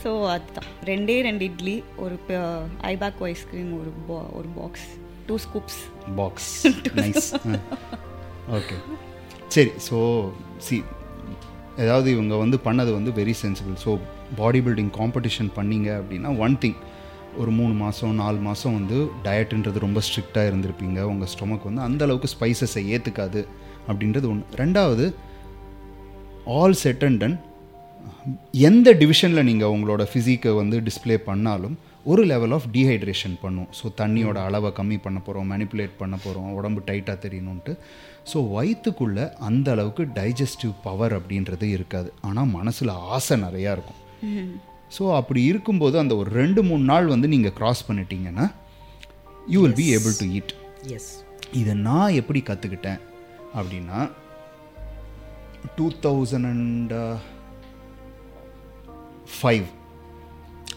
[0.03, 0.69] ஸோ அதுதான்.
[0.85, 2.17] ரெண்டே ரெண்டு இட்லி ஒரு
[2.93, 4.87] ஐபேக் ஐஸ்கிரீம் ஒரு பா ஒரு box
[5.29, 5.79] two scoops
[6.15, 6.51] box
[8.57, 8.77] okay
[9.47, 9.97] சரி ஸோ
[10.57, 10.77] சி
[11.77, 13.91] ஏதாவது இவங்க வந்து பண்ணது வந்து very sensible so
[14.39, 16.79] body building competition பண்ணீங்க அப்படின்னா ஒன் திங்
[17.41, 20.99] ஒரு மூணு மாதம் நாலு மாதம் வந்து டயட்டுன்றது ரொம்ப ஸ்ட்ரிக்டாக இருந்திருப்பீங்க.
[21.11, 23.41] உங்கள் ஸ்டொமக் வந்து அந்த அளவுக்கு ஸ்பைசஸை ஏற்றுக்காது
[23.89, 25.05] அப்படின்றது ஒன்று ரெண்டாவது
[26.59, 27.37] ஆல் செட் அண்ட் டன்
[28.69, 31.75] எந்த டிவிஷனில் நீங்கள் உங்களோட ஃபிசிக்கை வந்து டிஸ்ப்ளே பண்ணாலும்
[32.11, 33.69] ஒரு லெவல் ஆஃப் டீஹைட்ரேஷன் பண்ணும்.
[33.77, 37.73] ஸோ தண்ணியோட அளவை கம்மி பண்ண போகிறோம் மேனிப்புலேட் பண்ண போகிறோம் உடம்பு டைட்டாக தெரியணுன்ட்டு
[38.31, 42.09] ஸோ வயிற்றுக்குள்ளே அந்த அளவுக்கு டைஜஸ்டிவ் பவர் அப்படின்றது இருக்காது.
[42.29, 44.01] ஆனால் மனசில் ஆசை நிறையா இருக்கும்.
[44.97, 48.45] ஸோ அப்படி இருக்கும்போது அந்த ஒரு ரெண்டு மூணு நாள் வந்து நீங்கள் கிராஸ் பண்ணிட்டீங்கன்னா
[49.47, 50.53] you will be able to eat
[50.95, 51.09] S
[51.53, 53.01] இதை நான் எப்படி கற்றுக்கிட்டேன்
[53.55, 53.99] அப்படின்னா
[55.77, 56.93] டூ தௌசண்ட் அண்ட்
[59.39, 59.65] ஃபைவ்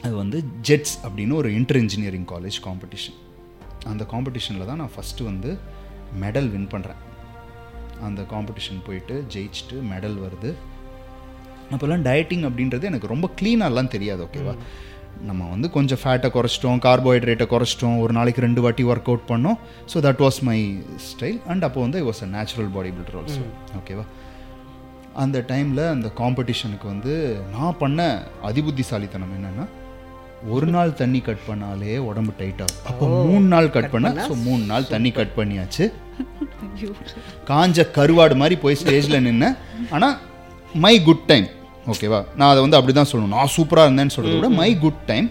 [0.02, 3.18] அது வந்து ஜெட்ஸ் அப்படின்னு ஒரு இன்டர் இன்ஜினியரிங் காலேஜ் காம்படிஷன்
[3.86, 5.50] அந்த காம்படிஷனில் தான் நான் ஃபஸ்ட்டு வந்து
[6.20, 7.00] மெடல் வின் பண்ணுறேன்
[8.02, 10.50] அந்த காம்படிஷன் போயிட்டு ஜெயிச்சுட்டு மெடல் வருது.
[11.72, 14.54] அப்போல்லாம் டயட்டிங் அப்படின்றது எனக்கு ரொம்ப க்ளீனாலாம் தெரியாது ஓகேவா
[15.28, 19.58] நம்ம வந்து கொஞ்சம் ஃபேட்டை குறைச்சிட்டோம் கார்போஹைட்ரேட்டை குறைச்சிட்டோம் ஒரு நாளைக்கு ரெண்டு வாட்டி ஒர்க் அவுட் பண்ணோம்.
[19.92, 20.58] So that was my
[21.08, 23.42] style and அப்போ வந்து I was a natural body builder also
[23.80, 24.04] ஓகேவா
[25.24, 27.12] அந்த டைமில் அந்த காம்படிஷனுக்கு வந்து
[27.54, 28.00] நான் பண்ண
[28.48, 29.66] அதிபுத்திசாலித்தனம் என்னென்னா
[30.54, 32.84] ஒரு நாள் தண்ணி கட் பண்ணாலே உடம்பு டைட் ஆகும்.
[32.90, 35.84] அப்போ மூணு நாள் கட் பண்ண ஸோ மூணு நாள் தண்ணி கட் பண்ணியாச்சு.
[37.50, 39.56] காஞ்ச கருவாடு மாதிரி போய் ஸ்டேஜில் நின்னேன்.
[39.96, 40.16] ஆனால்
[40.84, 41.48] மை குட் டைம்
[41.92, 43.34] ஓகேவா நான் அதை வந்து அப்படி தான் சொல்லணும்.
[43.36, 45.28] நான் சூப்பராக இருந்தேன்னு சொல்கிறத விட மை குட் டைம்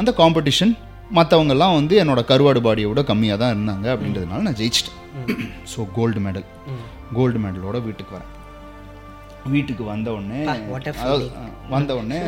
[0.00, 0.72] அந்த காம்படிஷன்
[1.18, 4.98] மற்றவங்கெல்லாம் வந்து என்னோட கருவாடு பாடியை விட கம்மியாக தான் இருந்தாங்க அப்படின்றதுனால நான் ஜெயிச்சிட்டேன்.
[5.72, 6.46] ஸோ கோல்டு மெடல்
[7.18, 8.32] கோல்டு மெடலோட வீட்டுக்கு வரேன்.
[9.54, 10.40] வீட்டுக்கு வந்த உடனே
[11.74, 12.22] வந்த உடனே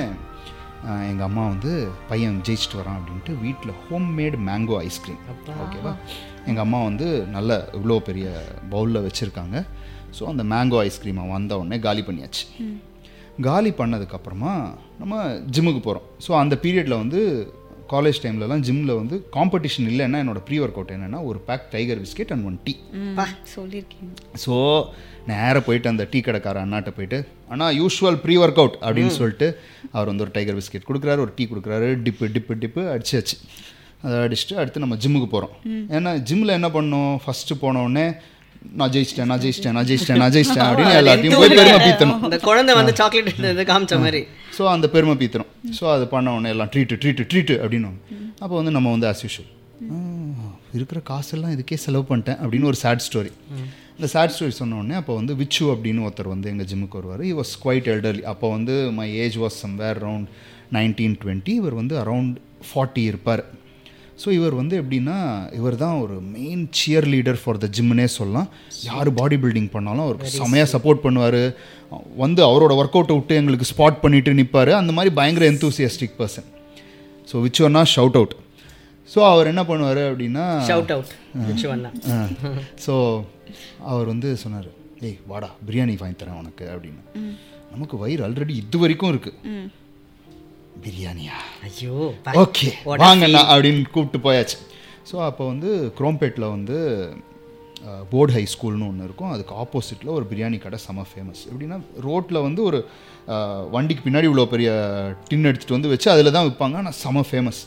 [1.11, 1.73] எங்கள் அம்மா வந்து
[2.09, 5.21] பையன் ஜெயிச்சிட்டு வரான் அப்படின்ட்டு வீட்டில் ஹோம் மேட் மேங்கோ ஐஸ்கிரீம்
[5.65, 5.93] ஓகேவா
[6.49, 7.07] எங்கள் அம்மா வந்து
[7.37, 8.27] நல்ல இவ்வளோ பெரிய
[8.73, 9.57] பவுலில் வச்சுருக்காங்க.
[10.17, 12.45] ஸோ அந்த மேங்கோ ஐஸ்கிரீமை வந்த உடனே காலி பண்ணியாச்சு.
[13.43, 14.53] காலி பண்ணதுக்கப்புறமா
[14.99, 15.15] நம்ம
[15.51, 17.21] ஜிம்முக்கு போகிறோம் ஸோ அந்த பீரியடில் வந்து
[17.91, 22.33] காலேஜ் டைம்லலாம் ஜிம்மில் வந்து காம்படிஷன் இல்லைன்னா என்னோட ப்ரீ ஒர்க் அவுட் என்னென்னா ஒரு pack Tiger biscuit
[22.33, 22.75] and one tea
[23.57, 24.13] சொல்லியிருக்கீங்க.
[24.47, 24.55] ஸோ
[25.27, 27.19] நேராக போயிட்டு அந்த டீ கடைக்கார அண்ணாட்ட போயிட்டு
[27.49, 29.49] அண்ணா யூஷுவல் ப்ரீ ஒர்க் அவுட் அப்படின்னு சொல்லிட்டு
[29.93, 33.37] அவர் வந்து ஒரு டைகர் பிஸ்கெட் கொடுக்குறாரு ஒரு டீ கொடுக்குறாரு டிப்பு டிப்பு டிப்பு அடிச்சாச்சு
[34.03, 35.53] அதை அடிச்சுட்டு அடுத்து நம்ம ஜிம்முக்கு போகிறோம்
[35.91, 37.19] ஏன்னா ஜிம்மில் என்ன பண்ணோம்?
[37.25, 38.07] ஃபஸ்ட்டு போன உடனே
[38.81, 42.21] நான் ஜெயிச்சிட்டேன் நான் ஜெயிச்சிட்டேன் நான் ஜெயிச்சிட்டேன் நான் ஜெயிச்சிட்டேன் அப்படின்னு எல்லாத்தையும் போய் பெருமை பீத்தணும்.
[42.29, 44.21] இந்த குழந்தை வந்து சாக்லேட் இது காமிச்ச மாதிரி.
[44.57, 45.51] ஸோ அந்த பெருமை பீத்தணும்.
[45.79, 47.91] ஸோ அது பண்ண உடனே எல்லாம் ட்ரீட்டு ட்ரீட்டு ட்ரீட்டு அப்படின்னு
[48.43, 49.51] அப்போ வந்து நம்ம வந்து ஆஸ் யூஷுவல்
[50.79, 53.33] இருக்கிற காசெல்லாம் இதுக்கே செலவு பண்ணிட்டேன் அப்படின்னு ஒரு சேட் ஸ்டோரி
[53.99, 57.23] இந்த சேட் ஸ்டோரி சொன்ன உடனே அப்போ வந்து விச்சு அப்படின்னு ஒருத்தர் வந்து எங்கள் ஜிம்முக்கு வருவார்.
[57.27, 60.31] He வாஸ் குவைட் எல்டர்லி அப்போ வந்து my age was somewhere around
[60.77, 62.35] nineteen twenty இவர் வந்து அரவுண்ட்
[62.69, 63.45] ஃபார்ட்டி இருப்பார்.
[64.23, 65.17] ஸோ இவர் வந்து எப்படின்னா
[65.59, 68.49] இவர் தான் ஒரு main cheerleader for the ஜிம்னே சொல்லலாம்.
[68.91, 71.41] யார் பாடி பில்டிங் பண்ணாலும் அவருக்கு செமையாக சப்போர்ட் பண்ணுவார்.
[72.23, 76.49] வந்து அவரோட ஒர்க் அவுட்டை விட்டு எங்களுக்கு ஸ்பாட் பண்ணிட்டு நிற்பார் அந்த மாதிரி பயங்கர எந்தூசியஸ்டிக் பர்சன்
[77.31, 78.35] ஸோ விச் ஒன்னா ஷவுட் அவுட்
[79.11, 81.13] ஸோ அவர் என்ன பண்ணுவார் அப்படின்னா ஷவுட் அவுட்
[82.87, 82.95] ஸோ
[83.93, 84.71] அவர் வந்து சொன்னார்
[85.09, 87.03] ஏய் வாடா பிரியாணி வாங்கி தரேன் உனக்கு அப்படின்னு.
[87.73, 89.65] நமக்கு வயிறு ஆல்ரெடி இது வரைக்கும் இருக்குது
[90.85, 91.37] பிரியாணியா?
[91.67, 91.97] ஐயோ
[92.43, 92.69] ஓகே
[93.03, 94.59] வாங்கண்ணா அப்படின்னு கூப்பிட்டு போயாச்சு.
[95.11, 95.71] ஸோ அப்போ வந்து
[96.01, 96.77] குரோம்பேட்டில் வந்து
[98.13, 99.33] போர்டு ஹை ஸ்கூல்னு ஒன்று இருக்கும்.
[99.35, 102.79] அதுக்கு ஆப்போசிட்டில் ஒரு பிரியாணி கடை செம ஃபேமஸ் எப்படின்னா ரோட்டில் வந்து ஒரு
[103.75, 104.71] வண்டிக்கு பின்னாடி இவ்வளோ பெரிய
[105.29, 107.61] டின் எடுத்துகிட்டு வந்து வச்சு அதில் தான் விற்பாங்க ஆனால் செம ஃபேமஸ்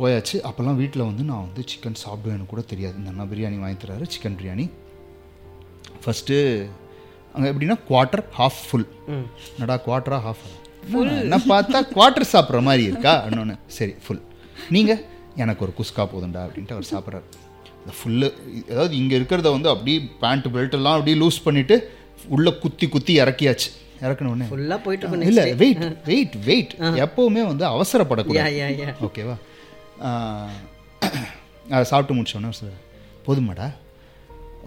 [0.00, 0.36] போயாச்சு.
[0.48, 2.96] அப்போல்லாம் வீட்டில் வந்து நான் வந்து சிக்கன் சாப்பிடுவேன்னு கூட தெரியாது.
[3.00, 4.66] இந்த அண்ணா பிரியாணி வாங்கி தராரு சிக்கன் பிரியாணி.
[6.02, 6.36] ஃபஸ்ட்டு
[7.34, 8.86] அங்கே எப்படின்னா குவார்ட்டர் ஹாஃப் ஃபுல்
[9.54, 10.44] என்னடா குவார்ட்டரா ஹாஃப்
[11.24, 13.14] என்ன பார்த்தா குவார்ட்டர் சாப்பிட்ற மாதிரி இருக்கா?
[13.30, 14.22] இன்னொன்று சரி ஃபுல்
[14.76, 15.00] நீங்கள்
[15.42, 17.26] எனக்கு ஒரு குஸ்கா போதும்டா அப்படின்ட்டு அவர் சாப்பிட்றாரு.
[17.80, 18.28] இந்த ஃபுல்லு
[18.70, 21.76] அதாவது இங்கே இருக்கிறத வந்து அப்படியே பேண்ட் பெல்ட் எல்லாம் அப்படியே லூஸ் பண்ணிவிட்டு
[22.36, 23.68] உள்ளே குத்தி குத்தி இறக்கியாச்சு.
[24.04, 26.72] இறக்குன உடனே ஃபுல்லா போயிட்டு இல்லை வெயிட் வெயிட் வெயிட்
[27.06, 28.96] எப்போவுமே வந்து அவசரப்படக்கூடாது.
[29.08, 29.36] ஓகேவா
[31.74, 32.76] அதை சாப்பிட்டு முடிச்சோன்னே சார்
[33.26, 33.68] போதுமாடா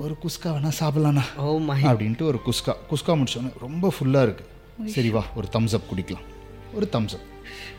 [0.04, 1.24] ஒரு குஸ்கா வேணா சாப்பிட்லாண்ணா
[1.70, 4.50] மை அப்படின்ட்டு ஒரு குஸ்கா குஸ்கா முடிச்சோடனே ரொம்ப ஃபுல்லாக இருக்குது
[4.86, 6.28] சரி வா ஒரு தம்ஸ் அப் குடிக்கலாம்.
[6.74, 7.28] ஒரு தம்ஸ் அப்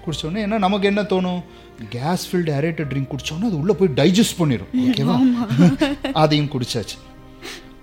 [0.04, 1.42] குடிச்சோடனே என்ன நமக்கு என்ன தோணும்?
[1.88, 5.16] கேஸ் ஃபில்டு ஏரேட்டட் ட்ரிங்க் குடிச்சோன்னே அது உள்ளே போய் டைஜஸ்ட் பண்ணிடும் ஓகேவா
[6.12, 6.96] அதையும் குடிச்சாச்சு.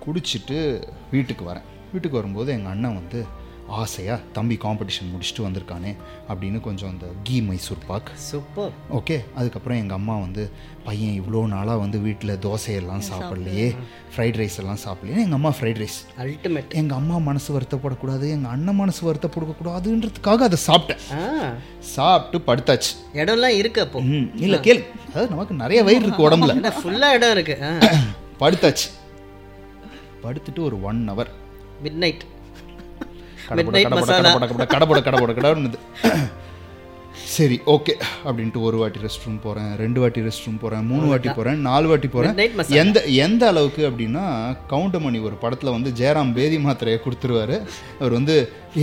[0.06, 1.68] குடிச்சிட்டு வீட்டுக்கு வரேன்.
[1.92, 3.26] வீட்டுக்கு வரும்போது எங்கள் அண்ணன் வந்து
[3.70, 5.96] ஆசையாக தம்பி காம்படிஷன் முடிச்சுட்டு வந்திருக்கானே
[6.30, 8.72] அப்படின்னு கொஞ்சம் அந்த கீ மைசூர் பாக் சூப்பர்.
[8.92, 10.52] ஓகே அதுக்கப்புறம் எங்கள் அம்மா வந்து
[10.86, 13.76] பையன் இவ்வளோ நாளாக வந்து வீட்டில் தோசையெல்லாம் சாப்பிட்லையே
[14.16, 18.76] ஃப்ரைட் ரைஸ் எல்லாம் சாப்பிடலையே எங்கள் அம்மா ஃப்ரைட் ரைஸ் அல்டிமேட் எங்கள் அம்மா மனசு வருத்தப்படக்கூடாது எங்கள் அண்ணன்
[18.76, 21.04] மனசு வருத்தப்படக்கூடாதுன்றதுக்காக அதை சாப்பிட்டேன்.
[21.80, 22.92] சாப்பிட்டு படுத்தாச்சு.
[23.14, 24.00] இடம்லாம் இருக்கு அப்போ.
[24.02, 24.84] ம் இல்லை கேளு.
[25.10, 26.56] அதாவது நமக்கு நிறைய வயிறு இருக்கு உடம்புல.
[26.60, 27.58] என்ன ஃபுல்லா இடம் இருக்கு.
[28.40, 28.88] படுத்தாச்சு.
[30.24, 31.30] படுத்துட்டு ஒரு ஒன் ஹவர்
[31.84, 32.24] மிட் நைட்
[33.50, 35.80] கடப்பட கடப்பட கடப்பட
[37.36, 37.94] சரி ஓகே
[38.28, 41.88] அப்படின்ட்டு ஒரு வாட்டி ரெஸ்ட் ரூம் போகிறேன் ரெண்டு வாட்டி ரெஸ்ட் ரூம் போகிறேன் மூணு வாட்டி போகிறேன் நாலு
[41.92, 42.38] வாட்டி போகிறேன்.
[42.82, 44.24] எந்த எந்த அளவுக்கு அப்படின்னா
[44.72, 47.58] கவுண்டமணி ஒரு படத்தில் வந்து ஜெயராம் பேதி மாத்திரையை கொடுத்துருவாரு.
[48.00, 48.36] அவர் வந்து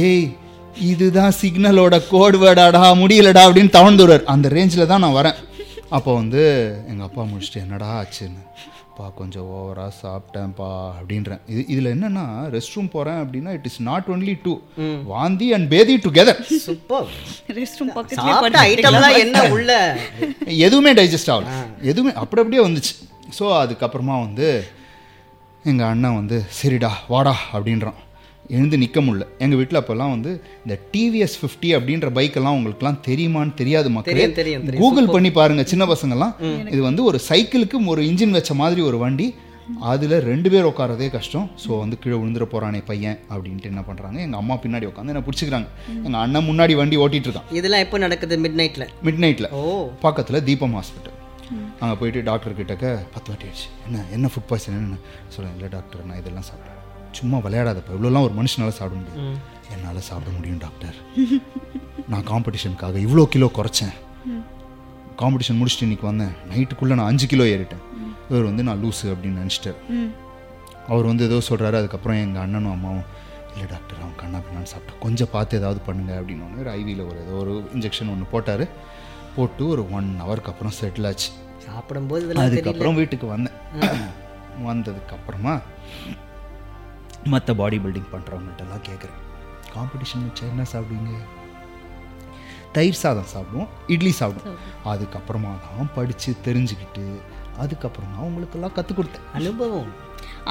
[0.09, 0.27] ஏய்
[0.93, 4.25] இதுதான் சிக்னலோட கோடு வேர்டாடா முடியலடா அப்படின்னு தவழ்ந்துருவார்.
[4.35, 5.39] அந்த ரேஞ்சில் தான் நான் வரேன்.
[5.97, 6.43] அப்போ வந்து
[6.91, 8.43] எங்கள் அப்பா முடிச்சுட்டு என்னடா ஆச்சுன்னு.
[8.99, 10.69] பா கொஞ்சம் ஓவராக சாப்பிட்டேன்ப்பா
[10.99, 11.41] அப்படின்றேன்.
[11.53, 12.25] இது இதில் என்னென்னா
[12.55, 14.53] ரெஸ்ட் ரூம் போகிறேன் அப்படின்னா it is not only two
[15.13, 17.11] வாந்தி அண்ட் பேதி டுகெதர் சூப்பர்.
[17.59, 17.93] ரெஸ்ட் ரூம்
[18.71, 19.73] ஐட்டம்லாம் என்ன உள்ள?
[20.67, 21.53] எதுவுமே டைஜஸ்ட் ஆகல.
[21.91, 22.95] எதுவுமே அப்படி அப்படியே வந்துச்சு.
[23.39, 24.49] ஸோ அதுக்கப்புறமா வந்து
[25.71, 28.01] எங்கள் அண்ணன் வந்து சரிடா வாடா அப்படின்றான்.
[28.55, 29.25] எழுந்து நிற்க முடியல.
[29.45, 30.31] எங்கள் வீட்டில் அப்போல்லாம் வந்து
[30.65, 34.27] இந்த டிவிஎஸ் ஃபிஃப்டி அப்படின்ற பைக்கெல்லாம் உங்களுக்குலாம் தெரியுமான்னு தெரியாது மக்களே.
[34.83, 36.35] கூகுள் பண்ணி பாருங்க சின்ன பசங்கெல்லாம்
[36.75, 39.29] இது வந்து ஒரு சைக்கிளுக்கு ஒரு இன்ஜின் வச்ச மாதிரி ஒரு வண்டி.
[39.91, 41.47] அதில் ரெண்டு பேர் உட்காரதே கஷ்டம்.
[41.63, 45.69] ஸோ வந்து கீழே விழுந்துட போகிறானே பையன் அப்படின்ட்டு என்ன பண்ணுறாங்க எங்கள் அம்மா பின்னாடி உட்காந்து என்ன பிடிச்சிக்கிறாங்க.
[46.07, 48.37] எங்கள் அண்ணன் முன்னாடி வண்டி ஓட்டிகிட்டு இருக்கான் இதெல்லாம் எப்போ நடக்குது?
[48.45, 49.63] மிட் நைட்டில் மிட் நைட்டில் ஓ.
[50.07, 51.15] பக்கத்தில் தீபம் ஹாஸ்பிட்டல்
[51.83, 53.69] அங்கே போயிட்டு டாக்டர் கிட்டக்க பத்து வாட்டி ஆயிடுச்சு.
[53.89, 54.99] என்ன என்ன ஃபுட் பாய்சன் என்ன?
[55.35, 56.76] சொல்கிறேன் இல்லை டாக்டர் நான் இதெல்லாம் சாப்பிட்றேன்
[57.19, 57.95] சும்மா விளையாடாதப்ப.
[57.97, 59.39] இவ்வளோலாம் ஒரு மனுஷனால சாப்பிட முடியும்
[59.75, 60.97] என்னால் சாப்பிட முடியும் டாக்டர்.
[62.13, 63.95] நான் காம்படிஷனுக்காக இவ்வளோ கிலோ குறைச்சேன்.
[65.21, 66.35] காம்படிஷன் முடிச்சுட்டு இன்னைக்கு வந்தேன்.
[66.51, 67.85] நைட்டுக்குள்ளே நான் அஞ்சு கிலோ ஏறிட்டேன்.
[68.31, 69.81] இவர் வந்து நான் லூஸு அப்படின்னு நினச்சிட்டார்.
[70.93, 73.07] அவர் வந்து ஏதோ சொல்கிறாரு அதுக்கப்புறம் எங்கள் அண்ணனும் அம்மாவும்
[73.53, 74.99] இல்லை டாக்டர் அவன் கண்ணா பின்னான்னு சாப்பிட்டா.
[75.05, 78.65] கொஞ்சம் பார்த்து ஏதாவது பண்ணுங்க அப்படின்னு ஒரு ஐவியில் ஒரு ஏதோ ஒரு இன்ஜெக்ஷன் ஒன்று போட்டார்.
[79.37, 81.31] போட்டு ஒரு ஒன் ஹவருக்கு அப்புறம் செட்டில் ஆச்சு.
[81.67, 83.57] சாப்பிடும்போது அதுக்கப்புறம் வீட்டுக்கு வந்தேன்.
[84.69, 85.55] வந்ததுக்கப்புறமா
[87.33, 89.21] மற்ற பாடி பில்டிங் பண்ணுறவங்கள்ட்டெல்லாம் கேட்குறேன்
[89.75, 91.15] காம்படிஷன் வச்சா என்ன சாப்பிடுவீங்க?
[92.77, 94.59] தயிர் சாதம் சாப்பிடுவோம் இட்லி சாப்பிடுவோம்.
[94.93, 97.05] அதுக்கப்புறமா தான் படித்து தெரிஞ்சுக்கிட்டு
[97.63, 99.29] அதுக்கப்புறம் தான் உங்களுக்கெல்லாம் கற்றுக் கொடுத்தேன்.
[99.39, 99.93] அனுபவம்.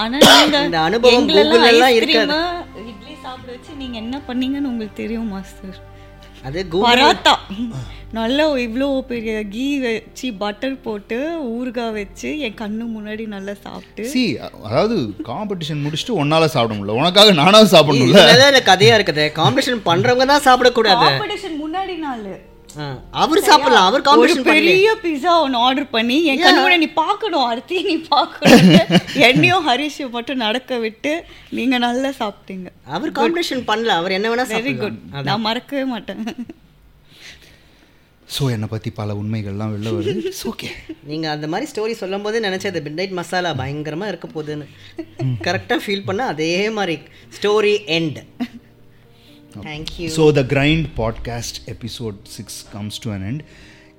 [0.02, 1.28] ஆனா நீங்க இந்த அனுபவம்
[2.00, 5.78] இட்லி சாப்பிட வச்சு நீங்க என்ன பண்ணீங்கன்னு உங்களுக்கு தெரியும் மாஸ்டர்.
[6.48, 7.34] அது பராத்தா.
[8.18, 11.18] நல்லா இவ்வளோ பெரிய கீ வச்சு பட்டர் போட்டு
[11.54, 14.04] ஊறுகாய் வச்சு என் கண்ணு முன்னாடி நல்லா சாப்பிட்டு.
[14.14, 14.24] சி
[14.68, 14.98] அதாவது
[15.30, 16.98] காம்படிஷன் முடிச்சுட்டு ஒன்னால சாப்பிட முடியல.
[17.02, 18.24] உனக்காக நானாவது சாப்பிடணும்ல.
[18.72, 19.26] கதையா இருக்குது.
[19.40, 21.08] காம்படிஷன் பண்றவங்க தான் சாப்பிடக்கூடாது.
[21.08, 22.28] காம்படிஷன் முன்னாடி நாள்.
[23.22, 27.46] அவர் சாப்பிடலாம் அவர் ஒரு காம்படிஷன் பெரிய பிஸா ஒன்று ஆர்டர் பண்ணி என் கண்ணு முன்னாடி நீ பார்க்கணும்
[27.52, 28.76] அடுத்து நீ பார்க்கணும்.
[29.28, 31.14] என்னையும் ஹரிஷை மட்டும் நடக்க விட்டு
[31.60, 32.68] நீங்க நல்லா சாப்பிட்டீங்க.
[32.96, 35.00] அவர் காம்படிஷன் பண்ணல அவர் என்ன வேணா வெரி குட்
[35.30, 36.24] நான் மறக்கவே மாட்டேன்.
[38.36, 40.32] ஸோ என்னை பற்றி பல உண்மைகள்லாம் வெளில வருது.
[40.52, 40.70] ஓகே
[41.10, 44.68] நீங்க அந்த மாதிரி ஸ்டோரி சொல்லும் போதே நினைச்சது மிட் மசாலா பயங்கரமா இருக்க போகுதுன்னு.
[45.48, 46.96] கரெக்டா ஃபீல் பண்ண அதே மாதிரி
[47.38, 48.20] story end
[49.64, 53.42] thank you so the grind podcast episode six comes to an end.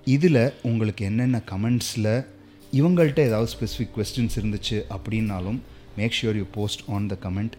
[0.04, 2.24] இதில் உங்களுக்கு என்னென்ன கமெண்ட்ஸில்
[2.72, 5.58] இவங்கள்ட்ட ஏதாவது ஸ்பெசிஃபிக் கொஸ்டின்ஸ் இருந்துச்சு அப்படின்னாலும்
[5.96, 7.52] make sure you post on the comment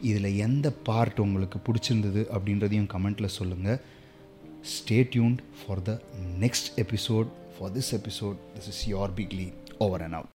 [0.00, 3.80] இதில் எந்த பார்ட் உங்களுக்கு பிடிச்சிருந்தது அப்படின்றதையும் கமெண்ட்டில் சொல்லுங்கள்
[4.78, 6.00] stay tuned for the
[6.40, 7.26] next episode
[7.58, 10.30] for this episode this is your பிக்லி over and out